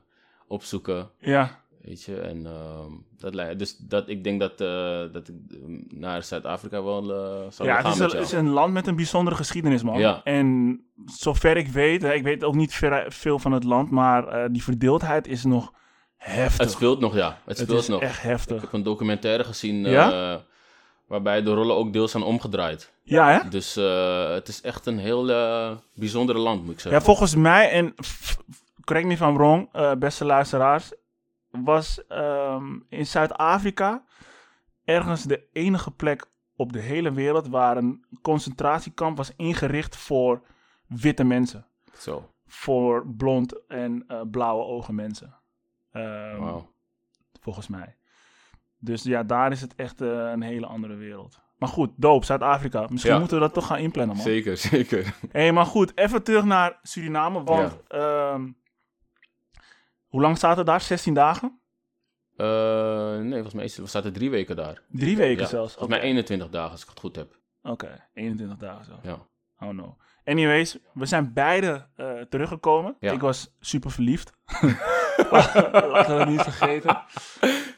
opzoeken. 0.49 1.11
Ja, 1.19 1.59
Weet 1.83 2.03
je, 2.03 2.21
en 2.21 2.47
ehm, 2.47 2.93
dat 3.19 3.35
lijkt... 3.35 3.59
Dus 3.59 3.77
dat, 3.77 4.09
ik 4.09 4.25
denk 4.25 4.41
dat, 4.41 4.61
eh, 4.61 5.13
dat 5.13 5.29
ik 5.29 5.35
mm, 5.67 5.85
naar 5.89 6.23
Zuid-Afrika 6.23 6.83
wel 6.83 7.03
zou 7.51 7.69
ja 7.69 7.77
het 7.77 7.85
gaan 7.85 7.93
is, 7.93 7.99
met 7.99 8.01
een, 8.01 8.09
jou. 8.09 8.17
het 8.17 8.33
is 8.33 8.33
een 8.33 8.49
land 8.49 8.73
met 8.73 8.87
een 8.87 8.97
bijzondere 8.97 9.37
geschiedenis, 9.37 9.83
man. 9.83 9.99
Ja. 9.99 10.21
En 10.25 10.81
zover 11.07 11.57
ik 11.57 11.69
weet, 11.69 12.05
ik 12.05 12.23
weet 12.23 12.45
ook 12.45 12.55
niet 12.55 12.81
veel 13.09 13.39
van 13.39 13.53
het 13.53 13.65
land, 13.65 13.91
maar 13.91 14.53
die 14.53 14.63
verdeeldheid 14.63 15.27
is 15.27 15.45
nog 15.45 15.73
heftig. 16.17 16.59
Het 16.67 16.71
speelt 16.71 17.01
nog, 17.01 17.15
ja. 17.15 17.29
Het 17.29 17.39
Het 17.45 17.59
speelt 17.59 17.81
is 17.83 17.89
nog. 17.89 18.01
echt 18.01 18.17
Ik 18.17 18.23
heftig. 18.23 18.61
heb 18.61 18.73
een 18.73 18.83
documentaire 18.83 19.45
gezien 19.45 19.85
Ja? 19.85 20.43
Waarbij 21.11 21.43
de 21.43 21.55
rollen 21.55 21.77
ook 21.77 21.93
deels 21.93 22.11
zijn 22.11 22.23
omgedraaid. 22.23 22.93
Ja, 23.03 23.31
hè? 23.31 23.49
Dus 23.49 23.77
eh, 23.77 24.31
het 24.31 24.49
is 24.49 24.61
echt 24.61 24.87
een 24.87 24.99
heel 24.99 25.31
eh, 25.31 25.77
bijzondere 25.95 26.39
land, 26.39 26.63
moet 26.63 26.73
ik 26.73 26.81
zeggen. 26.81 27.01
Ja, 27.01 27.07
volgens 27.07 27.35
mij, 27.35 27.71
en 27.71 27.95
correct 28.85 29.07
me 29.07 29.27
I'm 29.27 29.37
wrong, 29.37 29.69
eh, 29.73 29.95
beste 29.95 30.25
luisteraars, 30.25 30.93
was 31.51 32.07
ehm, 32.07 32.79
in 32.89 33.07
Zuid-Afrika 33.07 34.05
ergens 34.85 35.25
de 35.25 35.49
enige 35.53 35.91
plek 35.91 36.27
op 36.57 36.73
de 36.73 36.81
hele 36.81 37.13
wereld 37.13 37.49
waar 37.49 37.77
een 37.77 38.05
concentratiekamp 38.23 39.17
was 39.17 39.33
ingericht 39.37 39.97
voor 39.97 40.43
witte 40.87 41.25
mensen. 41.25 41.67
Zo, 41.99 42.29
Voor 42.47 43.07
blond 43.07 43.67
en 43.67 44.07
blauwe 44.31 44.65
ogen 44.65 44.95
mensen. 44.95 45.35
Ehm, 45.93 46.39
wauw. 46.39 46.71
Volgens 47.41 47.69
mij. 47.69 47.97
Dus 48.81 49.03
ja, 49.03 49.23
daar 49.23 49.53
is 49.53 49.61
het 49.61 49.75
echt 49.75 50.01
eh, 50.01 50.09
een 50.09 50.43
hele 50.43 50.67
andere 50.67 50.95
wereld. 50.95 51.41
Maar 51.59 51.69
goed, 51.69 51.91
doop, 51.97 52.25
Zuid-Afrika. 52.25 52.87
Misschien 52.91 53.13
Ja. 53.13 53.19
moeten 53.19 53.37
we 53.37 53.43
dat 53.43 53.55
toch 53.55 53.67
gaan 53.67 53.79
inplannen, 53.79 54.17
man. 54.17 54.25
Zeker, 54.25 54.57
zeker. 54.73 55.15
Hé, 55.31 55.53
maar 55.53 55.67
goed, 55.67 55.93
even 55.99 56.23
terug 56.23 56.45
naar 56.45 56.79
Suriname. 56.83 57.43
Want 57.43 57.87
ehm, 57.89 58.49
hoe 60.07 60.21
lang 60.21 60.37
staat 60.37 60.57
het 60.57 60.67
daar? 60.67 60.81
16 60.81 61.15
dagen? 61.15 61.61
Eh, 62.37 63.17
nee, 63.19 63.33
volgens 63.43 63.55
mij 63.55 63.71
we 63.77 63.87
zaten 63.87 64.13
drie 64.13 64.31
weken 64.31 64.57
daar. 64.57 64.83
Drie 64.89 65.17
weken 65.17 65.43
Ja, 65.43 65.49
zelfs? 65.49 65.75
Volgens 65.75 65.99
mij 65.99 66.09
21 66.09 66.49
dagen, 66.51 66.71
als 66.71 66.83
ik 66.83 66.89
het 66.89 67.01
goed 67.01 67.17
heb. 67.17 67.39
Oké, 67.63 68.09
21 68.15 68.59
dagen 68.59 68.85
zo. 68.85 68.93
Ja. 69.03 69.19
Oh 69.59 69.69
no. 69.75 69.97
Anyways, 70.25 70.79
we 70.95 71.07
zijn 71.07 71.33
beide 71.33 71.87
eh, 71.97 72.21
teruggekomen. 72.21 72.97
Ja. 73.01 73.13
Ik 73.13 73.21
was 73.21 73.57
super 73.61 73.91
verliefd. 73.91 74.33
Laten 75.93 76.19
we 76.19 76.25
niet 76.25 76.43
vergeten. 76.43 77.03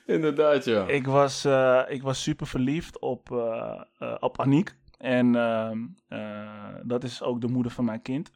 Inderdaad, 0.06 0.64
ja. 0.64 0.86
Ik 0.86 1.06
was, 1.06 1.44
eh, 1.44 1.82
ik 1.88 2.02
was 2.02 2.22
super 2.22 2.46
verliefd 2.46 3.00
op, 3.00 3.32
eh, 3.32 4.14
op 4.20 4.40
Aniek. 4.40 4.74
En 4.98 5.34
ehm, 5.36 5.78
eh, 6.08 6.74
dat 6.82 7.04
is 7.04 7.22
ook 7.22 7.40
de 7.40 7.48
moeder 7.48 7.72
van 7.72 7.84
mijn 7.84 8.02
kind. 8.02 8.30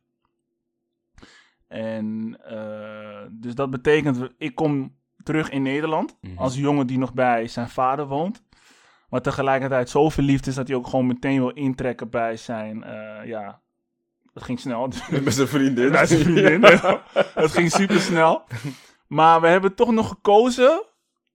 En 1.69 2.39
dus 3.31 3.55
dat 3.55 3.71
betekent, 3.71 4.29
ik 4.39 4.55
kom 4.55 4.97
terug 5.23 5.51
in 5.51 5.63
Nederland 5.63 6.17
Mhm. 6.21 6.39
als 6.39 6.57
jongen 6.57 6.87
die 6.87 6.99
nog 6.99 7.15
bij 7.15 7.47
zijn 7.49 7.69
vader 7.69 8.07
woont. 8.07 8.45
Maar 9.09 9.21
tegelijkertijd 9.23 9.89
zo 9.89 10.09
verliefd 10.09 10.47
is 10.47 10.55
dat 10.55 10.69
hij 10.69 10.77
ook 10.77 10.87
gewoon 10.87 11.07
meteen 11.07 11.39
wil 11.39 11.51
intrekken 11.51 12.11
bij 12.11 12.37
zijn, 12.37 12.85
ja, 13.25 13.61
het 14.37 14.45
ging 14.45 14.61
snel. 14.61 14.89
Met 15.25 15.35
zijn 15.35 15.49
vriendin. 15.49 15.91
Bij 15.91 16.07
zijn 16.07 16.21
vriendin. 16.21 16.61
ja. 16.83 17.03
Het 17.35 17.53
ging 17.53 17.71
super 17.71 18.01
snel. 18.01 18.45
Maar 19.07 19.41
we 19.41 19.47
hebben 19.47 19.75
toch 19.75 19.91
nog 19.93 20.09
gekozen 20.09 20.83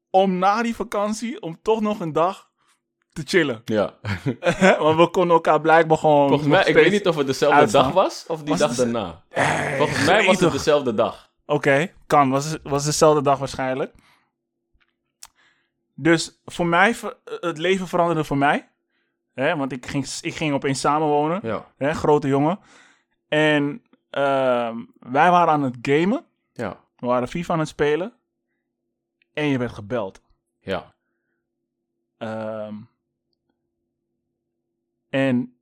om 0.09 0.37
na 0.37 0.61
die 0.63 0.75
vakantie, 0.75 1.41
om 1.41 1.59
toch 1.61 1.81
nog 1.81 1.99
een 1.99 2.13
dag 2.13 2.49
te 3.13 3.21
chillen. 3.25 3.61
Ja. 3.65 3.93
Want 4.79 4.97
we 4.97 5.07
konden 5.11 5.35
elkaar 5.35 5.61
blijkbaar 5.61 5.97
gewoon. 5.97 6.27
Volgens 6.27 6.49
mij, 6.49 6.63
ik 6.65 6.73
weet 6.73 6.91
niet 6.91 7.07
of 7.07 7.15
het 7.15 7.27
dezelfde 7.27 7.59
uitstaan. 7.59 7.83
dag 7.83 7.93
was 7.93 8.25
of 8.27 8.39
die 8.39 8.49
Was 8.49 8.59
dag 8.59 8.69
het- 8.69 8.77
daarna. 8.77 9.23
Hey, 9.29 9.77
Volgens 9.77 10.05
mij 10.05 10.25
was 10.25 10.39
het 10.39 10.51
dezelfde 10.51 10.93
dag. 10.93 11.29
Oké, 11.45 11.91
kan. 12.07 12.29
Was, 12.29 12.57
was 12.63 12.85
dezelfde 12.85 13.21
dag 13.21 13.39
waarschijnlijk. 13.39 13.93
Dus 15.95 16.39
voor 16.45 16.65
mij, 16.65 16.95
ver- 16.95 17.17
het 17.25 17.57
leven 17.57 17.87
veranderde 17.87 18.23
voor 18.23 18.37
mij. 18.37 18.69
Hè, 19.33 19.55
want 19.57 19.71
ik 19.71 19.85
ging, 19.85 20.07
ik 20.21 20.35
ging 20.35 20.53
opeens 20.53 20.79
samenwonen. 20.79 21.39
Ja. 21.43 21.65
Hè, 21.77 21.93
grote 21.93 22.27
jongen. 22.27 22.59
En 23.31 23.83
ehm, 24.09 24.77
wij 24.99 25.31
waren 25.31 25.53
aan 25.53 25.63
het 25.63 25.77
gamen. 25.81 26.25
Ja. 26.53 26.79
We 26.95 27.05
waren 27.05 27.27
FIFA 27.27 27.53
aan 27.53 27.59
het 27.59 27.67
spelen. 27.67 28.13
En 29.33 29.45
je 29.45 29.57
werd 29.57 29.71
gebeld. 29.71 30.21
Ja. 30.59 30.93
Ehm, 32.17 32.75
en 35.09 35.55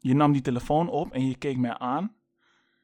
je 0.00 0.14
nam 0.14 0.32
die 0.32 0.42
telefoon 0.42 0.88
op 0.88 1.12
en 1.12 1.28
je 1.28 1.36
keek 1.36 1.56
mij 1.56 1.78
aan. 1.78 2.14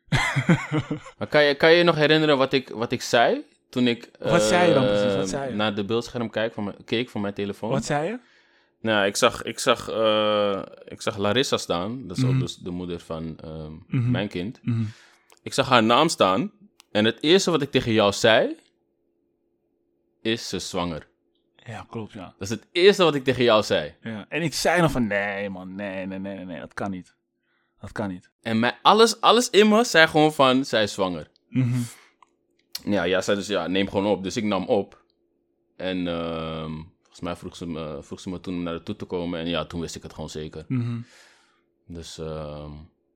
Maar 1.18 1.28
kan 1.28 1.44
je, 1.44 1.54
kan 1.54 1.72
je 1.72 1.82
nog 1.82 1.94
herinneren 1.94 2.38
wat 2.38 2.52
ik, 2.52 2.68
wat 2.68 2.92
ik 2.92 3.02
zei 3.02 3.44
toen 3.68 3.86
ik 3.86 4.10
Wat 4.18 4.42
zei 4.42 4.68
je 4.68 4.74
dan 4.74 4.86
precies? 4.86 5.14
Wat 5.14 5.28
zei 5.28 5.50
je? 5.50 5.56
naar 5.56 5.74
de 5.74 5.84
beeldscherm 5.84 6.30
kijk 6.30 6.52
van 6.52 6.64
mijn, 6.64 6.84
keek 6.84 7.08
van 7.08 7.20
mijn 7.20 7.34
telefoon? 7.34 7.70
Wat 7.70 7.84
zei 7.84 8.08
je? 8.08 8.18
Nou, 8.82 9.06
ik 9.06 9.16
zag, 9.16 9.42
ik, 9.42 9.58
zag, 9.58 9.88
eh, 9.88 10.62
ik 10.84 11.00
zag 11.02 11.16
Larissa 11.16 11.56
staan. 11.56 12.06
Dat 12.06 12.16
is 12.16 12.22
Mhm. 12.22 12.32
ook 12.34 12.40
dus 12.40 12.56
de 12.56 12.70
moeder 12.70 13.00
van 13.00 13.38
ehm, 13.40 13.72
Mhm. 13.86 14.10
mijn 14.10 14.28
kind. 14.28 14.60
Ik 15.42 15.52
zag 15.52 15.68
haar 15.68 15.82
naam 15.82 16.08
staan. 16.08 16.52
En 16.90 17.04
het 17.04 17.18
eerste 17.22 17.50
wat 17.50 17.62
ik 17.62 17.70
tegen 17.70 17.92
jou 17.92 18.12
zei, 18.12 18.56
is 20.22 20.48
ze 20.48 20.58
zwanger. 20.58 21.08
Ja, 21.66 21.86
klopt, 21.90 22.12
ja. 22.12 22.24
Dat 22.24 22.34
is 22.38 22.50
het 22.50 22.66
eerste 22.72 23.04
wat 23.04 23.14
ik 23.14 23.24
tegen 23.24 23.44
jou 23.44 23.62
zei. 23.62 23.94
ja. 24.02 24.26
En 24.28 24.42
ik 24.42 24.54
zei 24.54 24.80
nog 24.80 24.90
van, 24.90 25.06
nee 25.06 25.50
man, 25.50 25.74
nee, 25.74 26.06
nee, 26.06 26.18
nee, 26.18 26.34
nee, 26.36 26.44
nee, 26.44 26.60
dat 26.60 26.74
kan 26.74 26.90
niet. 26.90 27.14
Dat 27.80 27.92
kan 27.92 28.08
niet. 28.08 28.30
En 28.42 28.58
mij, 28.58 28.78
alles, 28.82 29.20
alles 29.20 29.50
in 29.50 29.68
me 29.68 29.84
zei 29.84 30.06
gewoon 30.06 30.32
van, 30.32 30.64
zij 30.64 30.82
is 30.82 30.92
zwanger. 30.92 31.30
Mhm. 31.48 31.80
Ja, 32.84 33.02
ja, 33.02 33.20
zei 33.20 33.36
dus, 33.36 33.46
ja, 33.46 33.66
neem 33.66 33.88
gewoon 33.88 34.06
op. 34.06 34.22
Dus 34.22 34.36
ik 34.36 34.44
nam 34.44 34.66
op. 34.66 35.04
En 35.76 36.06
ehm, 36.08 36.72
mij 37.22 37.36
vroeg 37.36 37.56
ze, 37.56 37.66
me, 37.66 37.98
vroeg 38.02 38.20
ze 38.20 38.28
me 38.30 38.40
toen 38.40 38.54
om 38.54 38.62
naar 38.62 38.74
de 38.74 38.82
toe 38.82 38.96
te 38.96 39.04
komen. 39.04 39.40
En 39.40 39.48
ja, 39.48 39.64
toen 39.64 39.80
wist 39.80 39.94
ik 39.96 40.02
het 40.02 40.14
gewoon 40.14 40.28
zeker. 40.30 40.64
Mhm. 40.68 41.00
Dus 41.86 42.18
ehm, 42.18 42.70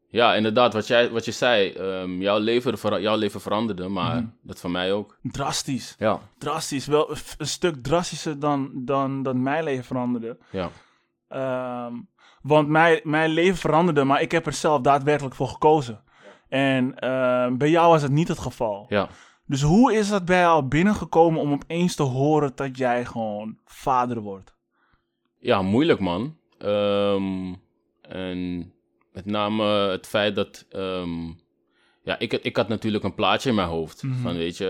ja, 0.09 0.35
inderdaad, 0.35 0.73
wat, 0.73 0.87
jij, 0.87 1.11
wat 1.11 1.25
je 1.25 1.33
zei. 1.33 1.71
ehm, 1.73 2.21
jouw, 2.21 2.39
leven, 2.39 3.01
jouw 3.03 3.17
leven 3.17 3.41
veranderde, 3.41 3.89
maar 3.89 4.17
Mhm. 4.17 4.27
dat 4.43 4.61
van 4.61 4.71
mij 4.71 4.93
ook. 4.93 5.19
Drastisch. 5.23 5.95
Ja, 5.99 6.21
Drastisch. 6.39 6.87
Wel 6.87 7.11
een, 7.39 7.47
stuk 7.47 7.83
drastischer 7.83 8.39
dan, 8.41 8.71
dan, 8.75 9.23
dan 9.23 9.43
mijn 9.43 9.65
leven 9.65 9.85
veranderde. 9.85 10.39
ja, 10.51 10.71
Ehm, 11.29 11.95
want 12.43 12.69
mijn, 12.69 13.01
mijn 13.03 13.31
leven 13.31 13.57
veranderde, 13.59 14.05
maar 14.05 14.21
ik 14.23 14.33
heb 14.33 14.47
er 14.47 14.53
zelf 14.53 14.81
daadwerkelijk 14.81 15.35
voor 15.35 15.49
gekozen. 15.49 16.01
En 16.49 16.95
bij 17.59 17.71
jou 17.71 17.89
was 17.91 18.03
het 18.03 18.11
niet 18.13 18.29
het 18.29 18.39
geval. 18.39 18.87
ja. 18.89 19.09
Dus 19.47 19.63
hoe 19.63 19.95
is 19.95 20.09
dat 20.09 20.25
bij 20.25 20.41
jou 20.41 20.65
binnengekomen 20.65 21.41
om 21.41 21.53
opeens 21.53 21.95
te 21.95 22.03
horen 22.03 22.53
dat 22.55 22.79
jij 22.79 23.05
gewoon 23.05 23.59
vader 23.65 24.21
wordt? 24.21 24.55
Ja, 25.39 25.63
moeilijk 25.63 26.01
man. 26.01 26.37
Ehm, 26.59 27.53
en 28.01 28.73
met 29.13 29.25
name 29.27 29.65
het 29.65 30.07
feit 30.07 30.35
dat... 30.35 30.67
ehm, 30.71 31.27
ja, 32.03 32.19
ik, 32.19 32.33
ik 32.33 32.57
had 32.57 32.69
natuurlijk 32.69 33.05
een 33.05 33.15
plaatje 33.15 33.49
in 33.49 33.55
mijn 33.55 33.69
hoofd. 33.69 34.03
Mhm. 34.03 34.23
Van, 34.23 34.37
weet 34.37 34.57
je, 34.57 34.69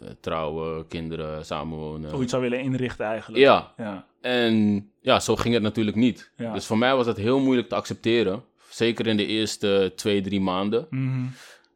eh, 0.00 0.08
trouwen, 0.20 0.86
kinderen, 0.86 1.44
samenwonen. 1.44 2.10
Hoe 2.10 2.20
het 2.20 2.30
zou 2.30 2.42
willen 2.42 2.60
inrichten 2.60 3.06
eigenlijk. 3.06 3.42
Ja, 3.42 3.72
Ja. 3.76 4.06
En 4.20 4.88
ja, 5.00 5.20
zo 5.20 5.36
ging 5.36 5.54
het 5.54 5.62
natuurlijk 5.62 5.96
niet. 5.96 6.30
Ja. 6.36 6.52
Dus 6.52 6.66
voor 6.66 6.78
mij 6.78 6.96
was 6.96 7.06
het 7.06 7.16
heel 7.16 7.40
moeilijk 7.40 7.68
te 7.68 7.74
accepteren. 7.74 8.42
Zeker 8.68 9.06
in 9.06 9.16
de 9.16 9.26
eerste 9.26 9.92
twee, 9.96 10.20
drie 10.20 10.40
maanden. 10.40 10.88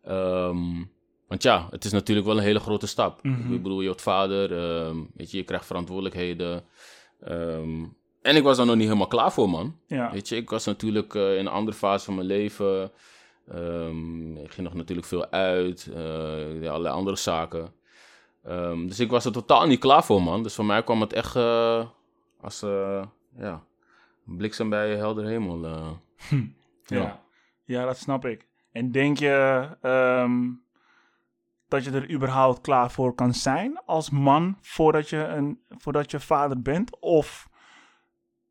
Ehm, 0.04 0.82
want 1.26 1.42
ja, 1.42 1.66
het 1.70 1.84
is 1.84 1.92
natuurlijk 1.92 2.26
wel 2.26 2.36
een 2.36 2.42
hele 2.42 2.60
grote 2.60 2.86
stap. 2.86 3.22
Mhm. 3.22 3.52
Ik 3.54 3.62
bedoel, 3.62 3.80
je 3.80 3.86
wordt 3.86 4.02
vader, 4.02 4.52
ehm, 4.58 4.96
weet 5.14 5.30
je, 5.30 5.36
je 5.36 5.44
krijgt 5.44 5.66
verantwoordelijkheden. 5.66 6.64
Ehm, 7.20 7.84
en 8.22 8.36
ik 8.36 8.42
was 8.42 8.58
er 8.58 8.66
nog 8.66 8.74
niet 8.74 8.84
helemaal 8.86 9.06
klaar 9.06 9.32
voor, 9.32 9.48
man. 9.50 9.76
Ja. 9.86 10.10
Weet 10.12 10.28
je, 10.28 10.36
ik 10.36 10.50
was 10.50 10.64
natuurlijk 10.64 11.14
eh, 11.14 11.32
in 11.34 11.38
een 11.46 11.52
andere 11.52 11.76
fase 11.76 12.04
van 12.04 12.14
mijn 12.14 12.26
leven. 12.26 12.90
Ehm, 13.48 14.36
ik 14.36 14.50
ging 14.52 14.66
nog 14.66 14.74
natuurlijk 14.76 15.06
veel 15.06 15.30
uit, 15.30 15.84
deed 16.60 16.68
allerlei 16.68 16.94
andere 16.94 17.16
zaken. 17.16 17.72
Dus 18.86 19.00
ik 19.00 19.10
was 19.10 19.24
er 19.24 19.32
totaal 19.32 19.66
niet 19.66 19.80
klaar 19.80 20.04
voor, 20.04 20.22
man. 20.22 20.42
Dus 20.42 20.54
voor 20.54 20.64
mij 20.64 20.82
kwam 20.82 21.00
het 21.00 21.12
echt 21.12 21.36
eh, 21.36 21.86
als 22.40 22.60
ja, 23.38 23.62
een 24.26 24.36
bliksem 24.36 24.68
bij 24.68 24.96
helder 24.96 25.24
hemel. 25.24 25.64
eh. 25.64 25.90
Ja. 26.86 27.22
ja, 27.64 27.84
dat 27.84 27.96
snap 27.96 28.24
ik. 28.26 28.46
En 28.72 28.90
denk 28.90 29.18
je 29.18 29.66
dat 31.74 31.84
je 31.84 31.90
er 31.90 32.10
überhaupt 32.10 32.60
klaar 32.60 32.90
voor 32.90 33.14
kan 33.14 33.34
zijn 33.34 33.80
als 33.86 34.10
man 34.10 34.58
voordat 34.60 35.08
je, 35.08 35.16
een, 35.24 35.60
voordat 35.68 36.10
je 36.10 36.20
vader 36.20 36.62
bent? 36.62 37.00
Of 37.00 37.48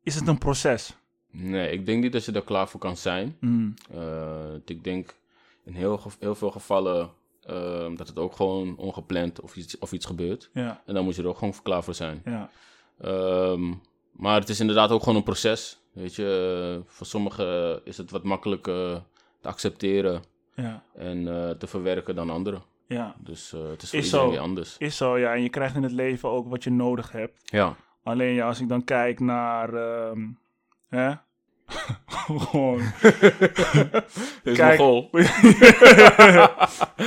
is 0.02 0.14
het 0.14 0.28
een 0.28 0.38
proces? 0.38 0.96
Nee, 1.30 1.70
ik 1.70 1.86
denk 1.86 2.02
niet 2.02 2.12
dat 2.12 2.24
je 2.24 2.32
daar 2.32 2.42
klaar 2.44 2.68
voor 2.68 2.80
kan 2.80 2.96
zijn. 2.96 3.36
Mm. 3.40 3.74
Eh, 3.90 4.54
ik 4.64 4.84
denk 4.84 5.14
in 5.64 5.72
heel, 5.74 6.00
heel 6.18 6.34
veel 6.34 6.50
gevallen 6.50 7.10
ehm, 7.46 7.94
dat 7.94 8.08
het 8.08 8.18
ook 8.18 8.36
gewoon 8.36 8.76
ongepland 8.76 9.40
of 9.40 9.56
iets, 9.56 9.78
of 9.78 9.92
iets 9.92 10.06
gebeurt. 10.06 10.50
Ja, 10.52 10.82
En 10.86 10.94
dan 10.94 11.04
moet 11.04 11.14
je 11.16 11.22
er 11.22 11.28
ook 11.28 11.38
gewoon 11.38 11.54
klaar 11.62 11.84
voor 11.84 11.94
zijn. 11.94 12.22
ja, 12.24 12.50
Ehm, 13.00 13.72
maar 14.12 14.40
het 14.40 14.48
is 14.48 14.60
inderdaad 14.60 14.90
ook 14.90 15.00
gewoon 15.02 15.16
een 15.16 15.22
proces. 15.24 15.78
Weet 15.92 16.14
je, 16.14 16.76
Eh, 16.84 16.92
voor 16.92 17.06
sommigen 17.06 17.80
is 17.84 17.96
het 17.96 18.10
wat 18.10 18.22
makkelijker 18.22 19.02
te 19.40 19.48
accepteren 19.48 20.22
ja, 20.54 20.82
en 20.94 21.28
eh, 21.28 21.50
te 21.50 21.66
verwerken 21.66 22.14
dan 22.14 22.30
anderen. 22.30 22.62
Ja. 22.86 23.14
Dus 23.18 23.52
eh, 23.52 23.60
het 23.68 23.82
is 23.82 23.90
voor 23.90 23.98
Is 23.98 24.04
iedereen 24.04 24.26
zo. 24.26 24.30
weer 24.30 24.40
anders. 24.40 24.76
Is 24.78 24.96
zo, 24.96 25.18
ja. 25.18 25.32
En 25.34 25.42
je 25.42 25.48
krijgt 25.48 25.74
in 25.74 25.82
het 25.82 25.92
leven 25.92 26.28
ook 26.28 26.48
wat 26.48 26.64
je 26.64 26.70
nodig 26.70 27.12
hebt. 27.12 27.40
Ja, 27.44 27.74
Alleen 28.04 28.34
ja, 28.34 28.46
als 28.46 28.60
ik 28.60 28.68
dan 28.68 28.84
kijk 28.84 29.20
naar... 29.20 29.74
ehm, 29.74 30.20
hè? 30.88 31.12
Gewoon... 32.06 32.80
is 34.42 34.56
Kijk. 34.56 34.78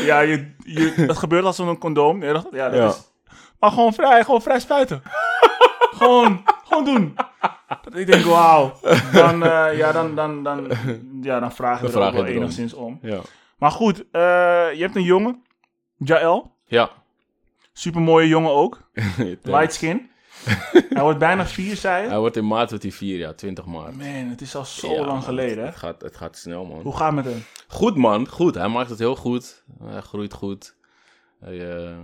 ja, 0.09 0.19
je, 0.19 0.51
je, 0.63 0.93
het 0.95 1.17
gebeurt 1.17 1.45
als 1.45 1.55
zo'n 1.55 1.77
condoom. 1.77 2.23
Ja, 2.23 2.33
dat, 2.33 2.47
ja, 2.51 2.69
dat. 2.69 2.95
Is, 2.95 3.11
maar 3.59 3.71
gewoon 3.71 3.93
vrij, 3.93 4.23
gewoon 4.23 4.41
vrij 4.41 4.59
spuiten. 4.59 5.01
gewoon, 5.95 6.43
gewoon 6.63 6.85
doen. 6.85 7.15
Dat 7.83 7.95
ik 7.95 8.07
denk, 8.07 8.25
wauw. 8.25 8.73
Dan, 9.13 9.43
eh, 9.43 9.77
ja, 9.77 9.91
dan, 9.91 10.15
dan, 10.15 10.43
dan, 10.43 10.67
ja, 11.21 11.39
dan 11.39 11.51
vraag 11.51 11.81
je 11.81 11.87
Dan 11.87 12.01
er 12.01 12.07
ook 12.07 12.13
vraag 12.13 12.25
je 12.25 12.31
wel 12.33 12.41
enigszins 12.41 12.73
om. 12.73 12.99
Ja. 13.01 13.19
Maar 13.57 13.71
goed, 13.71 13.99
eh, 14.11 14.21
je 14.73 14.81
hebt 14.81 14.95
een 14.95 15.03
jongen. 15.03 15.43
Jaël. 15.97 16.51
Ja. 16.65 16.89
Supermooie 17.73 18.27
jongen 18.27 18.51
ook. 18.51 18.81
Light 19.43 19.73
skin. 19.73 20.09
Hij 20.89 21.01
wordt 21.01 21.19
bijna 21.19 21.45
vier, 21.45 21.75
zei 21.75 22.03
je. 22.03 22.09
Hij 22.09 22.19
wordt 22.19 22.35
in 22.37 22.47
maart 22.47 22.69
wordt 22.69 22.83
hij 22.83 22.91
vier, 22.93 23.17
ja, 23.17 23.33
20 23.33 23.65
maart. 23.65 23.95
Man, 23.97 24.07
het 24.07 24.41
is 24.41 24.55
al 24.55 24.65
zo 24.65 24.91
Ja, 24.93 25.05
lang 25.05 25.23
geleden? 25.23 25.57
Het, 25.57 25.67
het 25.73 25.75
gaat, 25.75 26.01
het 26.01 26.15
gaat 26.15 26.37
snel, 26.37 26.65
man. 26.65 26.81
Hoe 26.81 26.95
gaat 26.95 27.15
het 27.15 27.25
met 27.25 27.33
hem? 27.33 27.43
Goed, 27.67 27.95
man. 27.95 28.27
Goed. 28.27 28.55
Hij 28.55 28.67
maakt 28.67 28.89
het 28.89 28.99
heel 28.99 29.15
goed. 29.15 29.63
Hij 29.83 30.01
groeit 30.01 30.33
goed. 30.33 30.75
Hij 31.39 31.75
eh, 31.75 31.95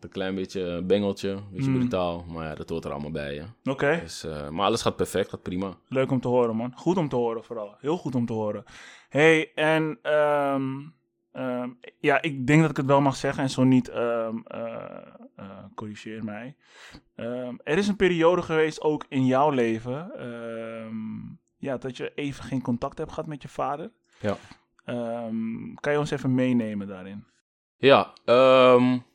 een 0.00 0.08
klein 0.10 0.34
beetje 0.34 0.82
bengeltje. 0.82 1.28
Een 1.30 1.44
beetje 1.52 1.70
Mm. 1.70 1.78
brutaal. 1.78 2.24
Maar 2.28 2.46
ja, 2.46 2.54
dat 2.54 2.68
hoort 2.68 2.84
er 2.84 2.90
allemaal 2.92 3.10
bij, 3.10 3.34
ja. 3.34 3.44
Oké. 3.72 3.98
Dus, 4.02 4.24
eh, 4.24 4.48
maar 4.48 4.66
alles 4.66 4.82
gaat 4.82 4.96
perfect. 4.96 5.30
Gaat 5.30 5.42
prima. 5.42 5.76
Leuk 5.88 6.10
om 6.10 6.20
te 6.20 6.28
horen, 6.28 6.56
man. 6.56 6.72
Goed 6.76 6.96
om 6.96 7.08
te 7.08 7.16
horen, 7.16 7.44
vooral. 7.44 7.74
Heel 7.80 7.96
goed 7.96 8.14
om 8.14 8.26
te 8.26 8.32
horen. 8.32 8.64
hey, 9.08 9.52
en 9.54 9.98
ehm, 10.02 10.70
ehm, 11.32 11.70
ja, 11.98 12.22
ik 12.22 12.46
denk 12.46 12.60
dat 12.60 12.70
ik 12.70 12.76
het 12.76 12.86
wel 12.86 13.00
mag 13.00 13.16
zeggen 13.16 13.42
en 13.42 13.50
zo 13.50 13.64
niet, 13.64 13.88
ehm, 13.88 14.36
eh, 14.46 14.84
eh, 15.36 15.64
corrigeer 15.74 16.24
mij. 16.24 16.56
Ehm, 17.14 17.54
er 17.64 17.78
is 17.78 17.88
een 17.88 17.96
periode 17.96 18.42
geweest, 18.42 18.80
ook 18.80 19.04
in 19.08 19.26
jouw 19.26 19.50
leven, 19.50 20.12
ja, 21.58 21.76
dat 21.76 21.96
je 21.96 22.12
even 22.14 22.44
geen 22.44 22.62
contact 22.62 22.98
hebt 22.98 23.10
gehad 23.10 23.26
met 23.26 23.42
je 23.42 23.48
vader. 23.48 23.90
Ja. 24.20 24.36
Kan 25.80 25.92
je 25.92 25.98
ons 25.98 26.10
even 26.10 26.34
meenemen 26.34 26.86
daarin? 26.86 27.24
Ja, 27.76 28.12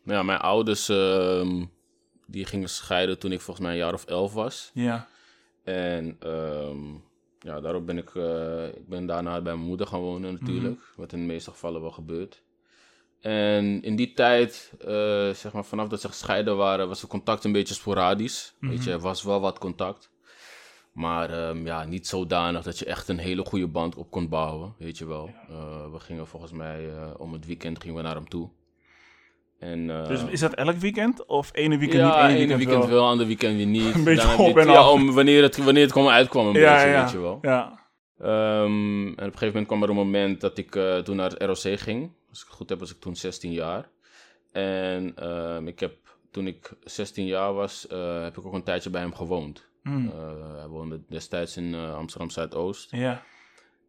ja 0.03 0.23
mijn 0.23 0.39
ouders 0.39 0.85
die 2.27 2.45
gingen 2.45 2.69
scheiden 2.69 3.19
toen 3.19 3.31
ik 3.31 3.41
volgens 3.41 3.65
mij 3.65 3.75
een 3.75 3.81
jaar 3.81 3.93
of 3.93 4.05
elf 4.05 4.33
was. 4.33 4.71
Ja, 4.73 5.07
En 5.63 6.17
ehm, 6.19 6.95
ja, 7.39 7.59
daarop 7.61 7.85
ben 7.85 7.97
ik, 7.97 8.15
eh, 8.15 8.67
ik 8.67 8.87
ben 8.87 9.05
daarna 9.05 9.41
bij 9.41 9.53
mijn 9.55 9.67
moeder 9.67 9.87
gaan 9.87 9.99
wonen 9.99 10.33
natuurlijk. 10.33 10.79
Wat 10.95 11.13
in 11.13 11.19
de 11.19 11.25
meeste 11.25 11.51
gevallen 11.51 11.81
wel 11.81 11.91
gebeurt. 11.91 12.41
En 13.19 13.81
in 13.81 13.95
die 13.95 14.13
tijd, 14.13 14.73
eh, 14.79 15.29
zeg 15.29 15.53
maar 15.53 15.65
vanaf 15.65 15.87
dat 15.87 16.01
ze 16.01 16.07
gescheiden 16.07 16.57
waren, 16.57 16.87
was 16.87 17.01
het 17.01 17.09
contact 17.09 17.43
een 17.43 17.51
beetje 17.51 17.73
sporadisch. 17.73 18.53
Weet 18.59 18.83
je, 18.83 18.91
er 18.91 18.99
was 18.99 19.23
wel 19.23 19.39
wat 19.39 19.57
contact. 19.57 20.09
Maar 20.91 21.29
ehm, 21.29 21.65
ja, 21.65 21.83
niet 21.83 22.07
zodanig 22.07 22.63
dat 22.63 22.79
je 22.79 22.85
echt 22.85 23.07
een 23.07 23.17
hele 23.17 23.45
goede 23.45 23.67
band 23.67 23.95
op 23.95 24.11
kon 24.11 24.29
bouwen, 24.29 24.73
weet 24.77 24.97
je 24.97 25.05
wel. 25.05 25.29
Eh, 25.49 25.91
we 25.91 25.99
gingen 25.99 26.27
volgens 26.27 26.51
mij 26.51 26.89
om 27.17 27.33
het 27.33 27.45
weekend 27.45 27.81
gingen 27.81 27.95
we 27.95 28.01
naar 28.01 28.15
hem 28.15 28.29
toe. 28.29 28.49
En, 29.59 29.89
eh, 29.89 30.07
dus 30.07 30.23
is 30.23 30.39
dat 30.39 30.53
elk 30.53 30.75
weekend 30.75 31.25
of 31.25 31.49
ene 31.53 31.77
weekend 31.77 31.99
ja, 32.01 32.07
niet, 32.07 32.15
ene 32.15 32.27
ene 32.27 32.37
weekend, 32.37 32.57
weekend 32.59 32.85
wel? 32.85 32.93
wel, 32.99 33.07
ander 33.07 33.27
weekend 33.27 33.55
weer 33.57 33.65
niet. 33.65 33.93
Een 33.95 34.03
beetje 34.03 34.37
op 34.37 34.55
het- 34.55 34.65
en 34.65 34.71
ja, 34.71 34.77
af. 34.79 34.91
om, 34.91 35.13
wanneer, 35.13 35.41
het, 35.43 35.57
wanneer 35.57 35.83
het 35.83 35.91
kwam 35.91 36.07
uitkwam 36.07 36.47
een 36.47 36.53
Ja, 36.53 36.73
beetje, 36.73 36.89
ja, 36.89 37.01
weet 37.01 37.11
je 37.11 37.19
wel. 37.19 37.37
ja. 37.41 37.85
Ehm, 38.19 39.05
en 39.07 39.11
op 39.11 39.17
een 39.17 39.23
gegeven 39.25 39.47
moment 39.47 39.67
kwam 39.67 39.83
er 39.83 39.89
een 39.89 39.95
moment 39.95 40.41
dat 40.41 40.57
ik 40.57 40.75
eh, 40.75 40.97
toen 40.97 41.15
naar 41.15 41.29
het 41.29 41.41
ROC 41.43 41.79
ging. 41.79 42.11
Als 42.29 42.41
ik 42.41 42.47
het 42.47 42.55
goed 42.55 42.69
heb, 42.69 42.79
was 42.79 42.91
ik 42.91 42.99
toen 42.99 43.15
16 43.15 43.51
jaar. 43.51 43.89
En 44.51 45.11
ehm, 45.15 45.67
ik 45.67 45.79
heb, 45.79 45.93
toen 46.31 46.47
ik 46.47 46.71
16 46.83 47.25
jaar 47.25 47.53
was, 47.53 47.87
eh, 47.87 48.23
heb 48.23 48.37
ik 48.37 48.45
ook 48.45 48.53
een 48.53 48.63
tijdje 48.63 48.89
bij 48.89 49.01
hem 49.01 49.15
gewoond. 49.15 49.65
Hmm. 49.83 50.11
Hij 50.57 50.67
woonde 50.67 51.01
destijds 51.09 51.57
in 51.57 51.75
Amsterdam 51.75 52.29
Zuidoost. 52.29 52.91
ja. 52.91 53.23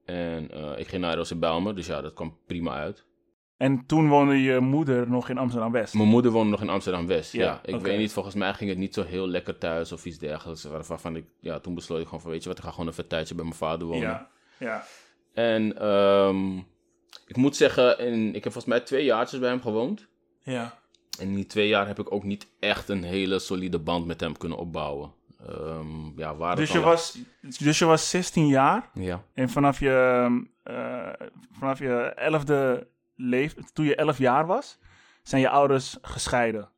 En 0.05 0.51
ik 0.79 0.89
ging 0.89 1.03
naar 1.03 1.17
ROC 1.17 1.39
Bijlmer, 1.39 1.75
dus 1.75 1.87
ja, 1.87 2.01
dat 2.01 2.13
kwam 2.13 2.37
prima 2.47 2.73
uit. 2.75 3.05
En 3.59 3.87
toen 3.87 4.09
woonde 4.09 4.43
je 4.43 4.61
moeder 4.61 5.09
nog 5.11 5.29
in 5.29 5.39
Amsterdam-West? 5.39 5.95
Mijn 5.95 6.09
moeder 6.09 6.31
woonde 6.31 6.51
nog 6.51 6.61
in 6.61 6.69
Amsterdam-West, 6.69 7.33
Ja, 7.33 7.43
ja. 7.45 7.61
Ik 7.65 7.81
weet 7.81 7.99
niet, 7.99 8.13
volgens 8.13 8.35
mij 8.35 8.55
ging 8.55 8.71
het 8.71 8.79
niet 8.79 8.95
zo 8.95 9.03
heel 9.05 9.29
lekker 9.29 9.59
thuis 9.59 9.93
of 9.93 10.05
iets 10.05 10.19
dergelijks. 10.19 10.65
waar- 10.65 10.85
Waarvan 10.87 11.17
ik, 11.17 11.25
ja, 11.41 11.59
toen 11.59 11.75
besloot 11.75 11.99
ik 12.01 12.05
gewoon 12.05 12.21
van, 12.21 12.31
weet 12.31 12.43
je 12.43 12.49
wat, 12.49 12.59
ik 12.59 12.65
ga 12.65 12.71
gewoon 12.71 12.89
even 12.89 13.03
een 13.03 13.09
tijdje 13.09 13.35
bij 13.35 13.45
mijn 13.45 13.57
vader 13.57 13.87
wonen. 13.87 14.01
Ja, 14.09 14.29
ja. 14.59 14.85
En 15.35 15.79
ehm, 15.79 16.57
ik 17.27 17.37
moet 17.37 17.57
zeggen, 17.57 17.99
in, 17.99 18.27
ik 18.35 18.45
heb 18.45 18.53
volgens 18.53 18.65
mij 18.65 18.81
twee 18.81 19.05
jaartjes 19.05 19.41
bij 19.41 19.49
hem 19.49 19.61
gewoond. 19.63 20.07
ja. 20.43 20.79
En 21.19 21.29
in 21.29 21.35
die 21.35 21.47
twee 21.47 21.69
jaar 21.69 21.87
heb 21.87 21.99
ik 21.99 22.13
ook 22.13 22.25
niet 22.25 22.47
echt 22.61 22.89
een 22.89 23.03
hele 23.03 23.39
solide 23.39 23.79
band 23.79 24.07
met 24.07 24.21
hem 24.21 24.37
kunnen 24.37 24.59
opbouwen. 24.59 25.13
Ehm, 25.47 26.19
ja, 26.19 26.37
waar 26.37 26.57
Dus, 26.57 26.73
je 26.73 26.81
was, 26.81 27.19
dus 27.59 27.79
je 27.79 27.85
was 27.85 28.11
16 28.11 28.47
jaar 28.47 28.91
Ja, 28.95 29.23
en 29.35 29.49
vanaf 29.49 29.81
je, 29.81 30.27
eh, 30.63 31.13
vanaf 31.59 31.79
je 31.79 32.13
11e 32.17 32.87
toen 33.73 33.85
je 33.85 33.95
11 33.95 34.19
jaar 34.19 34.47
was, 34.47 34.79
zijn 35.23 35.41
je 35.41 35.49
ouders 35.49 35.97
gescheiden. 36.03 36.69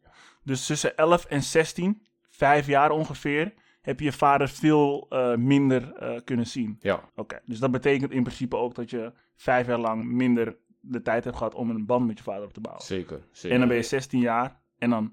Dus 0.44 0.66
tussen 0.66 0.96
11 0.96 1.24
en 1.24 1.42
16, 1.42 2.06
vijf 2.28 2.66
jaar 2.66 2.90
ongeveer, 2.90 3.52
heb 3.80 3.98
je 3.98 4.04
je 4.04 4.12
vader 4.12 4.48
veel 4.48 5.06
eh, 5.08 5.34
minder 5.34 5.92
eh, 5.92 6.20
kunnen 6.24 6.46
zien. 6.46 6.76
ja, 6.80 7.00
Oké, 7.14 7.40
dus 7.44 7.58
dat 7.58 7.70
betekent 7.70 8.10
in 8.12 8.22
principe 8.22 8.56
ook 8.56 8.74
dat 8.74 8.90
je 8.90 9.12
vijf 9.36 9.66
jaar 9.66 9.78
lang 9.78 10.04
minder 10.04 10.56
de 10.80 11.02
tijd 11.02 11.24
hebt 11.24 11.36
gehad 11.36 11.54
om 11.54 11.70
een 11.70 11.86
band 11.86 12.06
met 12.06 12.18
je 12.18 12.24
vader 12.24 12.44
op 12.44 12.52
te 12.52 12.60
bouwen. 12.60 12.84
zeker. 12.84 13.20
zeker. 13.32 13.50
En 13.50 13.58
dan 13.58 13.68
ben 13.68 13.76
je 13.76 13.82
16 13.82 14.20
jaar 14.20 14.60
en 14.78 14.90
dan 14.90 15.12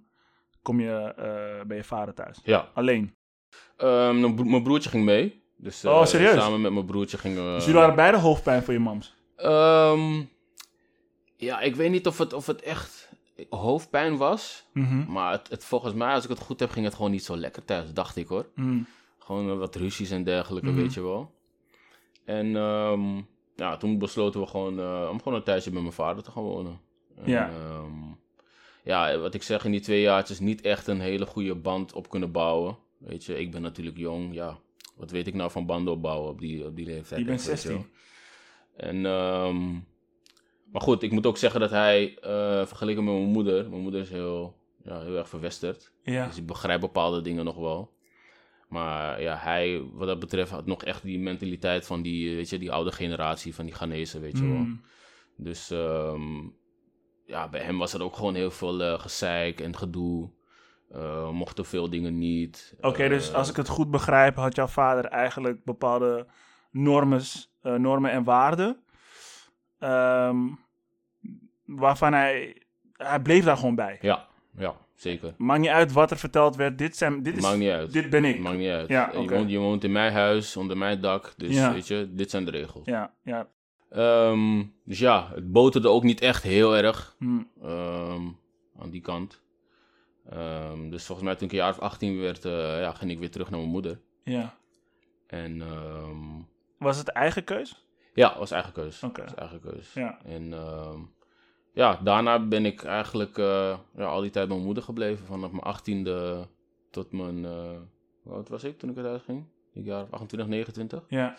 kom 0.62 0.80
je 0.80 1.14
eh, 1.18 1.66
bij 1.66 1.78
je 1.78 1.84
vader 1.84 2.14
thuis. 2.14 2.40
Ja, 2.44 2.70
Alleen. 2.74 3.16
Ehm, 3.78 4.20
mijn 4.20 4.36
bro- 4.36 4.46
mijn 4.46 4.64
broertje 4.64 4.90
ging 4.90 5.06
mee. 5.06 5.44
Dus, 5.58 5.86
Oh, 5.86 6.06
serieus? 6.06 6.34
Samen 6.42 6.62
met 6.62 6.74
mijn 6.74 6.86
broertje 6.86 7.18
gingen 7.18 7.46
we... 7.46 7.52
Dus 7.54 7.64
jullie 7.66 7.80
hadden 7.80 7.96
beide 7.96 8.18
hoofdpijn 8.18 8.64
voor 8.64 8.74
je 8.74 8.80
mams. 8.80 9.16
Ehm, 9.36 10.22
ja, 11.38 11.60
ik 11.62 11.76
weet 11.76 11.92
niet 11.92 12.08
of 12.08 12.18
het, 12.18 12.34
of 12.34 12.46
het 12.48 12.62
echt 12.62 13.10
hoofdpijn 13.50 14.18
was. 14.18 14.66
Mhm. 14.74 15.12
Maar 15.12 15.32
het, 15.32 15.50
het, 15.50 15.66
volgens 15.66 15.94
mij, 15.94 16.14
als 16.14 16.24
ik 16.24 16.30
het 16.30 16.40
goed 16.40 16.60
heb, 16.60 16.70
ging 16.70 16.86
het 16.86 16.96
gewoon 16.96 17.12
niet 17.12 17.24
zo 17.24 17.38
lekker 17.38 17.66
thuis, 17.66 17.94
dacht 17.94 18.16
ik 18.16 18.28
hoor. 18.28 18.50
Mhm. 18.56 18.80
Gewoon 19.20 19.58
wat 19.58 19.76
ruzies 19.76 20.12
en 20.12 20.24
dergelijke, 20.24 20.70
Mhm. 20.70 20.78
weet 20.80 20.94
je 20.94 21.02
wel. 21.02 21.32
En 22.26 22.56
ehm, 22.56 23.22
ja, 23.56 23.78
toen 23.78 23.98
besloten 23.98 24.40
we 24.42 24.48
gewoon 24.48 24.80
eh, 24.80 25.08
om 25.12 25.18
gewoon 25.22 25.38
een 25.38 25.44
tijdje 25.44 25.72
met 25.72 25.82
mijn 25.82 25.94
vader 25.94 26.24
te 26.24 26.32
gaan 26.32 26.44
wonen. 26.44 26.80
En, 27.16 27.30
Ja. 27.32 27.50
ehm, 27.50 27.92
ja, 28.84 29.18
wat 29.18 29.34
ik 29.34 29.44
zeg, 29.44 29.66
in 29.66 29.72
die 29.72 29.80
twee 29.80 30.02
jaartjes 30.02 30.40
niet 30.40 30.62
echt 30.62 30.88
een 30.88 31.00
hele 31.02 31.26
goede 31.26 31.56
band 31.56 31.94
op 31.94 32.10
kunnen 32.10 32.32
bouwen. 32.32 32.78
Weet 32.98 33.26
je, 33.26 33.40
ik 33.40 33.52
ben 33.52 33.62
natuurlijk 33.62 33.98
jong, 33.98 34.34
ja. 34.34 34.58
Wat 34.96 35.12
weet 35.12 35.28
ik 35.28 35.34
nou 35.34 35.52
van 35.52 35.66
banden 35.66 35.94
opbouwen 35.94 36.30
op 36.30 36.40
die, 36.40 36.66
op 36.66 36.76
die 36.76 36.86
leeftijd? 36.86 37.20
Je 37.20 37.26
bent 37.26 37.40
echt, 37.40 37.48
weet 37.48 37.60
16. 37.60 37.72
wel. 38.76 38.90
En, 38.90 39.06
ehm, 39.06 39.76
maar 40.72 40.82
goed, 40.82 41.04
ik 41.04 41.12
moet 41.12 41.26
ook 41.26 41.38
zeggen 41.38 41.60
dat 41.60 41.70
hij, 41.70 42.18
eh, 42.20 42.66
vergeleken 42.66 43.04
met 43.04 43.14
mijn 43.14 43.26
moeder, 43.26 43.70
mijn 43.70 43.82
moeder 43.82 44.02
is 44.02 44.10
heel, 44.10 44.56
ja, 44.84 45.00
heel 45.00 45.18
erg 45.18 45.30
verwesterd. 45.30 45.92
Ja. 46.04 46.26
Dus 46.26 46.38
ik 46.38 46.46
begrijp 46.46 46.80
bepaalde 46.80 47.22
dingen 47.22 47.46
nog 47.46 47.56
wel. 47.56 47.96
Maar 48.70 49.22
ja, 49.22 49.36
hij, 49.36 49.84
wat 49.94 50.08
dat 50.08 50.20
betreft, 50.20 50.52
had 50.52 50.66
nog 50.66 50.84
echt 50.84 51.04
die 51.04 51.20
mentaliteit 51.20 51.86
van 51.86 52.02
die, 52.02 52.36
weet 52.36 52.50
je, 52.50 52.60
die 52.60 52.72
oude 52.72 52.92
generatie, 52.92 53.56
van 53.56 53.66
die 53.66 53.74
Ghanese, 53.74 54.20
weet 54.20 54.38
je 54.38 54.44
wel. 54.48 54.58
Mhm. 54.58 54.76
Dus 55.38 55.72
ehm, 55.72 56.48
ja, 57.26 57.50
bij 57.50 57.62
hem 57.62 57.78
was 57.78 57.94
er 57.94 58.04
ook 58.04 58.16
gewoon 58.16 58.36
heel 58.36 58.52
veel 58.52 58.82
eh, 58.82 59.00
gezeik 59.00 59.60
en 59.60 59.76
gedoe. 59.76 60.30
Eh, 60.92 61.30
mochten 61.32 61.66
veel 61.66 61.90
dingen 61.90 62.18
niet. 62.18 62.76
Oké, 62.82 63.10
dus 63.10 63.30
Eh, 63.30 63.36
als 63.36 63.50
ik 63.50 63.56
het 63.56 63.68
goed 63.68 63.92
begrijp, 63.92 64.36
had 64.36 64.56
jouw 64.56 64.68
vader 64.68 65.06
eigenlijk 65.06 65.64
bepaalde 65.64 66.28
normes, 66.72 67.52
eh, 67.62 67.74
normen 67.74 68.12
en 68.12 68.24
waarden. 68.24 68.84
Ehm, 69.80 70.38
waarvan 71.66 72.14
hij, 72.14 72.62
hij 72.94 73.20
bleef 73.22 73.44
daar 73.44 73.58
gewoon 73.58 73.76
bij. 73.76 73.98
Ja, 74.02 74.28
ja, 74.58 74.76
zeker. 74.96 75.34
Maakt 75.38 75.60
niet 75.62 75.70
uit 75.70 75.92
wat 75.92 76.12
er 76.12 76.18
verteld 76.18 76.56
werd. 76.56 76.78
Dit, 76.78 76.98
zijn, 76.98 77.24
dit, 77.24 77.38
is, 77.38 77.44
Maakt 77.44 77.58
niet 77.58 77.70
uit. 77.70 77.94
dit 77.94 78.10
ben 78.10 78.26
ik. 78.26 78.40
Maakt 78.40 78.58
niet 78.58 78.70
uit. 78.70 78.88
Ja, 78.90 79.10
je, 79.12 79.20
oké. 79.20 79.36
woont, 79.36 79.50
je 79.50 79.58
woont 79.58 79.84
in 79.84 79.92
mijn 79.92 80.14
huis, 80.14 80.58
onder 80.58 80.78
mijn 80.78 81.02
dak. 81.02 81.34
Dus 81.38 81.56
Ja. 81.56 81.74
weet 81.74 81.88
je, 81.88 82.10
dit 82.14 82.30
zijn 82.30 82.46
de 82.46 82.52
regels. 82.52 82.86
Ja, 82.86 83.14
ja. 83.24 83.48
Ehm, 83.90 84.64
dus 84.84 85.00
ja, 85.00 85.30
het 85.34 85.52
boterde 85.52 85.88
ook 85.90 86.04
niet 86.04 86.22
echt 86.22 86.44
heel 86.44 86.76
erg. 86.78 87.16
Hm. 87.20 87.40
ehm, 87.62 88.22
aan 88.80 88.90
die 88.90 89.02
kant. 89.02 89.42
Dus 90.90 91.06
volgens 91.06 91.22
mij 91.28 91.36
toen 91.36 91.48
ik 91.48 91.52
een 91.54 91.58
jaar 91.60 91.70
of 91.72 91.80
18 91.80 92.20
werd, 92.20 92.46
eh, 92.46 92.80
ja, 92.80 92.92
ging 92.94 93.12
ik 93.12 93.20
weer 93.20 93.32
terug 93.32 93.50
naar 93.50 93.60
mijn 93.60 93.72
moeder. 93.72 94.00
ja. 94.24 94.56
En 95.28 95.64
Was 96.78 96.98
het 96.98 97.08
eigen 97.08 97.44
keus? 97.44 97.87
Ja, 98.18 98.38
was 98.38 98.52
eigen 98.52 98.74
keus. 98.74 99.04
Oké. 99.04 99.22
Was 99.22 99.36
eigen 99.36 99.60
keus. 99.60 99.94
Ja. 99.94 100.20
En 100.24 100.54
ehm, 100.54 101.00
ja, 101.74 102.00
daarna 102.04 102.40
ben 102.40 102.66
ik 102.66 102.84
eigenlijk 102.84 103.38
eh, 103.38 103.78
ja, 103.96 104.06
al 104.06 104.22
die 104.22 104.30
tijd 104.30 104.46
bij 104.46 104.56
mijn 104.56 104.68
moeder 104.68 104.84
gebleven. 104.84 105.26
Vanaf 105.26 105.52
mijn 105.52 105.76
18e 105.76 106.48
tot 106.92 107.12
mijn, 107.12 107.46
eh 107.46 107.80
hoe 108.24 108.34
oud 108.34 108.50
was 108.50 108.64
ik 108.64 108.80
toen 108.80 108.90
ik 108.90 108.98
eruit 108.98 109.22
ging? 109.22 109.46
Ik 109.74 109.86
jaar 109.86 110.04
of 110.04 110.12
28, 110.12 110.50
29. 110.50 111.04
Ja. 111.08 111.36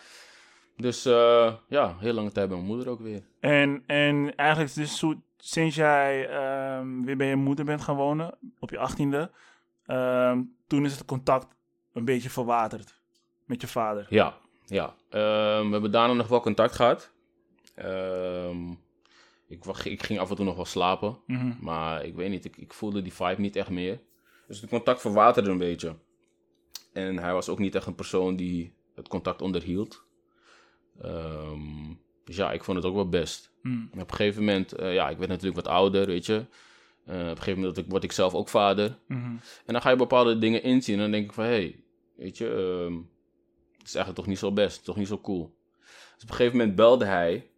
Dus 0.75 1.05
eh, 1.05 1.53
ja, 1.67 1.95
heel 1.99 2.13
lange 2.13 2.31
tijd 2.31 2.47
bij 2.47 2.57
mijn 2.57 2.69
moeder 2.69 2.89
ook 2.89 2.99
weer. 2.99 3.23
En, 3.39 3.83
en 3.85 4.35
eigenlijk 4.35 4.73
dus 4.73 4.97
zo, 4.97 5.13
sinds 5.37 5.75
jij 5.75 6.29
ehm, 6.29 7.01
weer 7.01 7.17
bij 7.17 7.27
je 7.27 7.35
moeder 7.35 7.65
bent 7.65 7.81
gaan 7.81 7.95
wonen, 7.95 8.37
op 8.59 8.69
je 8.69 8.79
achttiende, 8.79 9.31
ehm, 9.85 10.41
toen 10.67 10.85
is 10.85 10.91
het 10.91 11.05
contact 11.05 11.55
een 11.93 12.05
beetje 12.05 12.29
verwaterd 12.29 12.99
met 13.45 13.61
je 13.61 13.67
vader. 13.67 14.05
Ja, 14.09 14.37
ja. 14.69 14.95
Ehm, 15.09 15.65
we 15.65 15.71
hebben 15.71 15.91
daarna 15.91 16.13
nog 16.13 16.27
wel 16.27 16.41
contact 16.41 16.75
gehad. 16.75 17.11
Ehm, 17.75 18.71
ik, 19.47 19.65
ik 19.83 20.03
ging 20.03 20.19
af 20.19 20.29
en 20.29 20.35
toe 20.35 20.45
nog 20.45 20.55
wel 20.55 20.65
slapen. 20.65 21.17
Mhm. 21.25 21.53
Maar 21.59 22.05
ik 22.05 22.15
weet 22.15 22.29
niet, 22.29 22.45
ik, 22.45 22.57
ik 22.57 22.73
voelde 22.73 23.01
die 23.01 23.13
vibe 23.13 23.41
niet 23.41 23.55
echt 23.55 23.69
meer. 23.69 23.99
Dus 24.47 24.61
het 24.61 24.69
contact 24.69 25.01
verwaterde 25.01 25.49
een 25.49 25.57
beetje. 25.57 25.95
En 26.93 27.17
hij 27.17 27.33
was 27.33 27.49
ook 27.49 27.59
niet 27.59 27.75
echt 27.75 27.85
een 27.85 27.95
persoon 27.95 28.35
die 28.35 28.73
het 28.95 29.07
contact 29.07 29.41
onderhield. 29.41 30.03
Ehm, 31.01 31.93
dus 32.23 32.35
ja, 32.35 32.51
ik 32.51 32.63
vond 32.63 32.77
het 32.77 32.85
ook 32.85 32.95
wel 32.95 33.09
best. 33.09 33.51
Hm. 33.61 33.67
En 33.69 34.01
op 34.01 34.09
een 34.09 34.15
gegeven 34.15 34.43
moment, 34.43 34.73
eh, 34.73 34.93
ja, 34.93 35.09
ik 35.09 35.17
werd 35.17 35.29
natuurlijk 35.29 35.65
wat 35.65 35.73
ouder, 35.73 36.05
weet 36.05 36.25
je. 36.25 36.45
Eh, 37.05 37.15
op 37.15 37.21
een 37.21 37.37
gegeven 37.37 37.59
moment 37.59 37.85
word 37.87 38.03
ik, 38.03 38.11
zelf 38.11 38.33
ook 38.33 38.49
vader. 38.49 38.97
Mhm. 39.07 39.23
En 39.65 39.73
dan 39.73 39.81
ga 39.81 39.89
je 39.89 39.95
bepaalde 39.95 40.37
dingen 40.37 40.63
inzien. 40.63 40.95
En 40.95 41.01
dan 41.01 41.11
denk 41.11 41.25
ik 41.25 41.33
van, 41.33 41.43
hé, 41.43 41.49
hey, 41.49 41.83
weet 42.15 42.37
je, 42.37 43.01
het 43.79 43.87
is 43.87 43.95
eigenlijk 43.95 44.15
toch 44.15 44.25
niet 44.27 44.39
zo 44.39 44.51
best, 44.51 44.83
toch 44.83 44.95
niet 44.95 45.07
zo 45.07 45.19
cool. 45.19 45.57
Dus 46.13 46.23
op 46.23 46.29
een 46.29 46.35
gegeven 46.35 46.57
moment 46.57 46.75
belde 46.75 47.05
hij. 47.05 47.49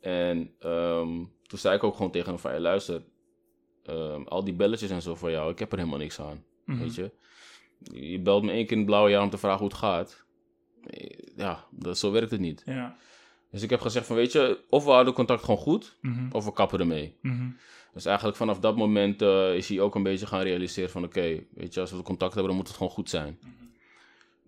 En 0.00 0.54
ehm, 0.58 1.24
toen 1.46 1.58
zei 1.58 1.76
ik 1.76 1.84
ook 1.84 1.96
gewoon 1.96 2.10
tegen 2.10 2.28
hem 2.30 2.38
van, 2.38 2.50
hey, 2.50 2.60
luister, 2.60 3.02
ehm, 3.84 4.22
al 4.22 4.44
die 4.44 4.54
belletjes 4.54 4.90
en 4.90 5.02
zo 5.02 5.14
voor 5.14 5.30
jou, 5.30 5.50
ik 5.52 5.58
heb 5.58 5.72
er 5.72 5.78
helemaal 5.78 5.98
niks 5.98 6.20
aan, 6.20 6.44
Mhm. 6.64 6.78
weet 6.78 6.94
je. 6.94 7.10
Je 7.92 8.20
belt 8.20 8.42
me 8.42 8.50
één 8.52 8.62
keer 8.62 8.72
in 8.72 8.78
het 8.78 8.86
blauwe 8.86 9.10
jaar 9.10 9.22
om 9.22 9.30
te 9.30 9.38
vragen 9.38 9.58
hoe 9.58 9.68
het 9.68 9.76
gaat. 9.76 10.24
Ja, 11.36 11.64
dat, 11.70 11.98
zo 11.98 12.10
werkt 12.10 12.30
het 12.30 12.40
niet. 12.40 12.62
Ja. 12.66 12.96
Dus 13.50 13.62
ik 13.62 13.70
heb 13.70 13.80
gezegd 13.80 14.06
van, 14.06 14.16
weet 14.16 14.32
je, 14.32 14.60
of 14.70 14.84
we 14.84 14.90
houden 14.90 15.12
contact 15.14 15.40
gewoon 15.44 15.60
goed, 15.60 15.96
Mhm. 16.00 16.28
of 16.32 16.44
we 16.44 16.52
kappen 16.52 16.80
ermee. 16.80 17.16
Mhm. 17.22 17.48
Dus 17.92 18.04
eigenlijk 18.04 18.36
vanaf 18.36 18.58
dat 18.58 18.76
moment 18.76 19.22
eh, 19.22 19.54
is 19.54 19.68
hij 19.68 19.80
ook 19.80 19.94
een 19.94 20.02
beetje 20.02 20.26
gaan 20.26 20.42
realiseren 20.42 20.90
van, 20.90 21.04
oké, 21.04 21.44
weet 21.54 21.74
je, 21.74 21.80
als 21.80 21.90
we 21.90 22.02
contact 22.02 22.32
hebben, 22.34 22.46
dan 22.48 22.56
moet 22.60 22.68
het 22.68 22.76
gewoon 22.76 22.92
goed 22.92 23.10
zijn. 23.10 23.38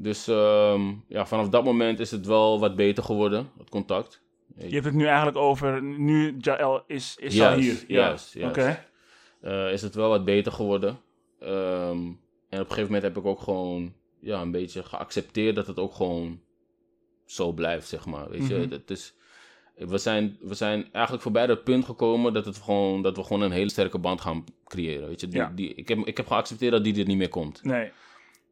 Dus 0.00 0.28
ehm, 0.28 0.92
ja, 1.08 1.26
vanaf 1.26 1.48
dat 1.48 1.64
moment 1.64 2.00
is 2.00 2.10
het 2.10 2.26
wel 2.26 2.60
wat 2.60 2.76
beter 2.76 3.04
geworden, 3.04 3.50
het 3.58 3.68
contact. 3.70 4.20
Je 4.56 4.68
hebt 4.74 4.84
het 4.84 4.94
nu 4.94 5.06
eigenlijk 5.06 5.36
over, 5.36 5.82
nu 5.82 6.36
Jael 6.40 6.82
is, 6.86 7.16
is 7.20 7.40
al 7.40 7.52
hier. 7.54 7.84
Ja. 7.88 7.98
juist, 8.06 8.32
juist. 8.34 8.56
Oké. 8.58 8.84
eh, 9.40 9.72
is 9.72 9.82
het 9.82 9.94
wel 9.94 10.08
wat 10.08 10.24
beter 10.24 10.52
geworden. 10.52 10.98
Ehm, 11.40 11.96
en 12.48 12.60
op 12.60 12.68
een 12.68 12.74
gegeven 12.74 12.84
moment 12.84 13.02
heb 13.02 13.16
ik 13.16 13.24
ook 13.24 13.40
gewoon 13.40 13.92
ja, 14.20 14.40
een 14.40 14.50
beetje 14.50 14.82
geaccepteerd 14.82 15.54
dat 15.54 15.66
het 15.66 15.78
ook 15.78 15.94
gewoon 15.94 16.40
zo 17.24 17.52
blijft, 17.52 17.88
zeg 17.88 18.06
maar. 18.06 18.30
Weet 18.30 18.46
je, 18.46 18.54
Mhm. 18.56 18.70
het 18.70 18.90
is, 18.90 19.14
we, 19.76 19.98
zijn, 19.98 20.36
we 20.40 20.54
zijn 20.54 20.88
eigenlijk 20.92 21.22
voorbij 21.22 21.46
dat 21.46 21.64
punt 21.64 21.84
gekomen 21.84 22.32
dat, 22.32 22.44
het 22.44 22.56
gewoon, 22.56 23.02
dat 23.02 23.16
we 23.16 23.22
gewoon 23.24 23.42
een 23.42 23.50
hele 23.50 23.70
sterke 23.70 23.98
band 23.98 24.20
gaan 24.20 24.44
creëren. 24.64 25.08
Weet 25.08 25.20
je, 25.20 25.28
die, 25.28 25.38
Ja. 25.40 25.52
die, 25.54 25.74
ik, 25.74 25.88
heb, 25.88 25.98
ik 25.98 26.16
heb 26.16 26.26
geaccepteerd 26.26 26.72
dat 26.72 26.84
die 26.84 26.98
er 27.00 27.06
niet 27.06 27.16
meer 27.16 27.28
komt. 27.28 27.62
Nee. 27.64 27.90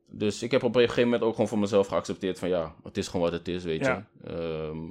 Dus 0.08 0.42
ik 0.42 0.50
heb 0.50 0.62
op 0.62 0.74
een 0.74 0.80
gegeven 0.80 1.02
moment 1.04 1.22
ook 1.22 1.32
gewoon 1.32 1.48
voor 1.48 1.58
mezelf 1.58 1.86
geaccepteerd 1.86 2.38
van 2.38 2.48
ja, 2.48 2.74
het 2.82 2.96
is 2.96 3.08
gewoon 3.08 3.22
wat 3.30 3.32
het 3.38 3.48
is, 3.48 3.64
weet 3.64 3.84
Ja. 3.84 4.08
je. 4.22 4.28
Ehm, 4.30 4.84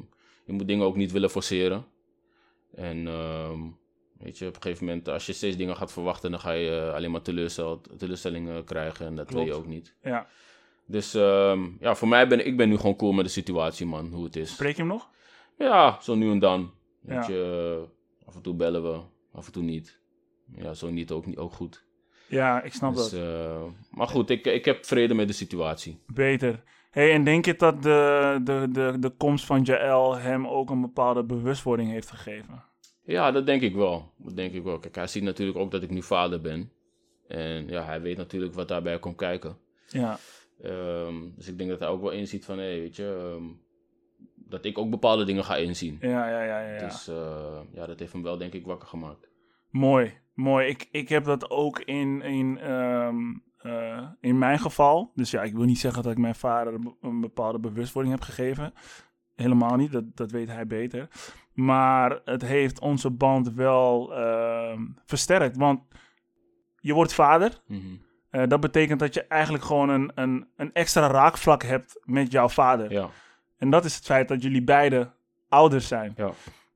je 0.46 0.54
moet 0.54 0.68
dingen 0.68 0.86
ook 0.86 0.96
niet 0.96 1.12
willen 1.12 1.30
forceren. 1.30 1.86
En 2.74 3.08
ehm, 3.08 3.60
weet 4.18 4.38
je, 4.38 4.48
op 4.48 4.56
een 4.56 4.62
gegeven 4.62 4.86
moment, 4.86 5.10
als 5.10 5.26
je 5.26 5.34
steeds 5.34 5.58
dingen 5.58 5.76
gaat 5.76 5.92
verwachten, 5.92 6.32
dan 6.32 6.40
ga 6.40 6.52
je 6.52 6.70
eh, 6.88 6.94
alleen 6.94 7.12
maar 7.12 7.22
teleurstel, 7.22 7.82
teleurstellingen 7.98 8.64
krijgen. 8.64 9.06
En 9.06 9.16
dat 9.16 9.30
wil 9.30 9.46
je 9.46 9.54
ook 9.54 9.68
niet. 9.68 9.96
Ja. 10.02 10.28
Dus 10.86 11.14
ehm, 11.14 11.68
ja, 11.80 11.96
voor 11.96 12.08
mij 12.08 12.28
ben 12.28 12.46
ik 12.46 12.58
ben 12.58 12.70
nu 12.70 12.78
gewoon 12.78 12.96
cool 12.96 13.12
met 13.12 13.26
de 13.26 13.32
situatie, 13.32 13.86
man, 13.86 14.08
hoe 14.14 14.24
het 14.24 14.36
is. 14.36 14.52
Spreek 14.52 14.76
je 14.76 14.82
hem 14.82 14.92
nog? 14.92 15.10
Ja, 15.58 15.98
zo 16.02 16.16
nu 16.16 16.32
en 16.32 16.40
dan. 16.40 16.72
Weet 17.02 17.28
Ja. 17.28 17.34
je, 17.34 17.84
eh, 18.22 18.28
af 18.28 18.36
en 18.36 18.42
toe 18.42 18.54
bellen 18.54 18.84
we, 18.84 19.00
af 19.32 19.46
en 19.46 19.52
toe 19.52 19.64
niet. 19.64 20.00
Ja, 20.56 20.74
zo 20.74 20.90
niet 20.90 21.12
ook, 21.12 21.26
niet, 21.26 21.38
ook 21.38 21.54
goed. 21.54 21.85
Ja, 22.28 22.62
ik 22.64 22.74
snap 22.74 22.96
Dus, 22.96 23.10
dat. 23.10 23.20
eh, 23.22 23.64
maar 23.92 24.08
goed, 24.08 24.30
ik, 24.30 24.46
ik 24.46 24.66
heb 24.66 24.86
vrede 24.86 25.14
met 25.14 25.28
de 25.28 25.34
situatie. 25.34 26.00
Beter. 26.08 26.64
Hey, 26.92 27.12
en 27.14 27.24
denk 27.24 27.46
je 27.46 27.56
dat 27.56 27.84
de, 27.84 28.40
de, 28.44 28.68
de, 28.72 28.96
de 29.00 29.10
komst 29.10 29.46
van 29.46 29.62
Jael 29.62 30.18
hem 30.18 30.48
ook 30.48 30.70
een 30.70 30.82
bepaalde 30.82 31.24
bewustwording 31.24 31.90
heeft 31.92 32.10
gegeven? 32.10 32.64
Ja, 33.04 33.32
dat 33.32 33.46
denk 33.46 33.62
ik 33.62 33.76
wel. 33.76 34.12
Dat 34.18 34.36
denk 34.36 34.54
ik 34.54 34.64
wel. 34.64 34.80
Kijk, 34.80 34.96
hij 34.96 35.08
ziet 35.08 35.24
natuurlijk 35.24 35.58
ook 35.58 35.72
dat 35.72 35.84
ik 35.84 35.90
nu 35.90 36.04
vader 36.04 36.42
ben. 36.42 36.72
En 37.28 37.68
ja, 37.68 37.84
hij 37.84 38.02
weet 38.02 38.18
natuurlijk 38.18 38.54
wat 38.54 38.68
daarbij 38.68 39.00
komt 39.00 39.16
kijken. 39.18 39.58
Ja. 39.88 40.18
Ehm, 40.62 41.14
dus 41.36 41.48
ik 41.48 41.58
denk 41.58 41.70
dat 41.70 41.80
hij 41.80 41.88
ook 41.88 42.02
wel 42.02 42.12
inziet 42.12 42.46
van, 42.46 42.58
hé, 42.58 42.80
weet 42.80 42.96
je, 42.96 43.34
ehm, 43.36 43.44
dat 44.36 44.66
ik 44.66 44.78
ook 44.78 44.90
bepaalde 44.90 45.24
dingen 45.26 45.44
ga 45.44 45.56
inzien. 45.56 45.98
Ja, 46.02 46.30
ja, 46.30 46.44
ja, 46.44 46.60
ja. 46.62 46.74
ja. 46.74 46.80
Dus 46.88 47.08
eh, 47.08 47.60
ja, 47.74 47.86
dat 47.86 48.00
heeft 48.00 48.14
hem 48.14 48.24
wel, 48.24 48.38
denk 48.38 48.54
ik, 48.54 48.66
wakker 48.66 48.88
gemaakt. 48.88 49.28
Mooi, 49.70 50.14
mooi. 50.36 50.68
Ik, 50.68 50.88
ik 50.92 51.10
heb 51.10 51.24
dat 51.24 51.50
ook 51.50 51.80
in, 51.80 52.22
in, 52.22 52.58
ehm, 52.60 53.18
eh, 53.58 54.08
in 54.20 54.38
mijn 54.38 54.60
geval. 54.60 55.12
Dus 55.16 55.32
ja, 55.32 55.42
ik 55.44 55.54
wil 55.54 55.66
niet 55.66 55.80
zeggen 55.80 56.04
dat 56.04 56.12
ik 56.12 56.18
mijn 56.18 56.36
vader 56.36 56.74
een 56.74 56.82
be- 56.84 57.08
een 57.08 57.22
bepaalde 57.22 57.60
bewustwording 57.60 58.16
heb 58.16 58.24
gegeven. 58.24 58.74
Helemaal 59.36 59.76
niet, 59.76 59.92
dat, 59.92 60.04
dat 60.16 60.32
weet 60.32 60.48
hij 60.48 60.68
beter. 60.68 61.08
Maar 61.54 62.20
het 62.26 62.42
heeft 62.42 62.80
onze 62.80 63.10
band 63.12 63.54
wel 63.54 64.14
ehm, 64.16 64.82
versterkt. 65.06 65.58
Want 65.58 65.82
je 66.80 66.94
wordt 66.94 67.14
vader. 67.14 67.62
Mhm. 67.68 67.82
Eh, 68.30 68.44
dat 68.48 68.60
betekent 68.60 69.00
dat 69.00 69.14
je 69.14 69.24
eigenlijk 69.28 69.64
gewoon 69.64 69.90
een, 69.90 70.12
een, 70.16 70.48
een 70.56 70.74
extra 70.74 71.08
raakvlak 71.08 71.64
hebt 71.64 72.00
met 72.04 72.32
jouw 72.32 72.50
vader. 72.50 72.92
Ja, 72.92 73.10
En 73.58 73.70
dat 73.70 73.86
is 73.86 73.96
het 73.96 74.06
feit 74.06 74.28
dat 74.28 74.42
jullie 74.44 74.64
beide 74.64 75.12
ouders 75.50 75.88
zijn. 75.88 76.14
ja, 76.16 76.32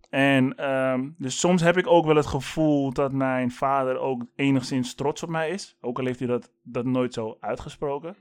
En 0.10 0.56
ehm, 0.56 1.10
dus 1.18 1.40
soms 1.40 1.62
heb 1.62 1.78
ik 1.78 1.88
ook 1.88 2.06
wel 2.06 2.16
het 2.16 2.26
gevoel 2.26 2.94
dat 2.94 3.12
mijn 3.14 3.52
vader 3.52 3.98
ook 4.00 4.26
enigszins 4.36 4.96
trots 4.96 5.24
op 5.24 5.30
mij 5.30 5.50
is. 5.50 5.78
Ook 5.82 6.00
al 6.00 6.06
heeft 6.06 6.20
hij 6.20 6.28
dat, 6.28 6.52
dat 6.64 6.86
nooit 6.86 7.14
zo 7.14 7.38
uitgesproken. 7.40 8.16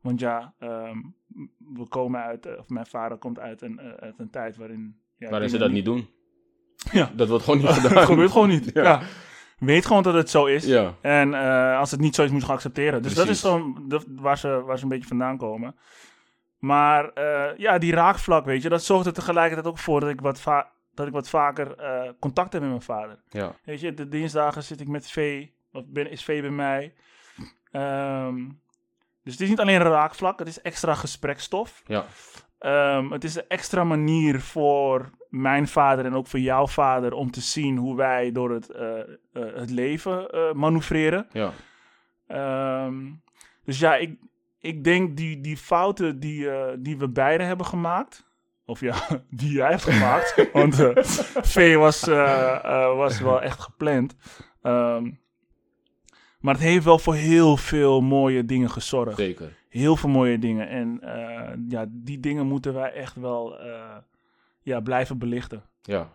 Want 0.00 0.20
ja, 0.20 0.54
ehm, 0.58 0.96
we 1.74 1.88
komen 1.88 2.20
uit, 2.22 2.46
eh, 2.46 2.58
of 2.58 2.68
mijn 2.68 2.86
vader 2.86 3.18
komt 3.18 3.38
uit 3.38 3.62
een, 3.62 3.78
eh, 3.78 3.86
uit 3.90 4.18
een 4.18 4.30
tijd 4.30 4.56
waarin... 4.56 4.96
Ja, 5.16 5.30
waarin 5.30 5.48
ze 5.48 5.58
dat 5.58 5.70
niet 5.70 5.84
doen. 5.84 6.08
Ja. 6.92 7.10
Dat 7.14 7.28
wordt 7.28 7.44
gewoon 7.44 7.58
niet 7.60 7.68
gedaan. 7.78 7.96
Het 7.96 8.04
gebeurt 8.06 8.30
gewoon 8.30 8.48
niet. 8.48 8.70
Ja. 8.74 8.82
Ja. 8.82 9.00
Weet 9.58 9.86
gewoon 9.86 10.02
dat 10.02 10.14
het 10.14 10.30
zo 10.30 10.44
is. 10.46 10.64
Ja, 10.66 10.94
En 11.00 11.34
eh, 11.34 11.78
als 11.78 11.90
het 11.90 12.00
niet 12.00 12.14
zo 12.14 12.22
is, 12.22 12.30
moet 12.30 12.46
je 12.46 12.52
accepteren. 12.52 13.02
Dus 13.02 13.14
dat 13.14 13.28
is 13.28 13.40
Precies. 13.40 13.62
gewoon 13.64 13.88
de- 13.88 14.14
waar, 14.20 14.38
ze, 14.38 14.62
waar 14.62 14.76
ze 14.78 14.82
een 14.82 14.88
beetje 14.88 15.08
vandaan 15.08 15.36
komen. 15.36 15.74
Maar 16.58 17.10
ja, 17.56 17.78
die 17.78 17.92
raakvlak, 17.92 18.44
weet 18.44 18.62
je, 18.62 18.68
dat 18.68 18.82
zorgt 18.84 19.06
er 19.06 19.12
tegelijkertijd 19.12 19.66
ook 19.66 19.78
voor 19.78 20.00
dat 20.00 20.08
ik 20.08 20.20
wat, 20.20 20.40
va- 20.40 20.70
dat 20.94 21.06
ik 21.06 21.12
wat 21.12 21.28
vaker 21.28 21.76
eh, 21.76 22.10
contact 22.18 22.52
heb 22.52 22.62
met 22.62 22.70
mijn 22.70 22.82
vader. 22.82 23.22
ja, 23.28 23.54
Weet 23.64 23.80
je, 23.80 23.94
de 23.94 24.08
dinsdagen 24.08 24.62
zit 24.62 24.80
ik 24.80 24.88
met 24.88 25.10
Vee, 25.10 25.54
of 25.72 25.84
ben, 25.86 26.10
is 26.10 26.24
Vee 26.24 26.40
bij 26.40 26.50
mij. 26.50 26.94
Ehm, 27.70 28.48
dus 29.22 29.32
het 29.32 29.40
is 29.40 29.48
niet 29.48 29.60
alleen 29.60 29.80
een 29.80 29.86
raakvlak, 29.86 30.38
het 30.38 30.48
is 30.48 30.60
extra 30.62 30.94
gesprekstof. 30.94 31.82
ja, 31.86 32.04
Ehm, 32.58 33.10
het 33.10 33.24
is 33.24 33.34
een 33.34 33.48
extra 33.48 33.84
manier 33.84 34.40
voor 34.40 35.10
mijn 35.28 35.68
vader 35.68 36.04
en 36.04 36.14
ook 36.14 36.26
voor 36.26 36.40
jouw 36.40 36.66
vader 36.66 37.12
om 37.12 37.30
te 37.30 37.40
zien 37.40 37.76
hoe 37.76 37.96
wij 37.96 38.32
door 38.32 38.50
het, 38.50 38.70
eh, 38.70 38.98
eh, 39.00 39.06
het 39.32 39.70
leven 39.70 40.28
manoeuvreren. 40.58 41.26
ja. 41.32 41.52
Ehm, 42.26 43.12
dus 43.64 43.78
ja, 43.78 43.96
ik, 43.96 44.18
ik 44.58 44.84
denk 44.84 45.16
die, 45.16 45.40
die 45.40 45.56
fouten 45.56 46.20
die, 46.20 46.48
die 46.78 46.98
we 46.98 47.08
beide 47.08 47.44
hebben 47.44 47.66
gemaakt. 47.66 48.29
Of 48.70 48.80
ja, 48.80 48.94
die 49.30 49.52
jij 49.52 49.70
hebt 49.70 49.82
gemaakt. 49.82 50.34
want 50.52 50.80
eh 50.80 51.04
V 51.42 51.74
was, 51.76 52.08
eh, 52.08 52.64
eh, 52.64 52.96
was 52.96 53.20
wel 53.20 53.42
echt 53.42 53.60
gepland. 53.60 54.16
Ehm, 54.62 55.10
maar 56.40 56.54
het 56.54 56.62
heeft 56.62 56.84
wel 56.84 56.98
voor 56.98 57.14
heel 57.14 57.56
veel 57.56 58.00
mooie 58.00 58.44
dingen 58.44 58.70
gezorgd. 58.70 59.16
Zeker. 59.16 59.58
Heel 59.68 59.96
veel 59.96 60.08
mooie 60.08 60.38
dingen. 60.38 60.68
En 60.68 60.98
ja, 61.68 61.86
die 61.88 62.20
dingen 62.20 62.46
moeten 62.46 62.74
wij 62.74 62.92
echt 62.92 63.16
wel 63.16 63.60
ja, 64.62 64.80
blijven 64.80 65.18
belichten. 65.18 65.64
Ja. 65.82 66.12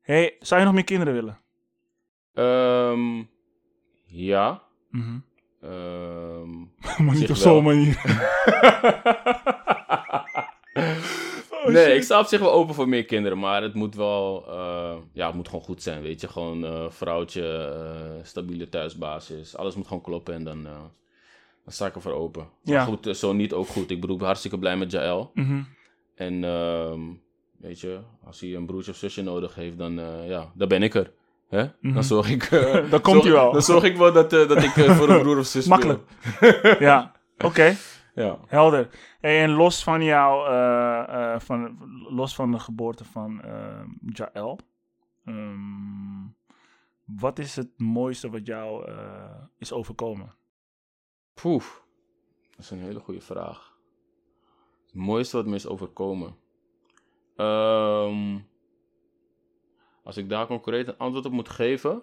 hey, 0.00 0.36
zou 0.40 0.60
je 0.60 0.66
nog 0.66 0.74
meer 0.74 0.84
kinderen 0.84 1.14
willen? 1.14 1.38
Ehm, 2.34 3.24
ja. 4.06 4.62
Mhm. 4.90 5.18
Ehm, 5.60 6.50
maar 7.04 7.14
niet 7.14 7.30
op 7.30 7.36
zo'n 7.36 7.64
manier. 7.64 8.00
Oh, 11.68 11.74
nee, 11.74 11.94
ik 11.94 12.02
sta 12.02 12.20
op 12.20 12.26
zich 12.26 12.40
wel 12.40 12.52
open 12.52 12.74
voor 12.74 12.88
meer 12.88 13.04
kinderen, 13.04 13.38
maar 13.38 13.62
het 13.62 13.74
moet 13.74 13.94
wel, 13.94 14.44
eh, 14.48 14.94
ja, 15.12 15.26
het 15.26 15.34
moet 15.34 15.48
gewoon 15.48 15.64
goed 15.64 15.82
zijn, 15.82 16.02
weet 16.02 16.20
je. 16.20 16.28
Gewoon 16.28 16.64
eh 16.64 16.84
vrouwtje, 16.88 17.42
eh, 17.42 18.24
stabiele 18.24 18.68
thuisbasis, 18.68 19.56
alles 19.56 19.74
moet 19.74 19.86
gewoon 19.86 20.02
kloppen 20.02 20.34
en 20.34 20.44
dan, 20.44 20.62
dan 20.62 21.72
sta 21.72 21.86
ik 21.86 21.94
ervoor 21.94 22.12
open. 22.12 22.48
Ja. 22.62 22.76
Maar 22.76 22.86
goed, 22.86 23.16
zo 23.16 23.32
niet 23.32 23.52
ook 23.52 23.66
goed. 23.66 23.90
Ik 23.90 24.00
bedoel, 24.00 24.12
ik 24.12 24.18
ben 24.18 24.26
hartstikke 24.26 24.58
blij 24.58 24.76
met 24.76 24.90
Jaël. 24.90 25.30
Mhm. 25.34 25.62
En 26.14 26.44
ehm, 26.44 27.00
weet 27.58 27.80
je, 27.80 27.98
als 28.24 28.40
hij 28.40 28.54
een 28.54 28.66
broertje 28.66 28.90
of 28.90 28.96
zusje 28.96 29.22
nodig 29.22 29.54
heeft, 29.54 29.78
dan, 29.78 30.00
ja, 30.26 30.52
dan 30.54 30.68
ben 30.68 30.82
ik 30.82 30.94
er. 30.94 31.12
Hè? 31.48 31.64
Mhm. 31.80 31.94
Dan 31.94 32.04
zorg 32.04 32.30
ik... 32.30 32.48
Dan 32.90 33.00
komt 33.00 33.22
hij 33.22 33.32
wel. 33.32 33.52
Dan 33.52 33.62
zorg 33.62 33.84
ik 33.84 33.96
wel 33.96 34.12
dat, 34.12 34.30
dat 34.30 34.62
ik 34.62 34.70
voor 34.70 35.08
een 35.08 35.20
broer 35.22 35.38
of 35.38 35.46
zus 35.56 35.64
speel. 35.64 35.76
Makkelijk. 35.76 36.80
ja, 36.80 37.12
oké. 37.38 37.76
Ja. 38.18 38.38
Helder. 38.46 38.88
En 39.20 39.50
los 39.50 39.82
van 39.84 40.02
jou, 40.02 40.48
eh, 40.48 41.34
eh, 41.34 41.40
van, 41.40 41.78
los 42.08 42.34
van 42.34 42.52
de 42.52 42.58
geboorte 42.58 43.04
van 43.04 43.42
eh 43.42 43.84
Jaël, 44.06 44.58
ehm, 45.24 46.26
wat 47.04 47.38
is 47.38 47.56
het 47.56 47.78
mooiste 47.78 48.30
wat 48.30 48.46
jou 48.46 48.92
is 49.58 49.72
overkomen? 49.72 50.34
Poef, 51.34 51.84
dat 52.50 52.58
is 52.58 52.70
een 52.70 52.78
hele 52.78 53.00
goede 53.00 53.20
vraag. 53.20 53.78
Het 54.86 54.94
mooiste 54.94 55.36
wat 55.36 55.46
me 55.46 55.54
is 55.54 55.66
overkomen. 55.66 56.36
Ehm, 57.36 58.38
als 60.02 60.16
ik 60.16 60.28
daar 60.28 60.46
concreet 60.46 60.88
een 60.88 60.98
antwoord 60.98 61.26
op 61.26 61.32
moet 61.32 61.48
geven, 61.48 62.02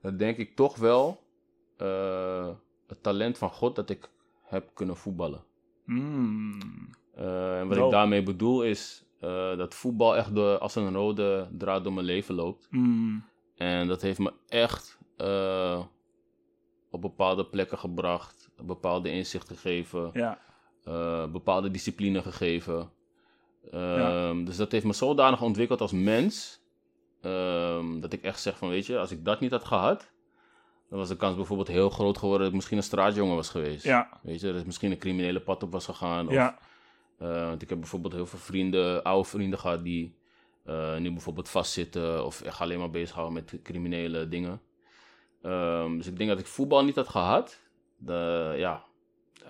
dan 0.00 0.16
denk 0.16 0.36
ik 0.36 0.56
toch 0.56 0.76
wel 0.76 1.22
het 2.86 3.02
talent 3.02 3.38
van 3.38 3.50
God 3.50 3.76
dat 3.76 3.90
ik 3.90 4.12
heb 4.54 4.70
kunnen 4.74 4.96
voetballen. 4.96 5.44
Mm, 5.84 6.58
Eh, 7.14 7.58
en 7.58 7.68
wat 7.68 7.76
ik 7.76 7.90
daarmee 7.90 8.22
bedoel 8.22 8.62
is 8.62 9.04
eh, 9.20 9.56
dat 9.56 9.74
voetbal 9.74 10.16
echt 10.16 10.34
door, 10.34 10.58
als 10.58 10.74
een 10.74 10.92
rode 10.94 11.48
draad 11.58 11.84
door 11.84 11.92
mijn 11.92 12.06
leven 12.06 12.34
loopt. 12.34 12.66
mm, 12.70 13.24
En 13.56 13.86
dat 13.88 14.02
heeft 14.02 14.18
me 14.18 14.32
echt 14.48 14.98
eh, 15.16 15.80
op 16.90 17.00
bepaalde 17.00 17.46
plekken 17.46 17.78
gebracht, 17.78 18.50
bepaalde 18.62 19.10
inzichten 19.10 19.56
gegeven, 19.56 20.10
ja, 20.12 20.38
bepaalde 21.28 21.70
discipline 21.70 22.22
gegeven. 22.22 22.90
Ehm, 23.70 24.44
Dus 24.44 24.56
dat 24.56 24.72
heeft 24.72 24.84
me 24.84 24.92
zodanig 24.92 25.42
ontwikkeld 25.42 25.80
als 25.80 25.92
mens, 25.92 26.60
ehm, 27.20 28.00
dat 28.00 28.12
ik 28.12 28.22
echt 28.22 28.40
zeg 28.40 28.58
van, 28.58 28.68
weet 28.68 28.86
je, 28.86 28.98
als 28.98 29.10
ik 29.10 29.24
dat 29.24 29.40
niet 29.40 29.50
had 29.50 29.64
gehad, 29.64 30.12
dan 30.94 31.02
was 31.02 31.12
de 31.12 31.18
kans 31.24 31.36
bijvoorbeeld 31.36 31.68
heel 31.68 31.90
groot 31.90 32.18
geworden 32.18 32.40
dat 32.40 32.48
ik 32.48 32.54
misschien 32.54 32.76
een 32.76 32.82
straatjongen 32.82 33.36
was 33.36 33.48
geweest. 33.48 33.84
ja, 33.84 34.08
Weet 34.22 34.40
je, 34.40 34.46
dat 34.46 34.60
ik 34.60 34.66
misschien 34.66 34.90
een 34.90 34.98
criminele 34.98 35.40
pad 35.40 35.62
op 35.62 35.72
was 35.72 35.84
gegaan. 35.84 36.26
Of, 36.26 36.32
ja, 36.32 36.58
eh, 37.18 37.48
want 37.48 37.62
ik 37.62 37.68
heb 37.68 37.78
bijvoorbeeld 37.78 38.12
heel 38.12 38.26
veel 38.26 38.38
vrienden, 38.38 39.02
oude 39.02 39.28
vrienden 39.28 39.58
gehad 39.58 39.84
die 39.84 40.14
eh, 40.64 40.96
nu 40.96 41.12
bijvoorbeeld 41.12 41.48
vastzitten 41.48 42.24
of 42.24 42.40
echt 42.40 42.60
alleen 42.60 42.78
maar 42.78 42.90
bezighouden 42.90 43.34
met 43.34 43.62
criminele 43.62 44.28
dingen. 44.28 44.60
Ehm, 45.42 45.96
dus 45.96 46.06
ik 46.06 46.16
denk 46.16 46.30
dat 46.30 46.38
ik 46.38 46.46
voetbal 46.46 46.84
niet 46.84 46.96
had 46.96 47.08
gehad. 47.08 47.60
De, 47.96 48.54
ja, 48.56 48.84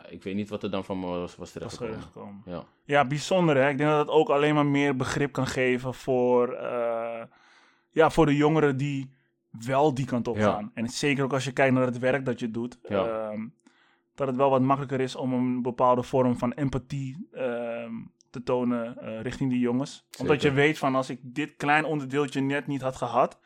ik 0.09 0.23
weet 0.23 0.35
niet 0.35 0.49
wat 0.49 0.63
er 0.63 0.71
dan 0.71 0.85
van 0.85 1.01
me 1.01 1.07
was, 1.07 1.37
was 1.37 1.51
terechtgekomen. 1.51 2.03
gekomen. 2.03 2.43
Ja. 2.47 2.65
Ja, 2.85 3.07
bijzonder 3.07 3.57
hè. 3.57 3.69
Ik 3.69 3.79
denk 3.79 3.91
dat 3.91 3.99
het 3.99 4.17
ook 4.17 4.29
alleen 4.29 4.55
maar 4.55 4.67
meer 4.67 4.97
begrip 4.97 5.33
kan 5.33 5.47
geven 5.47 5.95
voor, 5.95 6.53
eh, 6.53 7.23
ja, 7.91 8.11
voor 8.11 8.27
de 8.27 8.37
jongeren 8.37 8.77
die 8.77 9.11
wel 9.59 9.95
die 9.95 10.07
kant 10.07 10.29
op 10.29 10.37
Ja. 10.37 10.53
gaan. 10.53 10.71
En 10.75 10.89
zeker 10.89 11.25
ook 11.25 11.33
als 11.33 11.45
je 11.45 11.53
kijkt 11.53 11.75
naar 11.75 11.87
het 11.87 11.99
werk 11.99 12.25
dat 12.25 12.41
je 12.41 12.51
doet. 12.51 12.79
Ja. 12.89 13.29
ehm, 13.31 13.47
dat 14.15 14.27
het 14.27 14.37
wel 14.37 14.51
wat 14.51 14.63
makkelijker 14.63 15.01
is 15.01 15.17
om 15.17 15.33
een 15.33 15.63
bepaalde 15.63 16.03
vorm 16.03 16.39
van 16.39 16.53
empathie 16.53 17.29
ehm, 17.33 17.93
te 18.31 18.43
tonen 18.43 18.99
eh, 18.99 19.21
richting 19.21 19.51
die 19.51 19.59
jongens. 19.59 20.07
Omdat 20.19 20.43
je 20.43 20.53
weet 20.53 20.79
van 20.79 20.95
als 20.95 21.11
ik 21.11 21.19
dit 21.23 21.57
klein 21.57 21.85
onderdeeltje 21.85 22.41
net 22.41 22.67
niet 22.67 22.81
had 22.83 22.97
gehad, 22.97 23.41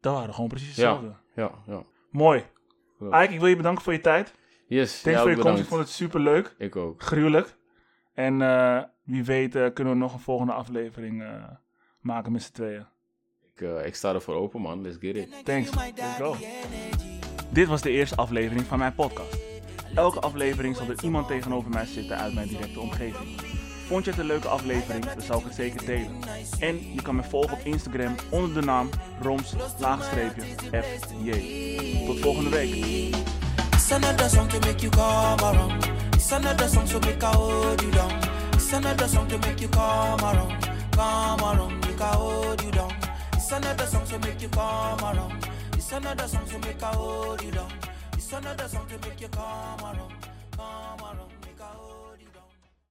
dan 0.00 0.12
waren 0.12 0.28
we 0.28 0.34
gewoon 0.34 0.48
precies 0.48 0.68
hetzelfde. 0.68 1.14
Ja, 1.34 1.50
ja. 1.66 1.82
Mooi. 2.10 2.44
Ike, 3.00 3.32
ik 3.32 3.38
wil 3.38 3.48
je 3.48 3.56
bedanken 3.56 3.82
voor 3.84 3.92
je 3.92 4.00
tijd. 4.00 4.34
Yes, 4.66 5.00
Thanks 5.02 5.20
voor 5.20 5.30
je 5.30 5.36
komst. 5.36 5.62
Ik 5.62 5.68
vond 5.68 5.80
het 5.80 5.90
super 5.90 6.20
leuk. 6.20 6.54
Ik 6.58 6.76
ook. 6.76 7.02
Gruwelijk. 7.02 7.56
En 8.14 8.42
eh, 8.42 8.82
wie 9.04 9.24
weet 9.24 9.54
eh, 9.54 9.72
kunnen 9.72 9.92
we 9.92 9.98
nog 9.98 10.12
een 10.12 10.18
volgende 10.20 10.52
aflevering 10.52 11.24
maken 12.00 12.32
met 12.32 12.42
z'n 12.42 12.52
tweeën. 12.52 12.86
Ik, 13.54 13.60
eh, 13.60 13.86
ik 13.86 13.94
sta 13.94 14.14
ervoor 14.14 14.34
open, 14.34 14.60
man. 14.60 14.82
Let's 14.82 14.96
get 15.00 15.16
it. 15.16 15.28
Thanks. 15.44 15.70
Let's 15.74 16.16
go. 16.18 16.36
Dit 17.48 17.68
was 17.68 17.82
de 17.82 17.90
eerste 17.90 18.16
aflevering 18.16 18.66
van 18.66 18.78
mijn 18.78 18.94
podcast. 18.94 19.36
Elke 19.94 20.20
aflevering 20.20 20.76
zal 20.76 20.88
er 20.88 21.02
iemand 21.02 21.26
tegenover 21.26 21.70
mij 21.70 21.86
zitten 21.86 22.16
uit 22.16 22.34
mijn 22.34 22.48
directe 22.48 22.80
omgeving. 22.80 23.40
Vond 23.86 24.04
je 24.04 24.10
het 24.10 24.20
een 24.20 24.26
leuke 24.26 24.48
aflevering, 24.48 25.04
dan 25.04 25.22
zou 25.22 25.38
ik 25.38 25.44
het 25.44 25.54
zeker 25.54 25.86
delen. 25.86 26.18
En 26.58 26.92
je 26.92 27.02
kan 27.02 27.16
me 27.16 27.22
volgen 27.22 27.52
op 27.52 27.64
Instagram 27.64 28.14
onder 28.30 28.54
de 28.54 28.66
naam 28.66 28.88
roms 29.20 29.54
FJ. 30.70 31.36
Tot 32.06 32.20
volgende 32.20 32.50
week. 32.50 32.74
It's 38.70 38.76
another 38.76 39.08
song 39.08 39.26
to 39.28 39.38
make 39.38 39.60
you 39.60 39.68
come 39.70 40.22
around. 40.22 40.64
Come 40.92 41.40
around, 41.40 41.80
make 41.80 42.00
I 42.00 42.14
hold 42.14 42.62
you 42.62 42.70
down. 42.70 42.99
It's 43.50 43.58
another 43.58 43.86
song 43.86 44.06
to 44.06 44.18
make 44.20 44.40
you 44.40 44.48
come 44.48 45.00
around. 45.00 45.44
It's 45.72 45.90
another 45.90 46.28
song 46.28 46.46
to 46.46 46.58
make 46.60 46.80
I 46.84 46.94
hold 46.94 47.42
you 47.42 47.50
down. 47.50 47.72
It's 48.12 48.32
another 48.32 48.68
song 48.68 48.86
to 48.86 49.08
make 49.08 49.20
you 49.20 49.26
come 49.26 49.42
around. 49.42 49.80
Come 49.80 49.98
around. 49.98 50.09